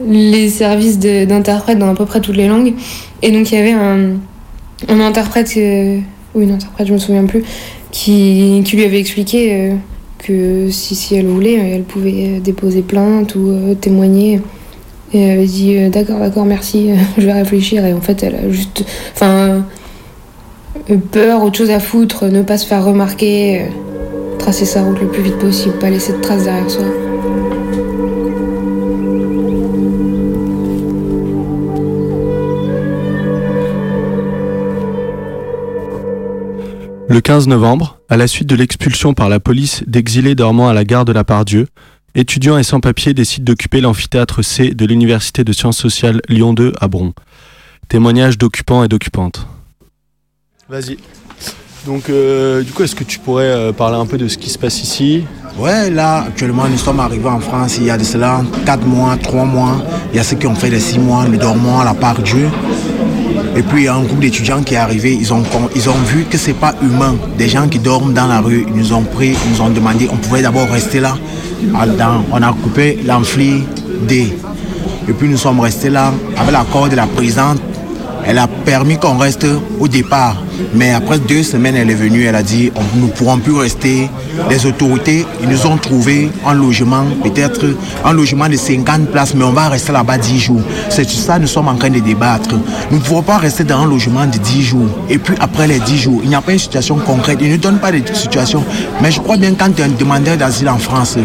les 0.07 0.51
services 0.51 0.99
d'interprètes 0.99 1.78
dans 1.78 1.89
à 1.89 1.95
peu 1.95 2.05
près 2.05 2.20
toutes 2.20 2.37
les 2.37 2.49
langues. 2.49 2.74
Et 3.22 3.31
donc 3.33 3.51
il 3.51 3.55
y 3.55 3.59
avait 3.59 3.72
un, 3.72 4.16
un 4.89 5.01
interprète, 5.01 5.55
euh, 5.57 5.99
ou 6.35 6.43
une 6.43 6.53
interprète, 6.53 6.87
je 6.87 6.93
me 6.93 6.99
souviens 6.99 7.24
plus, 7.24 7.43
qui, 7.91 8.62
lui 8.72 8.85
avait 8.85 9.01
expliqué 9.01 9.72
que 10.18 10.68
si, 10.70 10.95
si 10.95 11.14
elle 11.14 11.26
voulait, 11.26 11.55
elle 11.55 11.83
pouvait 11.83 12.41
déposer 12.45 12.83
plainte 12.83 13.35
ou 13.37 13.74
témoigner. 13.81 14.43
Et 15.14 15.22
elle 15.22 15.39
avait 15.39 15.47
dit 15.47 15.89
d'accord, 15.89 16.20
d'accord, 16.20 16.45
merci, 16.45 16.91
je 17.18 17.24
vais 17.24 17.33
réfléchir. 17.33 17.87
Et 17.87 17.95
en 17.95 18.03
fait, 18.03 18.22
elle 18.22 18.35
a 18.35 18.51
juste. 18.51 18.85
Enfin. 19.14 19.64
Euh, 20.91 20.97
peur, 20.99 21.43
autre 21.43 21.59
chose 21.59 21.70
à 21.70 21.80
foutre, 21.80 22.26
ne 22.26 22.43
pas 22.43 22.59
se 22.59 22.66
faire 22.66 22.84
remarquer, 22.84 23.62
euh, 23.62 24.38
tracer 24.38 24.64
sa 24.64 24.82
route 24.82 25.01
le 25.01 25.09
plus 25.09 25.22
vite 25.22 25.38
possible, 25.38 25.78
pas 25.78 25.91
laisser 25.91 26.12
de 26.12 26.20
traces 26.20 26.45
derrière 26.45 26.70
soi. 26.70 26.84
Le 37.09 37.20
15 37.20 37.49
novembre, 37.49 37.99
à 38.09 38.16
la 38.16 38.26
suite 38.26 38.49
de 38.49 38.55
l'expulsion 38.55 39.14
par 39.14 39.28
la 39.28 39.41
police 39.41 39.82
d'exilés 39.86 40.34
dormant 40.34 40.68
à 40.68 40.72
la 40.72 40.84
gare 40.84 41.05
de 41.05 41.12
la 41.12 41.24
Pardieu, 41.24 41.66
étudiants 42.14 42.57
et 42.57 42.62
sans-papiers 42.62 43.14
décident 43.14 43.45
d'occuper 43.45 43.80
l'amphithéâtre 43.80 44.43
C 44.43 44.74
de 44.74 44.86
l'Université 44.86 45.43
de 45.43 45.53
sciences 45.53 45.78
sociales 45.78 46.20
Lyon 46.28 46.55
2 46.55 46.72
à 46.80 46.88
Bron. 46.88 47.12
Témoignages 47.88 48.38
d'occupants 48.38 48.84
et 48.84 48.88
d'occupantes. 48.88 49.47
Vas-y. 50.71 50.99
Donc, 51.85 52.09
euh, 52.09 52.62
du 52.62 52.71
coup, 52.71 52.85
est-ce 52.85 52.95
que 52.95 53.03
tu 53.03 53.18
pourrais 53.18 53.47
euh, 53.47 53.73
parler 53.73 53.97
un 53.97 54.07
peu 54.07 54.16
de 54.16 54.29
ce 54.29 54.39
qui 54.39 54.49
se 54.49 54.57
passe 54.57 54.81
ici? 54.81 55.25
Ouais, 55.59 55.91
là, 55.91 56.27
actuellement, 56.29 56.68
nous 56.71 56.79
sommes 56.79 57.01
arrivés 57.01 57.29
en 57.29 57.41
France 57.41 57.79
il 57.79 57.87
y 57.87 57.91
a 57.91 57.99
de 57.99 58.05
cela 58.05 58.43
4 58.66 58.87
mois, 58.87 59.16
3 59.21 59.47
mois. 59.47 59.83
Il 60.12 60.16
y 60.16 60.21
a 60.21 60.23
ceux 60.23 60.37
qui 60.37 60.47
ont 60.47 60.55
fait 60.55 60.71
les 60.71 60.79
6 60.79 61.01
mois, 61.01 61.25
nous 61.29 61.39
dormons 61.39 61.81
à 61.81 61.85
la 61.85 61.95
part 61.95 62.23
Dieu. 62.23 62.49
Et 63.57 63.62
puis, 63.62 63.81
il 63.81 63.85
y 63.87 63.89
a 63.89 63.97
un 63.97 64.05
groupe 64.05 64.21
d'étudiants 64.21 64.62
qui 64.62 64.75
est 64.75 64.77
arrivé, 64.77 65.12
ils 65.21 65.33
ont, 65.35 65.43
vu 66.07 66.25
que 66.31 66.39
c'est 66.39 66.55
pas 66.55 66.77
humain. 66.81 67.16
Des 67.37 67.49
gens 67.49 67.66
qui 67.66 67.81
dorment 67.81 68.14
dans 68.14 68.29
la 68.29 68.39
rue, 68.39 68.64
ils 68.68 68.75
nous 68.75 68.93
ont 68.93 69.03
pris, 69.03 69.31
ils 69.45 69.51
nous 69.51 69.62
ont 69.62 69.71
demandé, 69.71 70.09
on 70.12 70.18
pouvait 70.18 70.43
d'abord 70.43 70.68
rester 70.68 71.01
là. 71.01 71.16
Ah, 71.75 71.87
on 72.31 72.41
a 72.41 72.53
coupé 72.53 73.01
l'ampli 73.05 73.64
D. 74.07 74.39
Et 75.09 75.12
puis 75.14 75.29
nous 75.29 75.37
sommes 75.37 75.59
restés 75.59 75.91
là 75.91 76.12
avec 76.39 76.53
l'accord 76.53 76.89
de 76.89 76.95
la 76.95 77.09
présidente. 77.09 77.61
Elle 78.27 78.39
a 78.39 78.47
permis 78.47 78.99
qu'on 78.99 79.16
reste 79.18 79.47
au 79.81 79.89
départ. 79.89 80.37
Mais 80.75 80.93
après 80.93 81.18
deux 81.18 81.43
semaines, 81.43 81.75
elle 81.75 81.91
est 81.91 81.95
venue, 81.95 82.25
elle 82.25 82.35
a 82.35 82.43
dit, 82.43 82.71
on- 82.77 82.99
nous 82.99 83.07
ne 83.07 83.11
pourrons 83.12 83.39
plus 83.39 83.55
rester. 83.57 84.11
Les 84.51 84.66
autorités, 84.66 85.25
ils 85.43 85.49
nous 85.49 85.66
ont 85.66 85.77
trouvé 85.79 86.31
un 86.47 86.53
logement, 86.55 87.05
peut-être 87.23 87.64
un 88.05 88.12
logement 88.12 88.49
de 88.49 88.57
50 88.57 89.09
places, 89.11 89.35
mais 89.35 89.45
on 89.45 89.53
va 89.53 89.68
rester 89.68 89.93
là-bas 89.93 90.18
10 90.18 90.39
jours. 90.39 90.61
C'est 90.91 91.09
ça 91.09 91.39
nous 91.39 91.47
sommes 91.47 91.68
en 91.68 91.75
train 91.77 91.89
de 91.91 91.99
débattre. 92.01 92.55
Nous 92.91 92.99
ne 92.99 93.03
pouvons 93.03 93.23
pas 93.23 93.39
rester 93.39 93.64
dans 93.64 93.81
un 93.81 93.87
logement 93.87 94.27
de 94.27 94.37
10 94.39 94.62
jours. 94.62 94.89
Et 95.09 95.18
puis 95.18 95.35
après 95.41 95.66
les 95.66 95.79
10 95.81 95.99
jours, 95.99 96.21
il 96.23 96.29
n'y 96.29 96.35
a 96.35 96.43
pas 96.43 96.53
une 96.53 96.59
situation 96.59 96.97
concrète. 96.97 97.39
Ils 97.41 97.51
ne 97.53 97.57
donnent 97.57 97.79
pas 97.79 97.91
de 97.91 98.03
situation. 98.14 98.62
Mais 99.03 99.11
je 99.11 99.21
crois 99.21 99.39
bien 99.39 99.55
quand 99.55 99.75
tu 99.75 99.81
es 99.81 99.85
un 99.87 99.89
demandeur 99.89 100.37
d'asile 100.37 100.68
en 100.68 100.79
France, 100.79 101.16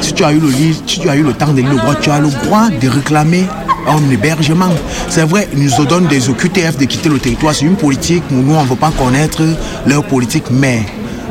si 0.00 0.12
tu 0.12 0.24
as 0.24 0.32
eu 0.32 0.38
le 0.40 0.48
livre, 0.48 0.80
si 0.86 0.98
tu 1.00 1.08
as 1.08 1.16
eu 1.16 1.22
le 1.22 1.32
temps 1.32 1.52
de 1.52 1.60
lire 1.60 1.70
le 1.70 1.76
droit, 1.76 1.94
tu 1.94 2.10
as 2.10 2.18
le 2.18 2.28
droit 2.28 2.68
de 2.70 2.88
réclamer 2.88 3.44
un 3.86 4.10
hébergement. 4.10 4.70
C'est 5.08 5.24
vrai, 5.24 5.48
ils 5.56 5.70
nous 5.78 5.86
donnent 5.86 6.06
des 6.06 6.28
OQTF 6.28 6.76
de 6.76 6.84
quitter 6.84 7.08
le 7.08 7.18
territoire. 7.18 7.54
C'est 7.54 7.64
une 7.64 7.76
politique, 7.76 8.22
nous, 8.30 8.54
on 8.54 8.62
ne 8.62 8.68
veut 8.68 8.76
pas 8.76 8.90
connaître 8.90 9.42
leur 9.86 10.04
politique, 10.04 10.44
mais 10.50 10.82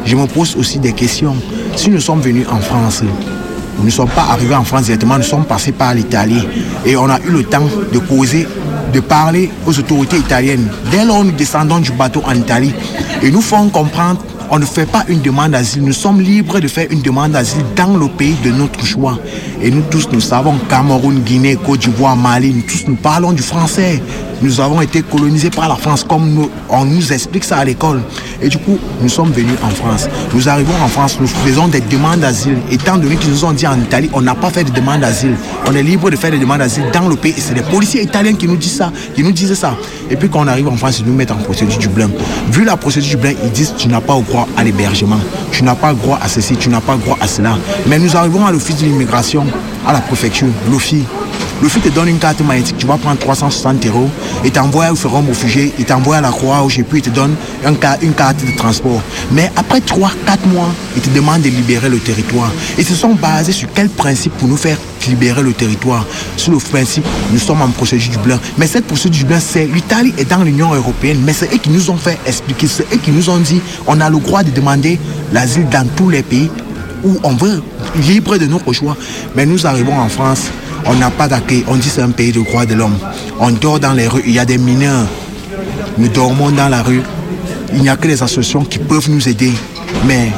je 0.06 0.16
me 0.16 0.26
pose 0.28 0.56
aussi 0.56 0.80
des 0.80 0.94
questions. 0.94 1.36
Si 1.76 1.90
nous 1.90 2.00
sommes 2.00 2.22
venus 2.22 2.46
en 2.50 2.60
France, 2.60 3.04
nous 3.78 3.86
ne 3.86 3.90
sommes 3.90 4.10
pas 4.10 4.28
arrivés 4.30 4.56
en 4.56 4.64
France 4.64 4.84
directement, 4.84 5.18
nous 5.18 5.24
sommes 5.24 5.46
passés 5.46 5.72
par 5.72 5.94
l'Italie 5.94 6.44
et 6.86 6.96
on 6.96 7.10
a 7.10 7.20
eu 7.20 7.32
le 7.32 7.44
temps 7.44 7.68
de 7.92 8.00
causer, 8.00 8.48
de 8.94 9.00
parler 9.00 9.50
aux 9.66 9.78
autorités 9.78 10.18
italiennes. 10.18 10.70
Dès 10.92 11.06
lors, 11.06 11.24
nous 11.24 11.32
descendons 11.32 11.80
du 11.80 11.92
bateau 11.92 12.22
en 12.26 12.34
Italie 12.34 12.74
et 13.22 13.32
nous 13.32 13.42
font 13.42 13.70
comprendre 13.70 14.22
on 14.56 14.60
ne 14.60 14.66
fait 14.66 14.86
pas 14.86 15.04
une 15.08 15.20
demande 15.22 15.54
d'asile. 15.54 15.82
Nous 15.82 15.94
sommes 15.94 16.22
libres 16.22 16.60
de 16.60 16.68
faire 16.68 16.86
une 16.92 17.02
demande 17.02 17.32
d'asile 17.32 17.64
dans 17.76 17.98
le 17.98 18.08
pays 18.08 18.36
de 18.46 18.52
notre 18.52 18.86
choix. 18.86 19.18
Et 19.60 19.72
nous 19.72 19.82
tous, 19.90 20.08
nous 20.12 20.20
savons 20.20 20.60
Cameroun, 20.70 21.22
Guinée, 21.22 21.56
Côte 21.56 21.80
d'Ivoire, 21.80 22.16
Mali, 22.16 22.54
nous 22.54 22.62
tous, 22.62 22.86
nous 22.88 22.96
parlons 22.96 23.32
du 23.32 23.42
français. 23.42 24.00
Nous 24.44 24.60
avons 24.60 24.82
été 24.82 25.02
colonisés 25.04 25.50
par 25.50 25.70
la 25.70 25.76
France 25.78 26.04
comme 26.04 26.50
on 26.70 26.84
nous 26.84 27.14
explique 27.14 27.46
ça 27.46 27.60
à 27.60 27.64
l'école. 27.64 28.02
Et 28.42 28.50
du 28.50 28.58
coup, 28.58 28.78
nous 29.02 29.08
sommes 29.08 29.32
venus 29.32 29.56
en 29.64 29.70
France. 29.70 30.10
Nous 30.34 30.50
arrivons 30.50 30.74
en 30.84 30.90
France, 30.90 31.18
nous 31.22 31.28
faisons 31.28 31.70
des 31.70 31.80
demandes 31.80 32.20
d'asile. 32.20 32.58
Étant 32.70 32.98
donné 32.98 33.16
qu'ils 33.16 33.32
nous 33.32 33.46
ont 33.46 33.54
dit 33.54 33.66
en 33.66 33.80
Italie, 33.80 34.10
on 34.12 34.20
n'a 34.20 34.36
pas 34.36 34.50
fait 34.50 34.66
de 34.66 34.72
demande 34.72 35.00
d'asile. 35.00 35.36
On 35.66 35.74
est 35.74 35.82
libre 35.82 36.12
de 36.12 36.18
faire 36.18 36.30
des 36.32 36.40
demandes 36.40 36.58
d'asile 36.58 36.84
dans 36.92 37.08
le 37.08 37.16
pays. 37.16 37.34
Et 37.38 37.40
c'est 37.40 37.54
les 37.54 37.62
policiers 37.62 38.04
italiens 38.04 38.34
qui 38.34 38.50
nous 38.50 38.58
disent 38.58 38.76
ça, 38.76 38.92
qui 39.16 39.24
nous 39.24 39.32
disent 39.32 39.54
ça. 39.54 39.78
Et 40.10 40.18
puis 40.18 40.28
quand 40.28 40.44
on 40.44 40.48
arrive 40.48 40.68
en 40.68 40.76
France, 40.76 41.00
ils 41.00 41.06
nous 41.06 41.14
mettent 41.14 41.32
en 41.32 41.38
procédure 41.38 41.80
Dublin. 41.80 42.10
Vu 42.52 42.66
la 42.66 42.76
procédure 42.76 43.12
Dublin, 43.12 43.36
ils 43.46 43.52
disent 43.52 43.74
tu 43.78 43.88
n'as 43.88 44.02
pas 44.02 44.20
droit 44.20 44.46
à 44.58 44.66
l'hébergement, 44.66 45.20
tu 45.54 45.64
n'as 45.64 45.76
pas 45.76 45.94
droit 45.94 46.20
à 46.22 46.28
ceci, 46.28 46.58
tu 46.58 46.68
n'as 46.68 46.82
pas 46.82 46.98
droit 46.98 47.18
à 47.22 47.28
cela. 47.28 47.58
Mais 47.88 47.98
nous 47.98 48.18
arrivons 48.18 48.46
à 48.46 48.52
l'office 48.52 48.76
de 48.76 48.88
l'immigration, 48.88 49.46
à 49.88 49.94
la 49.94 50.02
préfecture, 50.02 50.50
l'OFI. 50.70 51.06
L'OFI 51.64 51.80
te 51.80 51.88
donne 51.88 52.10
une 52.10 52.20
carte 52.20 52.42
magnétique, 52.42 52.76
tu 52.78 52.86
vas 52.86 52.98
prendre 52.98 53.18
360 53.20 53.86
euros 53.86 54.10
et 54.44 54.52
t'envoie 54.52 54.92
au 54.92 54.96
forum 54.96 55.30
réfugié, 55.30 55.74
il 55.80 55.86
t'envoie 55.86 56.18
à 56.18 56.22
la 56.22 56.30
Croix-Rouge 56.30 56.80
et 56.80 56.84
puis 56.84 57.00
il 57.00 57.04
te 57.04 57.10
donne 57.10 57.36
une 57.64 57.78
carte 57.78 58.46
de 58.46 58.58
transport. 58.58 59.02
Mais 59.32 59.50
après 59.56 59.80
3-4 59.80 60.10
mois, 60.52 60.68
ils 60.98 61.02
te 61.02 61.10
demandent 61.12 61.42
de 61.42 61.48
libérer 61.48 61.88
le 61.88 62.00
territoire. 62.00 62.52
Ils 62.78 62.84
se 62.84 62.96
sont 62.96 63.14
basés 63.14 63.54
sur 63.54 63.70
quel 63.74 63.88
principe 63.88 64.34
pour 64.34 64.50
nous 64.50 64.58
faire 64.58 64.78
libérer 65.08 65.42
le 65.42 65.54
territoire? 65.54 66.06
Sur 66.36 66.52
le 66.52 66.58
principe, 66.58 67.06
nous 67.32 67.40
sommes 67.40 67.62
en 67.62 67.70
procédure 67.70 68.12
du 68.12 68.18
blanc. 68.18 68.40
Mais 68.58 68.68
cette 68.68 68.86
procédure 68.86 69.20
du 69.20 69.26
blanc, 69.26 69.40
c'est 69.40 69.66
l'Italie 69.66 70.14
est 70.18 70.30
dans 70.30 70.44
l'Union 70.44 70.74
européenne, 70.74 71.22
mais 71.24 71.32
c'est 71.32 71.54
eux 71.54 71.60
qui 71.60 71.70
nous 71.70 71.90
ont 71.90 71.96
fait 71.96 72.20
expliquer, 72.26 72.68
c'est 72.68 72.94
eux 72.94 73.00
qui 73.02 73.12
nous 73.12 73.30
ont 73.30 73.40
dit 73.40 73.62
on 73.88 74.02
a 74.02 74.10
le 74.10 74.20
droit 74.20 74.44
de 74.44 74.52
demander 74.52 75.00
l'asile 75.32 75.70
dans 75.70 75.88
tous 75.96 76.10
les 76.10 76.24
pays 76.24 76.52
où 77.06 77.18
on 77.24 77.36
veut, 77.36 77.64
libre 78.06 78.38
de 78.38 78.48
notre 78.48 78.74
choix. 78.74 78.98
Mais 79.34 79.46
nous 79.46 79.66
arrivons 79.66 79.98
en 79.98 80.10
France, 80.10 80.52
on 80.86 80.96
n'a 80.96 81.10
pas 81.10 81.28
d'accueil, 81.28 81.64
on 81.68 81.76
dit 81.76 81.90
c'est 81.90 82.02
un 82.02 82.12
pays 82.12 82.32
de 82.32 82.42
droits 82.42 82.66
de 82.66 82.74
l'homme. 82.74 82.98
On 83.40 83.52
dort 83.52 83.80
dans 83.80 83.94
les 83.94 84.08
rues, 84.08 84.24
il 84.26 84.34
y 84.34 84.40
a 84.40 84.46
des 84.46 84.58
mineurs. 84.58 85.08
Nous 85.98 86.08
dormons 86.08 86.52
dans 86.52 86.70
la 86.70 86.82
rue. 86.82 87.02
Il 87.74 87.82
n'y 87.82 87.90
a 87.90 87.96
que 87.96 88.08
les 88.08 88.22
associations 88.22 88.64
qui 88.64 88.80
peuvent 88.80 89.10
nous 89.10 89.28
aider. 89.28 89.52
Mais 90.06 90.32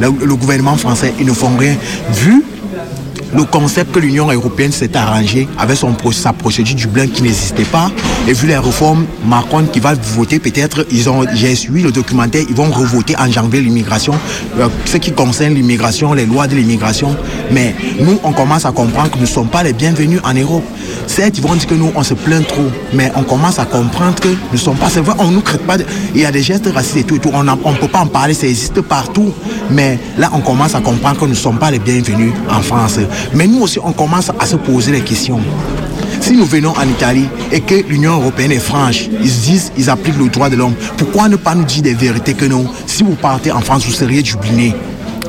le, 0.00 0.34
gouvernement 0.34 0.76
français, 0.76 1.14
ils 1.18 1.26
ne 1.26 1.32
font 1.32 1.56
rien. 1.56 1.76
Vu 2.12 2.44
le 3.34 3.44
concept 3.44 3.92
que 3.92 3.98
l'Union 3.98 4.30
européenne 4.30 4.72
s'est 4.72 4.96
arrangé 4.96 5.48
avec 5.58 5.76
son, 5.76 5.94
sa 6.12 6.32
procédure 6.32 6.76
du 6.76 6.86
blanc 6.86 7.06
qui 7.12 7.22
n'existait 7.22 7.64
pas, 7.64 7.90
et 8.28 8.32
vu 8.32 8.46
les 8.46 8.56
réformes, 8.58 9.06
Macron 9.26 9.64
qui 9.72 9.80
va 9.80 9.94
voter, 9.94 10.38
peut-être, 10.38 10.86
ils 10.90 11.08
ont, 11.08 11.24
j'ai 11.34 11.54
suivi 11.54 11.82
le 11.82 11.90
documentaire, 11.90 12.44
ils 12.48 12.54
vont 12.54 12.70
revoter 12.70 13.16
en 13.18 13.30
janvier 13.30 13.60
l'immigration, 13.60 14.14
euh, 14.58 14.68
ce 14.84 14.98
qui 14.98 15.10
concerne 15.12 15.54
l'immigration, 15.54 16.12
les 16.12 16.26
lois 16.26 16.46
de 16.46 16.54
l'immigration. 16.54 17.16
Mais 17.50 17.74
nous, 18.00 18.18
on 18.22 18.32
commence 18.32 18.66
à 18.66 18.72
comprendre 18.72 19.10
que 19.10 19.16
nous 19.16 19.22
ne 19.22 19.26
sommes 19.26 19.48
pas 19.48 19.62
les 19.62 19.72
bienvenus 19.72 20.20
en 20.22 20.34
Europe. 20.34 20.62
Certes, 21.06 21.38
ils 21.38 21.42
vont 21.42 21.54
dire 21.54 21.66
que 21.66 21.74
nous, 21.74 21.90
on 21.96 22.02
se 22.02 22.14
plaint 22.14 22.46
trop, 22.46 22.70
mais 22.92 23.10
on 23.16 23.22
commence 23.22 23.58
à 23.58 23.64
comprendre 23.64 24.14
que 24.20 24.28
nous 24.28 24.36
ne 24.52 24.58
sommes 24.58 24.76
pas, 24.76 24.90
c'est 24.90 25.00
vrai, 25.00 25.14
on 25.18 25.28
ne 25.28 25.34
nous 25.36 25.40
crée 25.40 25.58
pas, 25.58 25.78
de- 25.78 25.84
il 26.14 26.20
y 26.20 26.26
a 26.26 26.30
des 26.30 26.42
gestes 26.42 26.68
racistes 26.72 26.98
et 26.98 27.02
tout, 27.04 27.16
et 27.16 27.20
tout. 27.20 27.30
on 27.34 27.42
ne 27.42 27.76
peut 27.76 27.88
pas 27.88 28.00
en 28.00 28.06
parler, 28.06 28.34
ça 28.34 28.46
existe 28.46 28.80
partout. 28.82 29.32
Mais 29.70 29.98
là, 30.18 30.30
on 30.32 30.40
commence 30.40 30.74
à 30.74 30.80
comprendre 30.80 31.16
que 31.18 31.24
nous 31.24 31.30
ne 31.30 31.34
sommes 31.36 31.58
pas 31.58 31.70
les 31.70 31.78
bienvenus 31.80 32.32
en 32.48 32.60
France. 32.60 32.98
Mais 33.34 33.46
nous 33.48 33.62
aussi, 33.62 33.78
on 33.82 33.92
commence 33.92 34.30
à 34.38 34.46
se 34.46 34.56
poser 34.56 34.92
les 34.92 35.00
questions. 35.00 35.40
Si 36.20 36.36
nous 36.36 36.44
venons 36.44 36.72
en 36.76 36.88
Italie 36.88 37.28
et 37.50 37.60
que 37.60 37.74
l'Union 37.88 38.14
européenne 38.14 38.52
est 38.52 38.58
franche, 38.60 39.08
ils 39.20 39.30
se 39.30 39.42
disent 39.42 39.72
ils 39.76 39.90
appliquent 39.90 40.18
le 40.18 40.28
droit 40.28 40.50
de 40.50 40.56
l'homme, 40.56 40.74
pourquoi 40.96 41.28
ne 41.28 41.36
pas 41.36 41.54
nous 41.54 41.64
dire 41.64 41.82
des 41.82 41.94
vérités 41.94 42.34
que 42.34 42.44
non? 42.44 42.66
Si 42.86 43.02
vous 43.02 43.14
partez 43.14 43.50
en 43.50 43.60
France, 43.60 43.84
vous 43.86 43.92
seriez 43.92 44.24
jubilé. 44.24 44.74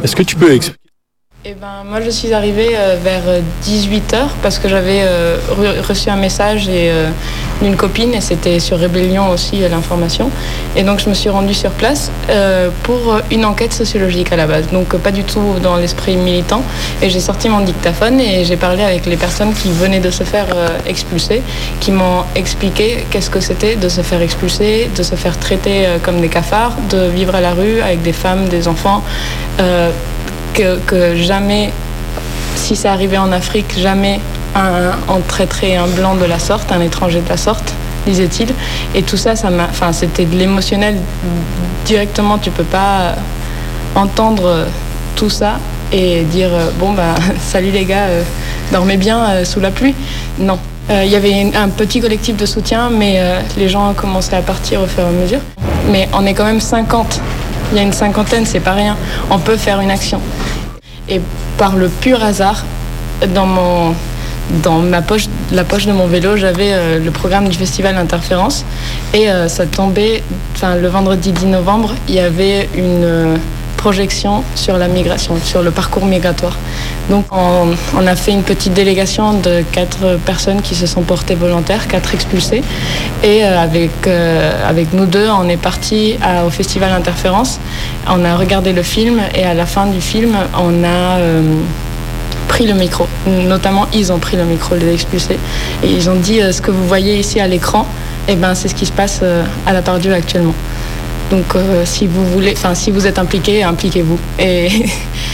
Est-ce 0.04 0.16
que 0.16 0.24
tu 0.24 0.36
peux 0.36 0.52
expliquer 0.54 0.81
Eh 1.44 1.56
ben, 1.56 1.84
moi, 1.90 2.02
je 2.02 2.12
suis 2.12 2.34
arrivée 2.34 2.70
euh, 2.76 2.98
vers 3.04 3.24
18h 3.66 4.28
parce 4.44 4.60
que 4.60 4.70
j'avais 4.70 5.00
euh, 5.02 5.38
re- 5.60 5.82
reçu 5.82 6.12
un 6.12 6.16
message 6.16 6.66
euh, 6.70 7.10
d'une 7.64 7.76
copine 7.76 8.14
et 8.14 8.22
c'était 8.22 8.60
sur 8.60 8.78
Rébellion 8.78 9.28
aussi 9.32 9.64
euh, 9.64 9.68
l'information. 9.68 10.30
Et 10.76 10.84
donc, 10.84 11.00
je 11.00 11.10
me 11.10 11.16
suis 11.16 11.30
rendue 11.32 11.56
sur 11.56 11.72
place 11.72 12.12
euh, 12.30 12.70
pour 12.84 13.18
une 13.32 13.44
enquête 13.44 13.74
sociologique 13.74 14.32
à 14.32 14.36
la 14.36 14.46
base. 14.46 14.68
Donc, 14.72 14.94
euh, 14.94 15.00
pas 15.00 15.10
du 15.10 15.24
tout 15.24 15.56
dans 15.64 15.78
l'esprit 15.78 16.16
militant. 16.16 16.62
Et 17.02 17.10
j'ai 17.10 17.20
sorti 17.20 17.50
mon 17.50 17.62
dictaphone 17.62 18.20
et 18.20 18.46
j'ai 18.46 18.56
parlé 18.58 18.84
avec 18.84 19.08
les 19.08 19.18
personnes 19.18 19.56
qui 19.56 19.72
venaient 19.72 20.00
de 20.00 20.12
se 20.12 20.24
faire 20.24 20.46
euh, 20.54 20.68
expulser, 20.86 21.42
qui 21.80 21.92
m'ont 21.92 22.24
expliqué 22.36 23.04
qu'est-ce 23.10 23.32
que 23.32 23.40
c'était 23.40 23.76
de 23.78 23.90
se 23.90 24.02
faire 24.02 24.22
expulser, 24.22 24.92
de 24.96 25.02
se 25.02 25.16
faire 25.16 25.40
traiter 25.40 25.88
euh, 25.88 25.98
comme 26.04 26.22
des 26.22 26.30
cafards, 26.30 26.76
de 26.92 27.08
vivre 27.08 27.34
à 27.34 27.42
la 27.42 27.54
rue 27.56 27.82
avec 27.82 28.04
des 28.04 28.14
femmes, 28.14 28.48
des 28.48 28.68
enfants. 28.68 29.04
euh, 29.60 29.90
que, 30.54 31.16
jamais, 31.16 31.72
si 32.56 32.76
ça 32.76 32.94
arrivait 32.94 33.18
en 33.18 33.32
Afrique, 33.32 33.78
jamais 33.78 34.20
un, 34.56 34.92
on 35.08 35.20
traiterait 35.22 35.76
un 35.76 35.88
blanc 35.88 36.16
de 36.16 36.26
la 36.26 36.40
sorte, 36.40 36.72
un 36.72 36.82
étranger 36.82 37.22
de 37.22 37.30
la 37.30 37.38
sorte, 37.38 37.74
disait-il. 38.06 38.54
Et 38.96 39.04
tout 39.04 39.18
ça, 39.18 39.36
ça 39.36 39.50
m'a, 39.50 39.66
enfin, 39.70 39.94
c'était 39.94 40.26
de 40.26 40.36
l'émotionnel 40.36 40.98
directement. 41.86 42.38
Tu 42.38 42.52
peux 42.52 42.64
pas 42.64 43.16
entendre 43.96 44.68
tout 45.16 45.30
ça 45.30 45.60
et 45.92 46.24
dire 46.24 46.50
euh, 46.52 46.70
bon 46.80 46.94
bah 46.94 47.16
salut 47.40 47.72
les 47.72 47.86
gars, 47.86 48.06
euh, 48.06 48.24
dormez 48.72 48.98
bien 48.98 49.30
euh, 49.30 49.46
sous 49.46 49.60
la 49.60 49.72
pluie. 49.72 49.96
Non. 50.40 50.58
Il 50.90 51.10
y 51.10 51.16
avait 51.16 51.50
un 51.56 51.70
petit 51.70 52.02
collectif 52.02 52.36
de 52.36 52.46
soutien, 52.46 52.90
mais 52.90 53.22
les 53.56 53.70
gens 53.70 53.94
commencé 53.94 54.36
à 54.36 54.42
partir 54.42 54.82
au 54.82 54.88
fur 54.88 55.04
et 55.04 55.08
à 55.08 55.12
mesure. 55.12 55.40
Mais 55.90 56.10
on 56.12 56.26
est 56.26 56.34
quand 56.34 56.44
même 56.44 56.60
50. 56.60 57.22
Il 57.72 57.78
y 57.78 57.80
a 57.80 57.84
une 57.84 57.94
cinquantaine, 57.94 58.46
c'est 58.46 58.60
pas 58.60 58.74
rien. 58.74 58.98
On 59.30 59.40
peut 59.40 59.58
faire 59.58 59.80
une 59.80 59.92
action. 59.92 60.20
Et 61.08 61.22
par 61.58 61.76
le 61.76 61.88
pur 61.88 62.24
hasard, 62.24 62.66
dans 63.34 63.46
mon 63.46 63.94
dans 64.64 64.80
ma 64.80 65.02
poche, 65.02 65.28
la 65.52 65.64
poche 65.64 65.86
de 65.86 65.94
mon 65.94 66.08
vélo, 66.08 66.36
j'avais 66.36 66.74
euh, 66.74 67.00
le 67.00 67.12
programme 67.12 67.48
du 67.48 67.58
festival 67.58 67.96
Interférence 67.96 68.66
et 69.14 69.30
euh, 69.30 69.48
ça 69.48 69.66
tombait, 69.66 70.24
enfin 70.56 70.76
le 70.76 70.88
vendredi 70.90 71.32
10 71.32 71.46
novembre, 71.46 71.94
il 72.10 72.16
y 72.16 72.20
avait 72.20 72.68
une 72.76 73.04
euh, 73.04 73.38
projection 73.82 74.44
sur 74.54 74.78
la 74.78 74.88
migration, 74.88 75.34
sur 75.44 75.64
le 75.64 75.72
parcours 75.72 76.06
migratoire. 76.06 76.56
Donc 77.10 77.26
on, 77.32 78.06
a 78.06 78.16
fait 78.16 78.32
une 78.32 78.44
petite 78.44 78.74
délégation 78.74 79.34
de 79.34 79.64
quatre 79.72 80.20
personnes 80.24 80.62
qui 80.62 80.76
se 80.76 80.86
sont 80.86 81.02
portées 81.02 81.34
volontaires, 81.34 81.88
quatre 81.88 82.14
expulsés, 82.14 82.62
et 83.24 83.44
euh, 83.44 83.68
avec 83.68 83.96
euh, 84.06 84.70
avec 84.74 84.94
nous 84.94 85.08
deux, 85.08 85.28
on 85.42 85.50
est 85.50 85.64
parti 85.72 86.18
au 86.46 86.52
festival 86.52 86.92
Interférence. 86.92 87.60
On 88.08 88.24
a 88.24 88.36
regardé 88.36 88.72
le 88.72 88.84
film 88.84 89.20
et 89.34 89.46
à 89.46 89.56
la 89.56 89.66
fin 89.66 89.88
du 89.88 90.02
film, 90.12 90.34
on 90.68 90.84
a 90.84 91.02
euh, 91.18 91.42
pris 92.48 92.68
le 92.68 92.76
micro. 92.76 93.08
Notamment, 93.26 93.88
ils 94.00 94.12
ont 94.14 94.20
pris 94.20 94.38
le 94.38 94.46
micro, 94.54 94.76
les 94.76 94.94
expulsés. 94.94 95.40
Et 95.84 95.90
ils 95.98 96.08
ont 96.08 96.20
dit 96.28 96.40
ce 96.52 96.62
que 96.62 96.70
vous 96.70 96.88
voyez 96.88 97.18
ici 97.18 97.40
à 97.40 97.48
l'écran, 97.48 97.88
eh 98.28 98.36
ben, 98.36 98.54
c'est 98.54 98.68
ce 98.68 98.76
qui 98.76 98.86
se 98.86 98.92
passe 98.92 99.22
à 99.66 99.74
la 99.74 99.82
Pardieu 99.82 100.14
actuellement. 100.14 100.58
Donc, 101.32 101.56
euh, 101.56 101.84
si 101.86 102.08
vous 102.08 102.26
voulez, 102.26 102.54
enfin, 102.58 102.76
si 102.76 102.92
vous 102.92 103.08
êtes 103.08 103.18
impliqué, 103.18 103.64
impliquez-vous. 103.64 104.20
Et 104.38 104.68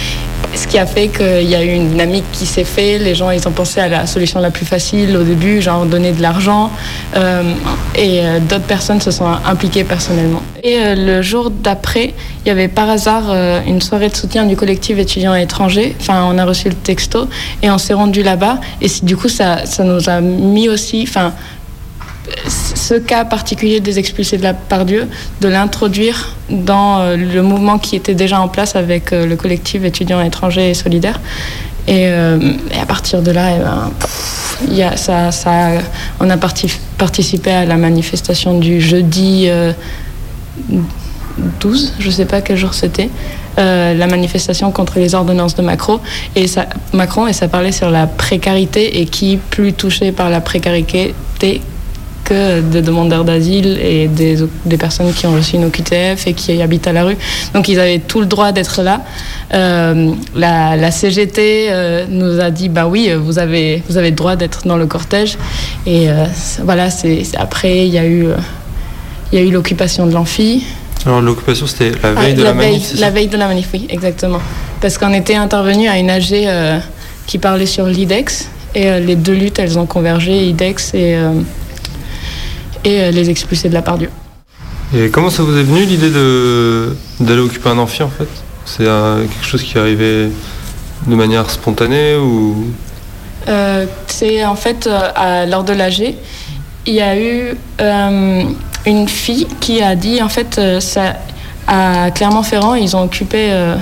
ce 0.53 0.67
qui 0.67 0.77
a 0.77 0.85
fait 0.85 1.07
qu'il 1.07 1.49
y 1.49 1.55
a 1.55 1.63
eu 1.63 1.73
une 1.73 1.89
dynamique 1.89 2.25
qui 2.31 2.45
s'est 2.45 2.63
faite. 2.63 3.01
Les 3.01 3.15
gens, 3.15 3.31
ils 3.31 3.47
ont 3.47 3.51
pensé 3.51 3.79
à 3.79 3.89
la 3.89 4.05
solution 4.05 4.39
la 4.39 4.51
plus 4.51 4.65
facile 4.65 5.17
au 5.17 5.23
début, 5.23 5.59
genre 5.59 5.87
donner 5.87 6.11
de 6.11 6.21
l'argent. 6.21 6.71
Euh, 7.15 7.41
et 7.95 8.21
euh, 8.21 8.39
d'autres 8.39 8.67
personnes 8.67 9.01
se 9.01 9.09
sont 9.09 9.25
impliquées 9.43 9.83
personnellement. 9.83 10.43
Et 10.63 10.77
le 10.95 11.23
jour 11.23 11.49
d'après, 11.49 12.13
il 12.45 12.47
y 12.47 12.51
avait 12.51 12.67
par 12.67 12.89
hasard 12.89 13.31
une 13.65 13.81
soirée 13.81 14.09
de 14.09 14.15
soutien 14.15 14.45
du 14.45 14.55
collectif 14.55 14.99
étudiants 14.99 15.33
étrangers. 15.33 15.95
Enfin, 15.99 16.27
on 16.29 16.37
a 16.37 16.45
reçu 16.45 16.69
le 16.69 16.75
texto 16.75 17.27
et 17.63 17.71
on 17.71 17.79
s'est 17.79 17.93
rendu 17.93 18.21
là-bas. 18.21 18.59
Et 18.81 18.87
du 19.01 19.17
coup, 19.17 19.29
ça, 19.29 19.65
ça 19.65 19.83
nous 19.83 20.09
a 20.09 20.21
mis 20.21 20.69
aussi, 20.69 21.05
enfin, 21.07 21.33
ce 22.87 22.95
cas 22.95 23.25
particulier 23.25 23.79
des 23.81 23.99
expulsés 23.99 24.37
de 24.37 24.43
la 24.43 24.53
part 24.53 24.85
Dieu, 24.85 25.07
de 25.41 25.47
l'introduire 25.49 26.35
dans 26.49 26.99
euh, 26.99 27.17
le 27.17 27.41
mouvement 27.41 27.79
qui 27.79 27.95
était 27.95 28.15
déjà 28.15 28.39
en 28.39 28.47
place 28.47 28.75
avec 28.77 29.11
euh, 29.11 29.25
le 29.25 29.35
collectif 29.35 29.83
étudiants 29.83 30.21
étrangers 30.21 30.69
et 30.69 30.73
solidaires. 30.73 31.19
Et, 31.87 32.05
euh, 32.07 32.39
et 32.73 32.79
à 32.81 32.85
partir 32.85 33.21
de 33.21 33.31
là, 33.31 33.45
eh 33.55 34.79
ben, 34.79 34.95
ça, 35.31 35.69
on 36.19 36.29
a 36.29 36.37
parti- 36.37 36.79
participé 36.97 37.51
à 37.51 37.65
la 37.65 37.75
manifestation 37.77 38.57
du 38.59 38.79
jeudi 38.79 39.45
euh, 39.47 39.71
12, 41.59 41.93
je 41.99 42.07
ne 42.07 42.11
sais 42.11 42.25
pas 42.25 42.41
quel 42.41 42.57
jour 42.57 42.73
c'était, 42.73 43.09
la 43.57 44.07
manifestation 44.07 44.71
contre 44.71 44.99
les 44.99 45.15
ordonnances 45.15 45.55
de 45.55 45.63
Macron 45.63 45.99
et, 46.35 46.45
ça, 46.47 46.67
Macron 46.93 47.25
et 47.27 47.33
ça 47.33 47.47
parlait 47.47 47.71
sur 47.71 47.89
la 47.89 48.05
précarité 48.05 48.99
et 49.01 49.05
qui 49.05 49.37
plus 49.37 49.73
touché 49.73 50.11
par 50.11 50.29
la 50.29 50.41
précarité 50.41 51.13
que 52.27 52.61
des 52.61 52.81
demandeurs 52.81 53.23
d'asile 53.23 53.79
et 53.81 54.07
des, 54.07 54.37
des 54.65 54.77
personnes 54.77 55.13
qui 55.13 55.25
ont 55.25 55.33
reçu 55.33 55.55
une 55.55 55.65
OQTF 55.65 56.27
et 56.27 56.33
qui 56.33 56.61
habitent 56.61 56.87
à 56.87 56.93
la 56.93 57.03
rue. 57.03 57.17
Donc 57.53 57.69
ils 57.69 57.79
avaient 57.79 57.99
tout 57.99 58.19
le 58.19 58.25
droit 58.25 58.51
d'être 58.51 58.81
là. 58.83 59.01
Euh, 59.53 60.11
la, 60.35 60.75
la 60.75 60.91
CGT 60.91 61.67
euh, 61.69 62.05
nous 62.09 62.39
a 62.41 62.49
dit 62.51 62.69
bah 62.69 62.87
oui, 62.87 63.11
vous 63.15 63.39
avez, 63.39 63.81
vous 63.89 63.97
avez 63.97 64.09
le 64.09 64.15
droit 64.15 64.35
d'être 64.35 64.67
dans 64.67 64.77
le 64.77 64.87
cortège. 64.87 65.37
Et 65.85 66.09
euh, 66.09 66.25
voilà, 66.63 66.89
c'est 66.89 67.23
après 67.37 67.87
il 67.87 67.93
y 67.93 67.97
a 67.97 68.05
eu, 68.05 68.25
euh, 68.27 68.35
il 69.31 69.39
y 69.39 69.41
a 69.41 69.45
eu 69.45 69.51
l'occupation 69.51 70.05
de 70.05 70.13
l'amphi. 70.13 70.65
Alors 71.05 71.21
l'occupation 71.21 71.67
c'était 71.67 71.91
la 72.03 72.13
veille 72.13 72.33
Ah, 72.33 72.37
de 72.37 72.43
la, 72.43 72.53
veille, 72.53 72.71
manif, 72.71 72.99
la 72.99 73.09
veille 73.09 73.27
de 73.27 73.37
la 73.37 73.47
manif, 73.47 73.69
oui, 73.73 73.87
exactement. 73.89 74.41
Parce 74.81 74.97
qu'on 74.97 75.13
était 75.13 75.35
intervenu 75.35 75.87
à 75.87 75.97
une 75.97 76.09
AG 76.09 76.33
euh, 76.33 76.79
qui 77.25 77.37
parlait 77.37 77.65
sur 77.65 77.85
l'IDEX 77.85 78.49
et 78.75 78.87
euh, 78.87 78.99
les 78.99 79.15
deux 79.15 79.33
luttes 79.33 79.59
elles 79.59 79.79
ont 79.79 79.85
convergé, 79.85 80.47
IDEX 80.47 80.93
et, 80.93 81.15
euh, 81.15 81.31
et 82.87 83.01
euh, 83.01 83.11
les 83.11 83.29
expulsés 83.29 83.69
de 83.69 83.73
la 83.73 83.81
part 83.81 83.97
Dieu. 83.97 84.09
Et 84.95 85.09
comment 85.09 85.29
ça 85.29 85.43
vous 85.43 85.55
est 85.57 85.63
venu 85.63 85.83
l'idée 85.83 86.09
d'aller 87.19 87.41
occuper 87.41 87.69
un 87.69 87.77
amphi 87.77 88.03
en 88.03 88.09
fait? 88.09 88.29
C'est 88.65 88.85
euh, 88.85 89.25
quelque 89.25 89.45
chose 89.45 89.61
qui 89.61 89.77
est 89.77 89.81
arrivé 89.81 90.29
de 91.05 91.15
manière 91.15 91.49
spontanée 91.49 92.15
ou? 92.15 92.71
Euh, 93.47 93.85
c'est 94.07 94.45
en 94.45 94.55
fait 94.55 94.87
à, 94.87 95.45
lors 95.45 95.63
de 95.63 95.73
l'AG, 95.73 96.15
il 96.85 96.93
y 96.93 97.01
a 97.01 97.19
eu 97.19 97.55
euh, 97.81 98.43
une 98.85 99.07
fille 99.07 99.47
qui 99.59 99.81
a 99.81 99.95
dit 99.95 100.21
en 100.21 100.29
fait 100.29 100.59
ça, 100.79 101.15
à 101.67 102.11
Clermont-Ferrand 102.11 102.75
ils 102.75 102.95
ont 102.95 103.03
occupé, 103.03 103.51
euh, 103.51 103.75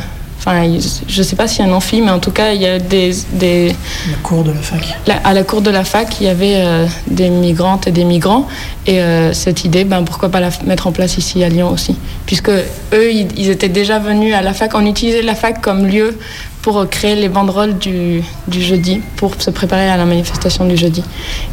enfin 0.46 0.78
je 1.08 1.24
sais 1.24 1.36
pas 1.36 1.48
s'il 1.48 1.66
y 1.66 1.68
a 1.68 1.72
un 1.72 1.74
amphi 1.74 2.02
mais 2.02 2.12
en 2.12 2.20
tout 2.20 2.32
cas 2.32 2.54
il 2.54 2.62
y 2.62 2.68
a 2.68 2.78
des, 2.78 3.12
des 3.34 3.76
La 4.12 4.18
cour 4.22 4.44
de 4.44 4.52
la 4.52 4.62
fac. 4.62 4.98
À 5.24 5.34
la 5.34 5.44
cour 5.44 5.62
de 5.62 5.72
la 5.72 5.84
fac, 5.84 6.20
il 6.20 6.28
y 6.28 6.30
avait 6.30 6.58
euh, 6.58 6.86
des 7.08 7.30
migrantes 7.30 7.88
et 7.88 7.92
des 7.92 8.04
migrants. 8.04 8.48
Et 8.86 9.02
euh, 9.02 9.34
cette 9.34 9.66
idée, 9.66 9.84
ben, 9.84 10.04
pourquoi 10.04 10.30
pas 10.30 10.40
la 10.40 10.50
mettre 10.66 10.88
en 10.88 10.92
place 10.92 11.18
ici 11.18 11.44
à 11.44 11.50
Lyon 11.50 11.72
aussi 11.72 11.96
Puisque 12.26 12.50
eux, 12.50 13.12
ils, 13.12 13.28
ils 13.38 13.50
étaient 13.50 13.70
déjà 13.70 13.98
venus 13.98 14.36
à 14.36 14.42
la 14.42 14.54
fac. 14.54 14.72
On 14.76 14.86
utilisait 14.86 15.24
la 15.24 15.36
fac 15.36 15.62
comme 15.62 15.88
lieu 15.88 16.18
pour 16.62 16.80
euh, 16.80 16.86
créer 16.86 17.16
les 17.16 17.30
banderoles 17.30 17.78
du, 17.78 18.24
du 18.48 18.62
jeudi, 18.62 19.02
pour 19.18 19.40
se 19.40 19.52
préparer 19.52 19.90
à 19.90 19.98
la 19.98 20.06
manifestation 20.06 20.66
du 20.66 20.78
jeudi. 20.78 21.04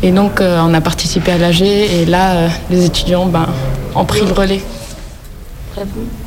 Et 0.02 0.10
donc, 0.10 0.40
euh, 0.40 0.60
on 0.66 0.72
a 0.74 0.80
participé 0.80 1.32
à 1.32 1.38
l'AG. 1.38 1.62
Et 1.62 2.06
là, 2.06 2.32
euh, 2.32 2.48
les 2.70 2.84
étudiants 2.86 3.26
ben, 3.26 3.46
ont 3.94 4.04
pris 4.04 4.24
le 4.24 4.32
relais. 4.32 4.62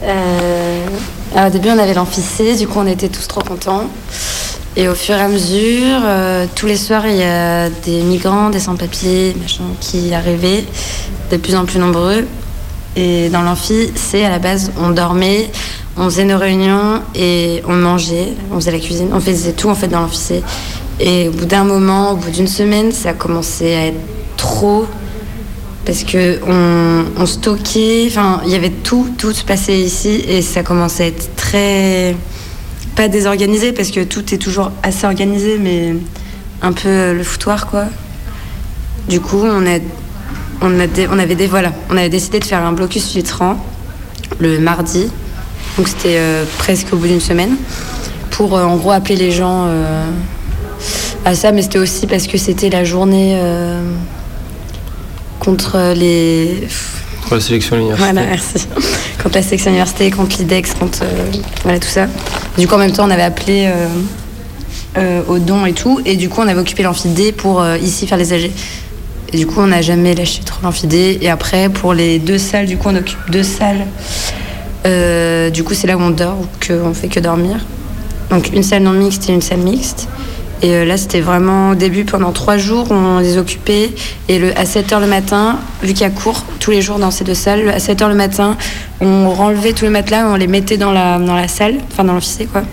Euh, 0.03 0.85
alors, 1.35 1.49
au 1.49 1.51
début, 1.51 1.67
on 1.67 1.77
avait 1.77 1.93
l'amphicé, 1.93 2.55
du 2.55 2.65
coup, 2.65 2.79
on 2.79 2.87
était 2.87 3.09
tous 3.09 3.27
trop 3.27 3.41
contents. 3.41 3.89
Et 4.77 4.87
au 4.87 4.95
fur 4.95 5.15
et 5.15 5.21
à 5.21 5.27
mesure, 5.27 5.99
euh, 6.05 6.45
tous 6.55 6.65
les 6.65 6.77
soirs, 6.77 7.05
il 7.07 7.17
y 7.17 7.23
a 7.23 7.69
des 7.69 8.03
migrants, 8.03 8.49
des 8.49 8.61
sans-papiers, 8.61 9.35
qui 9.81 10.13
arrivaient, 10.13 10.63
de 11.31 11.35
plus 11.35 11.57
en 11.57 11.65
plus 11.65 11.77
nombreux. 11.77 12.25
Et 12.95 13.27
dans 13.27 13.41
l'amphi, 13.41 13.91
à 14.13 14.29
la 14.29 14.39
base, 14.39 14.71
on 14.81 14.91
dormait, 14.91 15.51
on 15.97 16.05
faisait 16.05 16.23
nos 16.23 16.37
réunions 16.37 17.01
et 17.13 17.61
on 17.67 17.73
mangeait, 17.73 18.29
on 18.53 18.55
faisait 18.55 18.71
la 18.71 18.79
cuisine, 18.79 19.09
on 19.11 19.19
faisait 19.19 19.51
tout 19.51 19.67
en 19.67 19.75
fait 19.75 19.89
dans 19.89 19.99
l'amphicé. 19.99 20.41
Et 21.01 21.27
au 21.27 21.31
bout 21.31 21.45
d'un 21.45 21.65
moment, 21.65 22.11
au 22.11 22.15
bout 22.15 22.31
d'une 22.31 22.47
semaine, 22.47 22.93
ça 22.93 23.09
a 23.09 23.13
commencé 23.13 23.75
à 23.75 23.87
être 23.87 23.99
trop 24.37 24.85
parce 25.85 26.03
que 26.03 26.39
on, 26.47 27.25
stockait, 27.25 28.05
enfin 28.07 28.41
il 28.45 28.51
y 28.51 28.55
avait 28.55 28.71
tout, 28.71 29.09
tout 29.17 29.31
se 29.31 29.43
passait 29.43 29.79
ici 29.79 30.23
et 30.27 30.41
ça 30.41 30.63
commençait 30.63 31.03
à 31.03 31.07
être 31.07 31.35
très 31.35 32.15
pas 32.95 33.07
désorganisé 33.07 33.71
parce 33.71 33.91
que 33.91 34.03
tout 34.03 34.33
est 34.33 34.37
toujours 34.37 34.71
assez 34.83 35.05
organisé 35.05 35.57
mais 35.59 35.95
un 36.61 36.71
peu 36.71 36.87
euh, 36.87 37.13
le 37.13 37.23
foutoir 37.23 37.67
quoi. 37.67 37.85
Du 39.07 39.19
coup 39.21 39.41
on 39.43 39.65
a 39.65 39.79
on, 40.61 40.79
a 40.79 40.85
on 41.11 41.19
avait 41.19 41.35
des 41.35 41.47
voilà, 41.47 41.71
on 41.89 41.97
avait 41.97 42.09
décidé 42.09 42.39
de 42.39 42.45
faire 42.45 42.63
un 42.63 42.71
blocus 42.71 43.07
filtrant 43.07 43.63
le 44.39 44.59
mardi, 44.59 45.07
donc 45.77 45.87
c'était 45.87 46.17
euh, 46.17 46.45
presque 46.57 46.87
au 46.93 46.97
bout 46.97 47.07
d'une 47.07 47.21
semaine 47.21 47.55
pour 48.31 48.57
euh, 48.57 48.63
en 48.63 48.75
gros 48.77 48.91
appeler 48.91 49.17
les 49.17 49.31
gens 49.31 49.69
à 51.25 51.35
ça, 51.35 51.51
mais 51.51 51.61
c'était 51.61 51.79
aussi 51.79 52.07
parce 52.07 52.27
que 52.27 52.37
c'était 52.37 52.69
la 52.69 52.83
journée 52.83 53.39
contre 55.45 55.93
les. 55.95 56.67
pour 57.23 57.35
la 57.35 57.41
sélection 57.41 57.75
à 57.75 57.79
l'université 57.79 58.11
Voilà, 58.11 58.27
merci. 58.27 58.67
contre 59.23 59.35
la 59.35 59.43
section 59.43 59.69
université, 59.69 60.11
contre 60.11 60.37
l'IDEX, 60.39 60.73
contre 60.73 60.99
euh, 61.03 61.31
voilà, 61.63 61.79
tout 61.79 61.87
ça. 61.87 62.07
Du 62.57 62.67
coup, 62.67 62.75
en 62.75 62.79
même 62.79 62.91
temps, 62.91 63.05
on 63.07 63.11
avait 63.11 63.21
appelé 63.23 63.67
euh, 63.67 63.87
euh, 64.97 65.21
aux 65.27 65.39
dons 65.39 65.65
et 65.65 65.73
tout, 65.73 66.01
et 66.05 66.15
du 66.15 66.29
coup, 66.29 66.41
on 66.41 66.47
avait 66.47 66.59
occupé 66.59 66.83
l'amphidé 66.83 67.31
pour 67.31 67.61
euh, 67.61 67.77
ici 67.77 68.07
faire 68.07 68.17
les 68.17 68.33
AG. 68.33 68.51
Et 69.33 69.37
du 69.37 69.45
coup, 69.45 69.59
on 69.59 69.67
n'a 69.67 69.81
jamais 69.81 70.15
lâché 70.15 70.41
trop 70.45 70.61
l'amphidé. 70.63 71.17
Et 71.21 71.29
après, 71.29 71.69
pour 71.69 71.93
les 71.93 72.19
deux 72.19 72.37
salles, 72.37 72.65
du 72.65 72.77
coup, 72.77 72.87
on 72.89 72.95
occupe 72.95 73.19
deux 73.29 73.43
salles. 73.43 73.85
Euh, 74.85 75.49
du 75.49 75.63
coup, 75.63 75.73
c'est 75.73 75.87
là 75.87 75.97
où 75.97 76.01
on 76.01 76.11
dort, 76.11 76.37
ou 76.39 76.45
qu'on 76.65 76.93
fait 76.93 77.07
que 77.07 77.19
dormir. 77.19 77.57
Donc, 78.29 78.51
une 78.53 78.63
salle 78.63 78.83
non 78.83 78.93
mixte 78.93 79.29
et 79.29 79.33
une 79.33 79.41
salle 79.41 79.59
mixte. 79.59 80.07
Et 80.61 80.73
euh, 80.73 80.85
là, 80.85 80.97
c'était 80.97 81.21
vraiment 81.21 81.71
au 81.71 81.75
début, 81.75 82.05
pendant 82.05 82.31
trois 82.31 82.57
jours, 82.57 82.87
on 82.91 83.19
les 83.19 83.37
occupait. 83.37 83.91
Et 84.29 84.51
à 84.53 84.63
7h 84.63 84.99
le 85.01 85.07
matin, 85.07 85.59
vu 85.83 85.89
qu'il 85.89 86.01
y 86.01 86.03
a 86.05 86.09
cours 86.09 86.43
tous 86.59 86.71
les 86.71 86.81
jours 86.81 86.97
dans 86.97 87.11
ces 87.11 87.23
deux 87.23 87.33
salles, 87.33 87.69
à 87.69 87.77
7h 87.77 88.07
le 88.07 88.15
matin, 88.15 88.57
on 89.01 89.29
renlevait 89.29 89.73
tous 89.73 89.85
les 89.85 89.91
matelas, 89.91 90.27
on 90.27 90.35
les 90.35 90.47
mettait 90.47 90.77
dans 90.77 90.91
la, 90.91 91.19
dans 91.19 91.35
la 91.35 91.47
salle, 91.47 91.75
enfin 91.91 92.03
dans 92.03 92.13
l'officier, 92.13 92.45
quoi. 92.45 92.63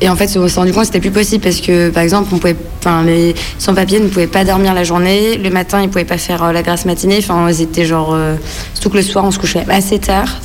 Et 0.00 0.08
en 0.08 0.16
fait, 0.16 0.36
on 0.36 0.48
s'est 0.48 0.58
rendu 0.58 0.72
compte 0.72 0.80
que 0.80 0.86
c'était 0.86 1.00
plus 1.00 1.12
possible 1.12 1.44
parce 1.44 1.60
que, 1.60 1.90
par 1.90 2.02
exemple, 2.02 2.28
on 2.34 2.38
pouvait, 2.38 2.56
enfin, 2.80 3.04
les 3.04 3.36
sans-papiers 3.58 4.00
ne 4.00 4.08
pouvaient 4.08 4.26
pas 4.26 4.44
dormir 4.44 4.74
la 4.74 4.82
journée. 4.82 5.36
Le 5.36 5.48
matin, 5.48 5.80
ils 5.80 5.88
pouvaient 5.88 6.04
pas 6.04 6.18
faire 6.18 6.42
euh, 6.42 6.52
la 6.52 6.62
grasse 6.62 6.86
matinée. 6.86 7.18
Enfin, 7.18 7.48
ils 7.48 7.60
étaient 7.62 7.84
genre. 7.84 8.10
euh, 8.12 8.34
surtout 8.74 8.90
que 8.90 8.96
le 8.96 9.02
soir, 9.04 9.24
on 9.24 9.30
se 9.30 9.38
couchait 9.38 9.64
assez 9.68 10.00
tard. 10.00 10.40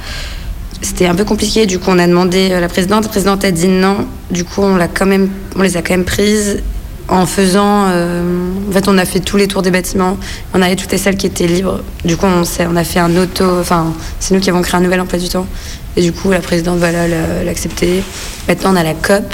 C'était 0.82 1.08
un 1.08 1.16
peu 1.16 1.26
compliqué. 1.26 1.66
Du 1.66 1.80
coup, 1.80 1.90
on 1.90 2.00
a 2.00 2.08
demandé 2.08 2.54
à 2.54 2.60
la 2.60 2.68
présidente. 2.70 3.04
La 3.04 3.10
présidente 3.10 3.44
a 3.44 3.52
dit 3.52 3.68
non. 3.68 4.08
Du 4.32 4.44
coup, 4.44 4.62
on, 4.62 4.76
l'a 4.76 4.88
quand 4.88 5.06
même, 5.06 5.30
on 5.56 5.62
les 5.62 5.76
a 5.78 5.82
quand 5.82 5.94
même 5.94 6.06
prises 6.06 6.62
en 7.08 7.26
faisant. 7.26 7.86
euh, 7.88 8.52
en 8.70 8.72
fait, 8.72 8.88
on 8.88 8.98
a 8.98 9.06
fait 9.06 9.20
tous 9.20 9.38
les 9.38 9.48
tours 9.48 9.62
des 9.62 9.72
bâtiments. 9.72 10.18
On 10.54 10.62
avait 10.62 10.76
toutes 10.76 10.92
les 10.92 10.98
salles 10.98 11.18
qui 11.18 11.26
étaient 11.26 11.48
libres. 11.48 11.82
Du 12.06 12.16
coup, 12.18 12.26
on, 12.28 12.44
on 12.70 12.76
a 12.76 12.84
fait 12.84 13.00
un 13.00 13.16
auto. 13.18 13.44
Enfin, 13.60 13.94
c'est 14.20 14.34
nous 14.34 14.40
qui 14.40 14.50
avons 14.50 14.62
créé 14.62 14.80
un 14.80 14.84
nouvel 14.84 15.02
emploi 15.02 15.18
du 15.18 15.30
temps. 15.30 15.48
Et 15.96 16.02
du 16.02 16.12
coup, 16.12 16.30
la 16.30 16.42
présidente 16.42 16.78
voilà, 16.78 17.08
l'a 17.08 17.44
l'a 17.44 17.52
accepté. 17.52 18.04
Maintenant, 18.48 18.74
on 18.74 18.76
a 18.76 18.84
la 18.84 18.94
COP. 18.94 19.34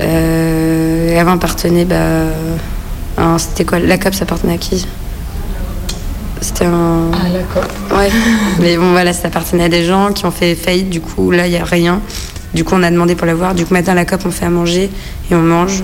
Euh, 0.00 1.10
et 1.10 1.18
avant, 1.18 1.32
appartenait. 1.32 1.84
Bah, 1.84 1.98
C'était 3.38 3.64
quoi? 3.64 3.78
La 3.78 3.98
COP, 3.98 4.14
ça 4.14 4.24
appartenait 4.24 4.54
à 4.54 4.58
qui? 4.58 4.86
C'était 6.40 6.64
un. 6.64 7.10
À 7.12 7.28
la 7.28 7.40
COP. 7.40 7.64
Ouais. 7.96 8.10
Mais 8.60 8.76
bon, 8.76 8.92
voilà, 8.92 9.12
ça 9.12 9.28
appartenait 9.28 9.64
à 9.64 9.68
des 9.68 9.84
gens 9.84 10.12
qui 10.12 10.24
ont 10.26 10.30
fait 10.30 10.54
faillite. 10.54 10.90
Du 10.90 11.00
coup, 11.00 11.30
là, 11.30 11.46
il 11.46 11.50
n'y 11.50 11.58
a 11.58 11.64
rien. 11.64 12.00
Du 12.54 12.64
coup, 12.64 12.74
on 12.76 12.82
a 12.82 12.90
demandé 12.90 13.14
pour 13.14 13.26
l'avoir. 13.26 13.54
Du 13.54 13.64
coup, 13.64 13.74
matin, 13.74 13.94
la 13.94 14.04
COP, 14.04 14.22
on 14.26 14.30
fait 14.30 14.46
à 14.46 14.50
manger 14.50 14.90
et 15.30 15.34
on 15.34 15.42
mange. 15.42 15.82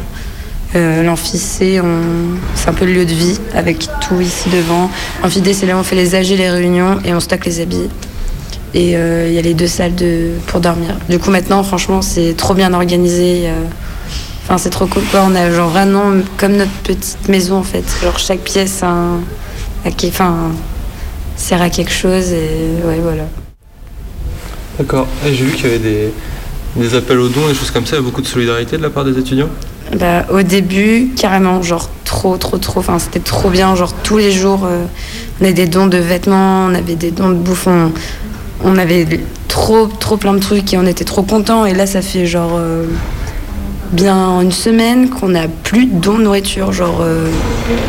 Euh, 0.74 1.08
on... 1.08 1.16
c'est 1.16 1.78
un 1.78 2.72
peu 2.72 2.84
le 2.84 2.92
lieu 2.92 3.04
de 3.06 3.14
vie 3.14 3.38
avec 3.54 3.88
tout 4.00 4.20
ici 4.20 4.50
devant. 4.50 4.90
Amphidé, 5.22 5.54
c'est 5.54 5.64
là 5.64 5.76
où 5.76 5.78
on 5.78 5.84
fait 5.84 5.96
les 5.96 6.14
AG, 6.14 6.28
les 6.36 6.50
réunions 6.50 6.98
et 7.04 7.14
on 7.14 7.20
stocke 7.20 7.46
les 7.46 7.60
habits. 7.60 7.88
Et 8.74 8.96
euh, 8.96 9.26
il 9.28 9.34
y 9.34 9.38
a 9.38 9.42
les 9.42 9.54
deux 9.54 9.68
salles 9.68 9.94
de... 9.94 10.32
pour 10.48 10.60
dormir. 10.60 10.96
Du 11.08 11.18
coup, 11.18 11.30
maintenant, 11.30 11.62
franchement, 11.62 12.02
c'est 12.02 12.34
trop 12.36 12.52
bien 12.52 12.74
organisé. 12.74 13.48
Enfin, 14.46 14.58
c'est 14.58 14.70
trop 14.70 14.86
cool. 14.86 15.02
Quoi. 15.10 15.24
On 15.26 15.34
a 15.34 15.50
genre 15.50 15.70
vraiment 15.70 16.12
comme 16.36 16.52
notre 16.52 16.70
petite 16.84 17.28
maison 17.28 17.56
en 17.56 17.64
fait. 17.64 17.84
Genre 18.00 18.16
chaque 18.16 18.40
pièce 18.40 18.80
a 18.84 18.88
un... 18.88 19.20
qui- 19.90 20.08
enfin, 20.08 20.52
sert 21.36 21.60
à 21.62 21.70
quelque 21.70 21.92
chose 21.92 22.32
et 22.32 22.86
ouais, 22.86 22.98
voilà. 23.02 23.24
D'accord. 24.78 25.06
Et 25.26 25.34
j'ai 25.34 25.44
vu 25.44 25.52
qu'il 25.52 25.64
y 25.66 25.68
avait 25.68 25.78
des, 25.78 26.12
Des 26.76 26.94
appels 26.94 27.18
aux 27.18 27.28
dons, 27.28 27.48
des 27.48 27.54
choses 27.54 27.70
comme 27.70 27.86
ça, 27.86 27.96
il 27.96 28.00
y 28.00 28.02
a 28.02 28.04
beaucoup 28.04 28.20
de 28.20 28.26
solidarité 28.26 28.76
de 28.76 28.82
la 28.82 28.90
part 28.90 29.02
des 29.06 29.18
étudiants? 29.18 29.48
Bah, 29.98 30.26
au 30.30 30.42
début, 30.42 31.08
carrément, 31.16 31.62
genre 31.62 31.88
trop, 32.04 32.36
trop, 32.36 32.58
trop. 32.58 32.80
Enfin, 32.80 32.98
c'était 32.98 33.20
trop 33.20 33.48
bien. 33.48 33.74
Genre 33.74 33.94
tous 34.02 34.18
les 34.18 34.30
jours, 34.30 34.66
euh, 34.66 34.84
on 35.40 35.44
avait 35.44 35.54
des 35.54 35.68
dons 35.68 35.86
de 35.86 35.96
vêtements, 35.96 36.66
on 36.66 36.74
avait 36.74 36.96
des 36.96 37.12
dons 37.12 37.30
de 37.30 37.34
bouffe, 37.36 37.66
on, 37.66 37.92
on 38.62 38.76
avait 38.76 39.06
trop, 39.48 39.86
trop 39.86 40.18
plein 40.18 40.34
de 40.34 40.38
trucs 40.40 40.74
et 40.74 40.76
on 40.76 40.84
était 40.86 41.04
trop 41.04 41.22
contents. 41.22 41.64
Et 41.64 41.72
là, 41.72 41.86
ça 41.86 42.02
fait 42.02 42.26
genre 42.26 42.52
euh, 42.56 42.84
bien 43.92 44.40
une 44.40 44.52
semaine 44.52 45.08
qu'on 45.10 45.28
n'a 45.28 45.48
plus 45.48 45.86
de 45.86 45.94
dons 46.00 46.18
de 46.18 46.22
nourriture. 46.24 46.72
Genre, 46.72 46.98
euh, 47.02 47.28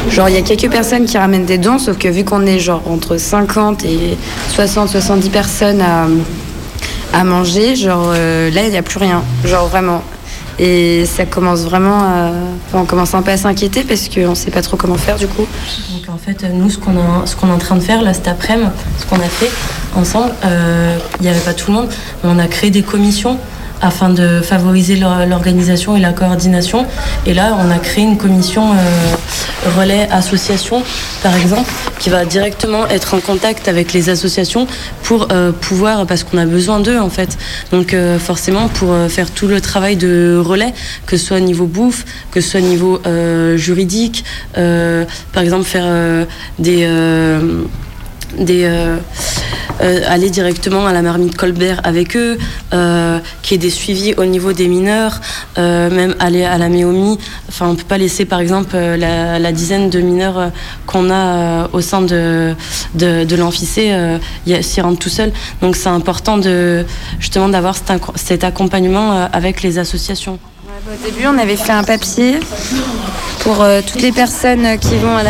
genre 0.10 0.30
il 0.30 0.36
y 0.36 0.38
a 0.38 0.42
quelques 0.42 0.70
personnes 0.72 1.06
qui 1.06 1.18
ramènent 1.18 1.46
des 1.46 1.58
dons, 1.58 1.80
sauf 1.80 1.98
que 1.98 2.08
vu 2.08 2.24
qu'on 2.24 2.46
est 2.46 2.60
genre 2.60 2.82
entre 2.88 3.18
50 3.18 3.84
et 3.86 4.18
60, 4.54 4.90
70 4.90 5.30
personnes 5.30 5.82
à, 5.82 6.08
à 7.14 7.24
manger, 7.24 7.76
genre 7.76 8.12
euh, 8.14 8.50
là, 8.52 8.64
il 8.66 8.72
n'y 8.72 8.78
a 8.78 8.84
plus 8.84 9.00
rien. 9.00 9.24
Genre 9.46 9.68
vraiment. 9.68 10.02
Et 10.60 11.06
ça 11.06 11.26
commence 11.26 11.60
vraiment 11.62 12.00
à. 12.02 12.32
on 12.74 12.84
commence 12.86 13.14
un 13.14 13.22
peu 13.22 13.30
à 13.30 13.38
s'inquiéter 13.38 13.84
parce 13.84 14.10
qu'on 14.10 14.30
ne 14.32 14.36
sait 14.36 14.50
pas 14.50 14.64
trop 14.64 14.76
comment 14.76 14.96
faire 14.98 15.16
du 15.18 15.28
coup. 15.28 15.46
Donc 15.92 16.10
en 16.16 16.18
fait, 16.18 16.44
nous, 16.52 16.72
ce 16.72 16.80
qu'on 16.80 16.98
a- 16.98 17.24
est 17.26 17.52
en 17.54 17.58
train 17.60 17.76
de 17.76 17.82
faire 17.82 18.02
là 18.02 18.12
cet 18.16 18.28
après-midi, 18.28 18.70
ce 18.98 19.06
qu'on 19.06 19.18
a 19.22 19.30
fait 19.30 19.52
ensemble, 19.96 20.32
euh, 20.46 20.98
il 21.20 21.24
n'y 21.24 21.30
avait 21.30 21.42
pas 21.42 21.54
tout 21.54 21.70
le 21.72 21.78
monde, 21.78 21.90
mais 22.24 22.32
on 22.34 22.40
a 22.40 22.48
créé 22.48 22.72
des 22.72 22.82
commissions 22.82 23.38
afin 23.82 24.10
de 24.10 24.42
favoriser 24.42 24.96
l'or- 24.96 25.26
l'organisation 25.28 25.96
et 25.96 26.00
la 26.00 26.14
coordination. 26.14 26.86
Et 27.26 27.34
là, 27.34 27.58
on 27.60 27.70
a 27.72 27.78
créé 27.80 28.04
une 28.04 28.18
commission 28.18 28.72
euh, 28.72 28.76
relais 29.78 30.08
association, 30.12 30.84
par 31.24 31.36
exemple, 31.36 31.70
qui 32.00 32.10
va 32.10 32.26
directement 32.26 32.88
être 32.88 33.14
en 33.14 33.20
contact 33.20 33.68
avec 33.68 33.94
les 33.94 34.10
associations 34.10 34.68
pour 35.04 35.28
euh, 35.32 35.52
pouvoir, 35.52 36.06
parce 36.06 36.24
qu'on 36.24 36.38
a 36.38 36.46
besoin 36.46 36.80
d'eux 36.80 37.00
en 37.00 37.10
fait. 37.10 37.38
Donc 37.72 37.94
euh, 37.94 38.20
forcément, 38.20 38.68
pour 38.68 38.92
euh, 38.92 39.08
faire 39.10 39.32
tout 39.32 39.48
le 39.48 39.62
travail 39.62 39.96
de 39.96 40.42
relais, 40.44 40.74
que 41.06 41.18
ce 41.18 41.26
soit 41.26 41.38
au 41.38 41.42
niveau 41.42 41.66
bouffe, 41.66 42.06
que 42.32 42.42
ce 42.42 42.50
soit 42.52 42.60
au 42.60 42.64
niveau 42.64 43.02
euh, 43.06 43.58
juridique, 43.58 44.24
euh, 44.58 45.06
par 45.34 45.44
exemple 45.44 45.66
faire 45.66 45.86
des... 46.60 46.88
des 48.38 48.64
euh, 48.66 48.98
euh, 49.82 50.02
aller 50.08 50.30
directement 50.30 50.86
à 50.88 50.94
la 50.94 51.02
marmite 51.02 51.36
Colbert 51.36 51.82
avec 51.84 52.16
eux, 52.16 52.38
euh, 52.74 53.20
qu'il 53.42 53.52
y 53.52 53.56
ait 53.56 53.70
des 53.70 53.70
suivis 53.70 54.14
au 54.16 54.26
niveau 54.26 54.54
des 54.54 54.68
mineurs, 54.68 55.22
euh, 55.58 55.90
même 55.90 56.16
aller 56.20 56.44
à 56.44 56.58
la 56.58 56.70
Méomi. 56.70 57.20
Enfin, 57.50 57.68
on 57.70 57.76
peut 57.76 57.84
pas 57.84 57.98
laisser, 57.98 58.26
par 58.26 58.40
exemple, 58.40 58.72
euh, 58.76 58.98
la, 58.98 59.40
la 59.40 59.52
dizaine 59.52 59.90
de 59.90 60.00
mineurs 60.00 60.40
euh, 60.40 60.48
qu'on 60.86 61.12
a 61.12 61.70
au 61.74 61.82
sein 61.82 62.02
de, 62.02 62.56
de, 62.96 63.24
de 63.24 64.62
s'y 64.62 64.82
rendre 64.82 64.98
tout 64.98 65.10
seul. 65.10 65.32
Donc, 65.62 65.76
c'est 65.76 65.90
important 65.90 66.38
de 66.38 66.86
justement 67.20 67.50
d'avoir 67.50 67.76
cet, 67.76 68.02
cet 68.16 68.44
accompagnement 68.44 69.28
avec 69.32 69.62
les 69.62 69.78
associations. 69.78 70.40
Au 70.86 71.06
début, 71.06 71.26
on 71.26 71.40
avait 71.40 71.56
fait 71.56 71.72
un 71.72 71.84
papier 71.84 72.40
pour 73.40 73.64
euh, 73.64 73.82
toutes 73.82 74.02
les 74.04 74.12
personnes 74.12 74.78
qui 74.78 74.96
vont 74.98 75.18
à 75.18 75.24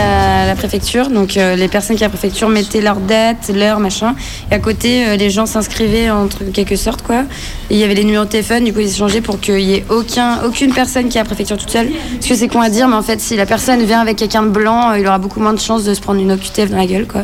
la, 0.46 0.56
préfecture. 0.56 1.10
Donc, 1.10 1.38
euh, 1.38 1.56
les 1.56 1.70
personnes 1.70 1.96
qui 1.96 2.04
à 2.04 2.08
la 2.08 2.10
préfecture 2.10 2.50
mettaient 2.50 2.82
leur 2.82 2.98
date, 2.98 3.50
l'heure, 3.56 3.80
machin. 3.80 4.14
Et 4.52 4.56
à 4.56 4.60
côté, 4.60 5.08
euh, 5.08 5.16
les 5.16 5.30
gens 5.30 5.46
s'inscrivaient 5.46 6.10
en 6.10 6.28
quelque 6.28 6.76
sorte, 6.76 7.02
quoi. 7.02 7.24
Il 7.70 7.78
y 7.78 7.86
avait 7.86 7.94
les 7.94 8.04
numéros 8.04 8.26
de 8.26 8.30
téléphone, 8.30 8.66
du 8.66 8.74
coup, 8.74 8.82
ils 8.82 8.90
échangeaient 8.90 9.22
pour 9.22 9.40
qu'il 9.40 9.62
y 9.62 9.76
ait 9.76 9.86
aucun, 9.90 10.44
aucune 10.44 10.74
personne 10.74 11.08
qui 11.08 11.18
est 11.18 11.22
à 11.22 11.24
la 11.24 11.28
préfecture 11.28 11.58
toute 11.58 11.72
seule. 11.72 11.92
Parce 12.16 12.28
que 12.28 12.36
c'est 12.36 12.50
con 12.50 12.60
à 12.60 12.70
dire, 12.70 12.90
mais 12.90 12.96
en 12.96 13.04
fait, 13.04 13.22
si 13.22 13.38
la 13.38 13.46
personne 13.46 13.82
vient 13.86 14.02
avec 14.02 14.18
quelqu'un 14.18 14.44
de 14.44 14.50
blanc, 14.50 14.96
il 14.96 15.08
aura 15.08 15.18
beaucoup 15.18 15.40
moins 15.40 15.54
de 15.54 15.60
chances 15.62 15.86
de 15.86 15.94
se 15.94 16.02
prendre 16.02 16.20
une 16.20 16.34
OQTF 16.34 16.72
dans 16.72 16.78
la 16.78 16.88
gueule, 16.88 17.08
quoi. 17.08 17.24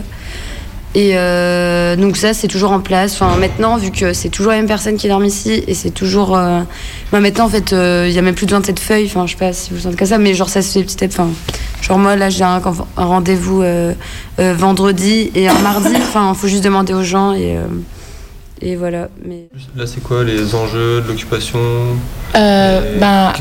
Et 0.96 1.18
euh, 1.18 1.96
donc 1.96 2.18
ça, 2.18 2.34
c'est 2.36 2.48
toujours 2.48 2.72
en 2.72 2.80
place. 2.80 3.14
Enfin, 3.14 3.36
maintenant, 3.38 3.78
vu 3.78 3.90
que 3.90 4.14
c'est 4.14 4.30
toujours 4.30 4.52
la 4.52 4.60
même 4.60 4.68
personne 4.68 4.96
qui 4.96 5.08
dorme 5.08 5.26
ici, 5.26 5.64
et 5.68 5.74
c'est 5.74 5.90
toujours... 5.90 6.38
euh, 6.38 6.62
bah, 7.12 7.20
maintenant, 7.20 7.46
en 7.46 7.50
fait, 7.50 7.74
euh, 7.74 8.06
il 8.08 8.14
y 8.14 8.20
a 8.20 8.22
même 8.22 8.36
plus 8.36 8.46
besoin 8.46 8.60
de 8.60 8.66
cette 8.66 8.80
feuille. 8.80 9.06
Enfin, 9.08 9.26
je 9.26 9.32
sais 9.32 9.38
pas 9.40 9.54
si 9.54 9.74
vous 9.74 9.80
sentez 9.80 9.96
comme 9.96 10.08
ça, 10.08 10.20
mais 10.20 10.36
genre, 10.36 10.50
ça 10.50 10.62
se 10.62 10.72
fait 10.78 10.84
petit 10.86 11.04
à 11.04 11.08
petit. 11.08 11.20
Enfin, 11.20 11.32
genre, 11.82 11.98
moi, 11.98 12.16
là, 12.16 12.30
j'ai 12.30 12.44
un, 12.44 12.62
un 12.98 13.06
rendez-vous 13.06 13.64
euh, 13.64 13.94
euh, 14.40 14.54
vendredi 14.54 15.32
et 15.34 15.48
un 15.48 15.58
mardi. 15.60 15.96
Enfin, 15.96 16.32
il 16.34 16.40
faut 16.40 16.48
juste 16.48 16.64
demander 16.64 16.94
aux 16.94 17.04
gens 17.04 17.34
et... 17.34 17.58
euh, 17.58 17.62
et 18.62 18.78
voilà. 18.78 19.10
Mais... 19.26 19.48
Là, 19.76 19.86
c'est 19.88 20.02
quoi 20.02 20.24
les 20.24 20.56
enjeux 20.56 21.02
de 21.02 21.08
l'occupation? 21.08 21.60
Euh, 22.36 23.00
ben, 23.00 23.34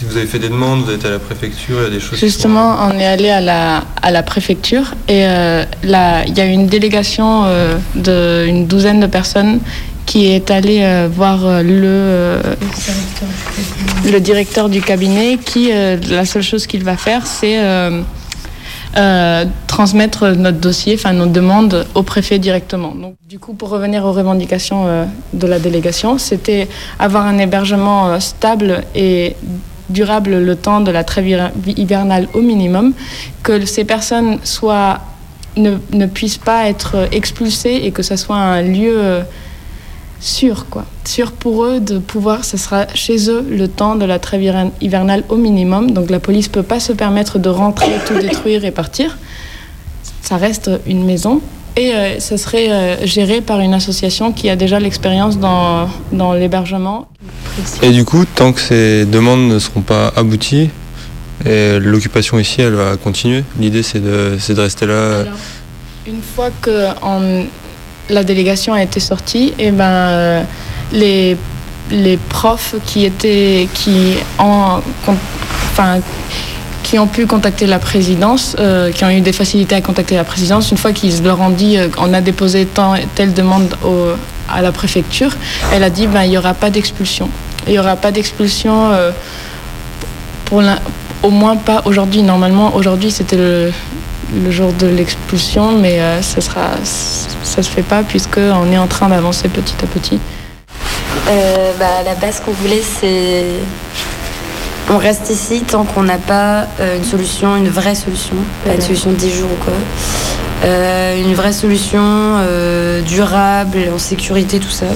Si 0.00 0.06
vous 0.06 0.16
avez 0.16 0.26
fait 0.26 0.38
des 0.38 0.48
demandes, 0.48 0.80
vous 0.84 0.92
été 0.92 1.08
à 1.08 1.10
la 1.10 1.18
préfecture, 1.18 1.76
il 1.80 1.82
y 1.82 1.86
a 1.86 1.90
des 1.90 2.00
choses 2.00 2.18
Justement, 2.18 2.74
on 2.88 2.98
est 2.98 3.04
allé 3.04 3.28
à 3.28 3.42
la, 3.42 3.84
à 4.00 4.10
la 4.10 4.22
préfecture 4.22 4.94
et 5.08 5.26
euh, 5.26 5.62
là, 5.82 6.24
il 6.24 6.34
y 6.38 6.40
a 6.40 6.46
une 6.46 6.68
délégation 6.68 7.42
euh, 7.44 7.76
d'une 7.94 8.66
douzaine 8.66 9.00
de 9.00 9.06
personnes 9.06 9.60
qui 10.06 10.28
est 10.28 10.50
allée 10.50 10.80
euh, 10.80 11.06
voir 11.14 11.62
le, 11.62 12.40
le 14.10 14.20
directeur 14.20 14.70
du 14.70 14.80
cabinet 14.80 15.36
qui, 15.36 15.70
la 15.70 16.24
seule 16.24 16.44
chose 16.44 16.66
qu'il 16.66 16.82
va 16.82 16.96
faire, 16.96 17.26
c'est 17.26 17.58
transmettre 19.66 20.28
notre 20.28 20.58
dossier, 20.58 20.94
enfin 20.94 21.12
nos 21.12 21.26
demandes 21.26 21.86
au 21.94 22.02
préfet 22.02 22.38
directement. 22.38 22.94
Donc, 22.94 23.16
du 23.28 23.38
coup, 23.38 23.52
pour 23.52 23.68
revenir 23.68 24.06
aux 24.06 24.12
revendications 24.12 25.06
de 25.34 25.46
la 25.46 25.58
délégation, 25.58 26.16
c'était 26.16 26.68
avoir 26.98 27.26
un 27.26 27.36
hébergement 27.36 28.18
stable 28.18 28.82
et 28.94 29.36
durable 29.90 30.38
le 30.38 30.56
temps 30.56 30.80
de 30.80 30.90
la 30.90 31.04
trêve 31.04 31.26
hivern- 31.26 31.52
hivernale 31.76 32.28
au 32.34 32.40
minimum, 32.40 32.92
que 33.42 33.64
ces 33.66 33.84
personnes 33.84 34.38
soient, 34.44 35.00
ne, 35.56 35.72
ne 35.92 36.06
puissent 36.06 36.38
pas 36.38 36.68
être 36.68 37.08
expulsées 37.12 37.80
et 37.84 37.90
que 37.90 38.02
ce 38.02 38.16
soit 38.16 38.36
un 38.36 38.62
lieu 38.62 38.94
euh, 38.96 39.22
sûr, 40.20 40.66
quoi. 40.70 40.84
Sûr 41.04 41.32
pour 41.32 41.64
eux 41.64 41.80
de 41.80 41.98
pouvoir, 41.98 42.44
ce 42.44 42.56
sera 42.56 42.86
chez 42.94 43.30
eux 43.30 43.44
le 43.50 43.68
temps 43.68 43.96
de 43.96 44.04
la 44.04 44.18
trêve 44.18 44.42
hiver- 44.42 44.70
hivernale 44.80 45.24
au 45.28 45.36
minimum. 45.36 45.90
Donc 45.92 46.10
la 46.10 46.20
police 46.20 46.48
peut 46.48 46.62
pas 46.62 46.78
se 46.80 46.92
permettre 46.92 47.38
de 47.38 47.48
rentrer, 47.48 47.92
tout 48.06 48.18
détruire 48.18 48.64
et 48.64 48.70
partir. 48.70 49.18
Ça 50.22 50.36
reste 50.36 50.70
une 50.86 51.04
maison. 51.04 51.40
Et 51.76 51.92
euh, 51.94 52.18
ce 52.20 52.36
serait 52.36 52.70
euh, 52.70 53.06
géré 53.06 53.40
par 53.40 53.60
une 53.60 53.74
association 53.74 54.32
qui 54.32 54.50
a 54.50 54.56
déjà 54.56 54.78
l'expérience 54.80 55.38
dans, 55.38 55.88
dans 56.12 56.32
l'hébergement. 56.34 57.08
Et 57.82 57.90
du 57.90 58.04
coup, 58.04 58.24
tant 58.24 58.52
que 58.52 58.60
ces 58.60 59.06
demandes 59.06 59.48
ne 59.48 59.58
seront 59.58 59.80
pas 59.82 60.12
abouties, 60.16 60.70
l'occupation 61.44 62.38
ici, 62.38 62.60
elle 62.60 62.74
va 62.74 62.96
continuer. 62.96 63.44
L'idée, 63.58 63.82
c'est 63.82 64.00
de, 64.00 64.36
c'est 64.38 64.54
de 64.54 64.60
rester 64.60 64.86
là. 64.86 65.24
Une 66.06 66.20
fois 66.22 66.50
que 66.60 66.88
en- 67.02 67.44
la 68.08 68.24
délégation 68.24 68.74
a 68.74 68.82
été 68.82 68.98
sortie, 69.00 69.54
et 69.58 69.70
ben, 69.70 69.84
euh, 69.84 70.42
les, 70.92 71.36
les 71.90 72.16
profs 72.16 72.74
qui, 72.86 73.04
étaient, 73.04 73.68
qui, 73.72 74.14
en, 74.38 74.80
enfin, 75.06 76.00
qui 76.90 76.98
ont 76.98 77.06
pu 77.06 77.24
contacter 77.24 77.66
la 77.66 77.78
présidence, 77.78 78.56
euh, 78.58 78.90
qui 78.90 79.04
ont 79.04 79.10
eu 79.10 79.20
des 79.20 79.32
facilités 79.32 79.76
à 79.76 79.80
contacter 79.80 80.16
la 80.16 80.24
présidence, 80.24 80.72
une 80.72 80.76
fois 80.76 80.92
qu'ils 80.92 81.22
leur 81.22 81.40
ont 81.40 81.50
dit 81.50 81.78
euh, 81.78 81.86
on 81.98 82.12
a 82.12 82.20
déposé 82.20 82.66
tant, 82.66 82.94
telle 83.14 83.32
demande 83.32 83.76
à 84.52 84.60
la 84.60 84.72
préfecture, 84.72 85.30
elle 85.72 85.84
a 85.84 85.90
dit 85.90 86.08
ben, 86.08 86.24
il 86.24 86.30
n'y 86.30 86.38
aura 86.38 86.52
pas 86.52 86.68
d'expulsion. 86.68 87.30
Il 87.68 87.74
n'y 87.74 87.78
aura 87.78 87.94
pas 87.94 88.10
d'expulsion 88.10 88.90
euh, 88.90 89.12
pour 90.46 90.64
au 91.22 91.30
moins 91.30 91.54
pas 91.54 91.82
aujourd'hui. 91.84 92.24
Normalement, 92.24 92.74
aujourd'hui, 92.74 93.12
c'était 93.12 93.36
le, 93.36 93.70
jour 94.50 94.72
de 94.72 94.88
l'expulsion, 94.88 95.78
mais 95.78 96.00
euh, 96.00 96.20
ça 96.22 96.40
ça 96.42 97.62
se 97.62 97.70
fait 97.70 97.84
pas 97.84 98.02
puisque 98.02 98.38
on 98.38 98.72
est 98.72 98.78
en 98.78 98.88
train 98.88 99.08
d'avancer 99.10 99.48
petit 99.48 99.76
à 99.84 99.86
petit. 99.86 100.18
Bah, 101.78 101.86
à 102.00 102.02
la 102.02 102.16
base, 102.16 102.40
qu'on 102.40 102.50
voulait, 102.50 102.82
c'est. 102.82 103.44
On 104.92 104.98
reste 104.98 105.30
ici 105.30 105.62
tant 105.66 105.84
qu'on 105.84 106.02
n'a 106.02 106.18
pas 106.18 106.66
euh, 106.80 106.96
une 106.96 107.04
solution, 107.04 107.56
une 107.56 107.68
vraie 107.68 107.94
solution, 107.94 108.34
pas 108.64 108.74
une 108.74 108.80
solution 108.80 109.10
de 109.10 109.16
10 109.16 109.30
jours 109.32 109.48
ou 109.52 109.64
quoi. 109.64 109.72
Euh, 110.64 111.16
une 111.20 111.34
vraie 111.34 111.52
solution 111.52 112.00
euh, 112.02 113.00
durable, 113.02 113.78
en 113.94 113.98
sécurité, 113.98 114.58
tout 114.58 114.68
ça. 114.70 114.86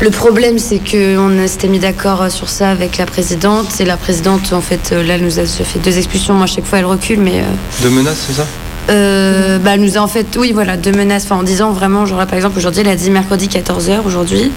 Le 0.00 0.10
problème, 0.10 0.58
c'est 0.58 0.78
qu'on 0.80 1.30
s'était 1.46 1.68
mis 1.68 1.78
d'accord 1.78 2.30
sur 2.30 2.48
ça 2.48 2.70
avec 2.70 2.98
la 2.98 3.06
présidente. 3.06 3.80
Et 3.80 3.84
la 3.84 3.96
présidente, 3.96 4.52
en 4.52 4.60
fait, 4.60 4.90
là, 4.90 5.14
elle 5.14 5.24
nous 5.24 5.38
a 5.38 5.44
fait 5.44 5.78
deux 5.78 5.96
expulsions. 5.98 6.34
Moi, 6.34 6.44
à 6.44 6.46
chaque 6.46 6.66
fois, 6.66 6.78
elle 6.78 6.84
recule, 6.84 7.20
mais. 7.20 7.40
euh, 7.40 7.84
De 7.84 7.88
menaces, 7.88 8.24
c'est 8.28 8.34
ça? 8.34 8.46
Euh, 8.90 9.58
bah, 9.58 9.72
elle 9.74 9.80
nous 9.82 9.98
a 9.98 10.00
en 10.00 10.06
fait, 10.08 10.26
oui, 10.38 10.52
voilà, 10.52 10.76
deux 10.76 10.92
menaces. 10.92 11.24
Enfin, 11.24 11.36
en 11.36 11.42
disant 11.42 11.72
vraiment, 11.72 12.06
genre, 12.06 12.24
par 12.26 12.34
exemple, 12.34 12.58
aujourd'hui, 12.58 12.80
elle 12.82 12.88
a 12.88 12.96
dit 12.96 13.10
mercredi 13.10 13.48
14h, 13.48 14.00
aujourd'hui, 14.04 14.50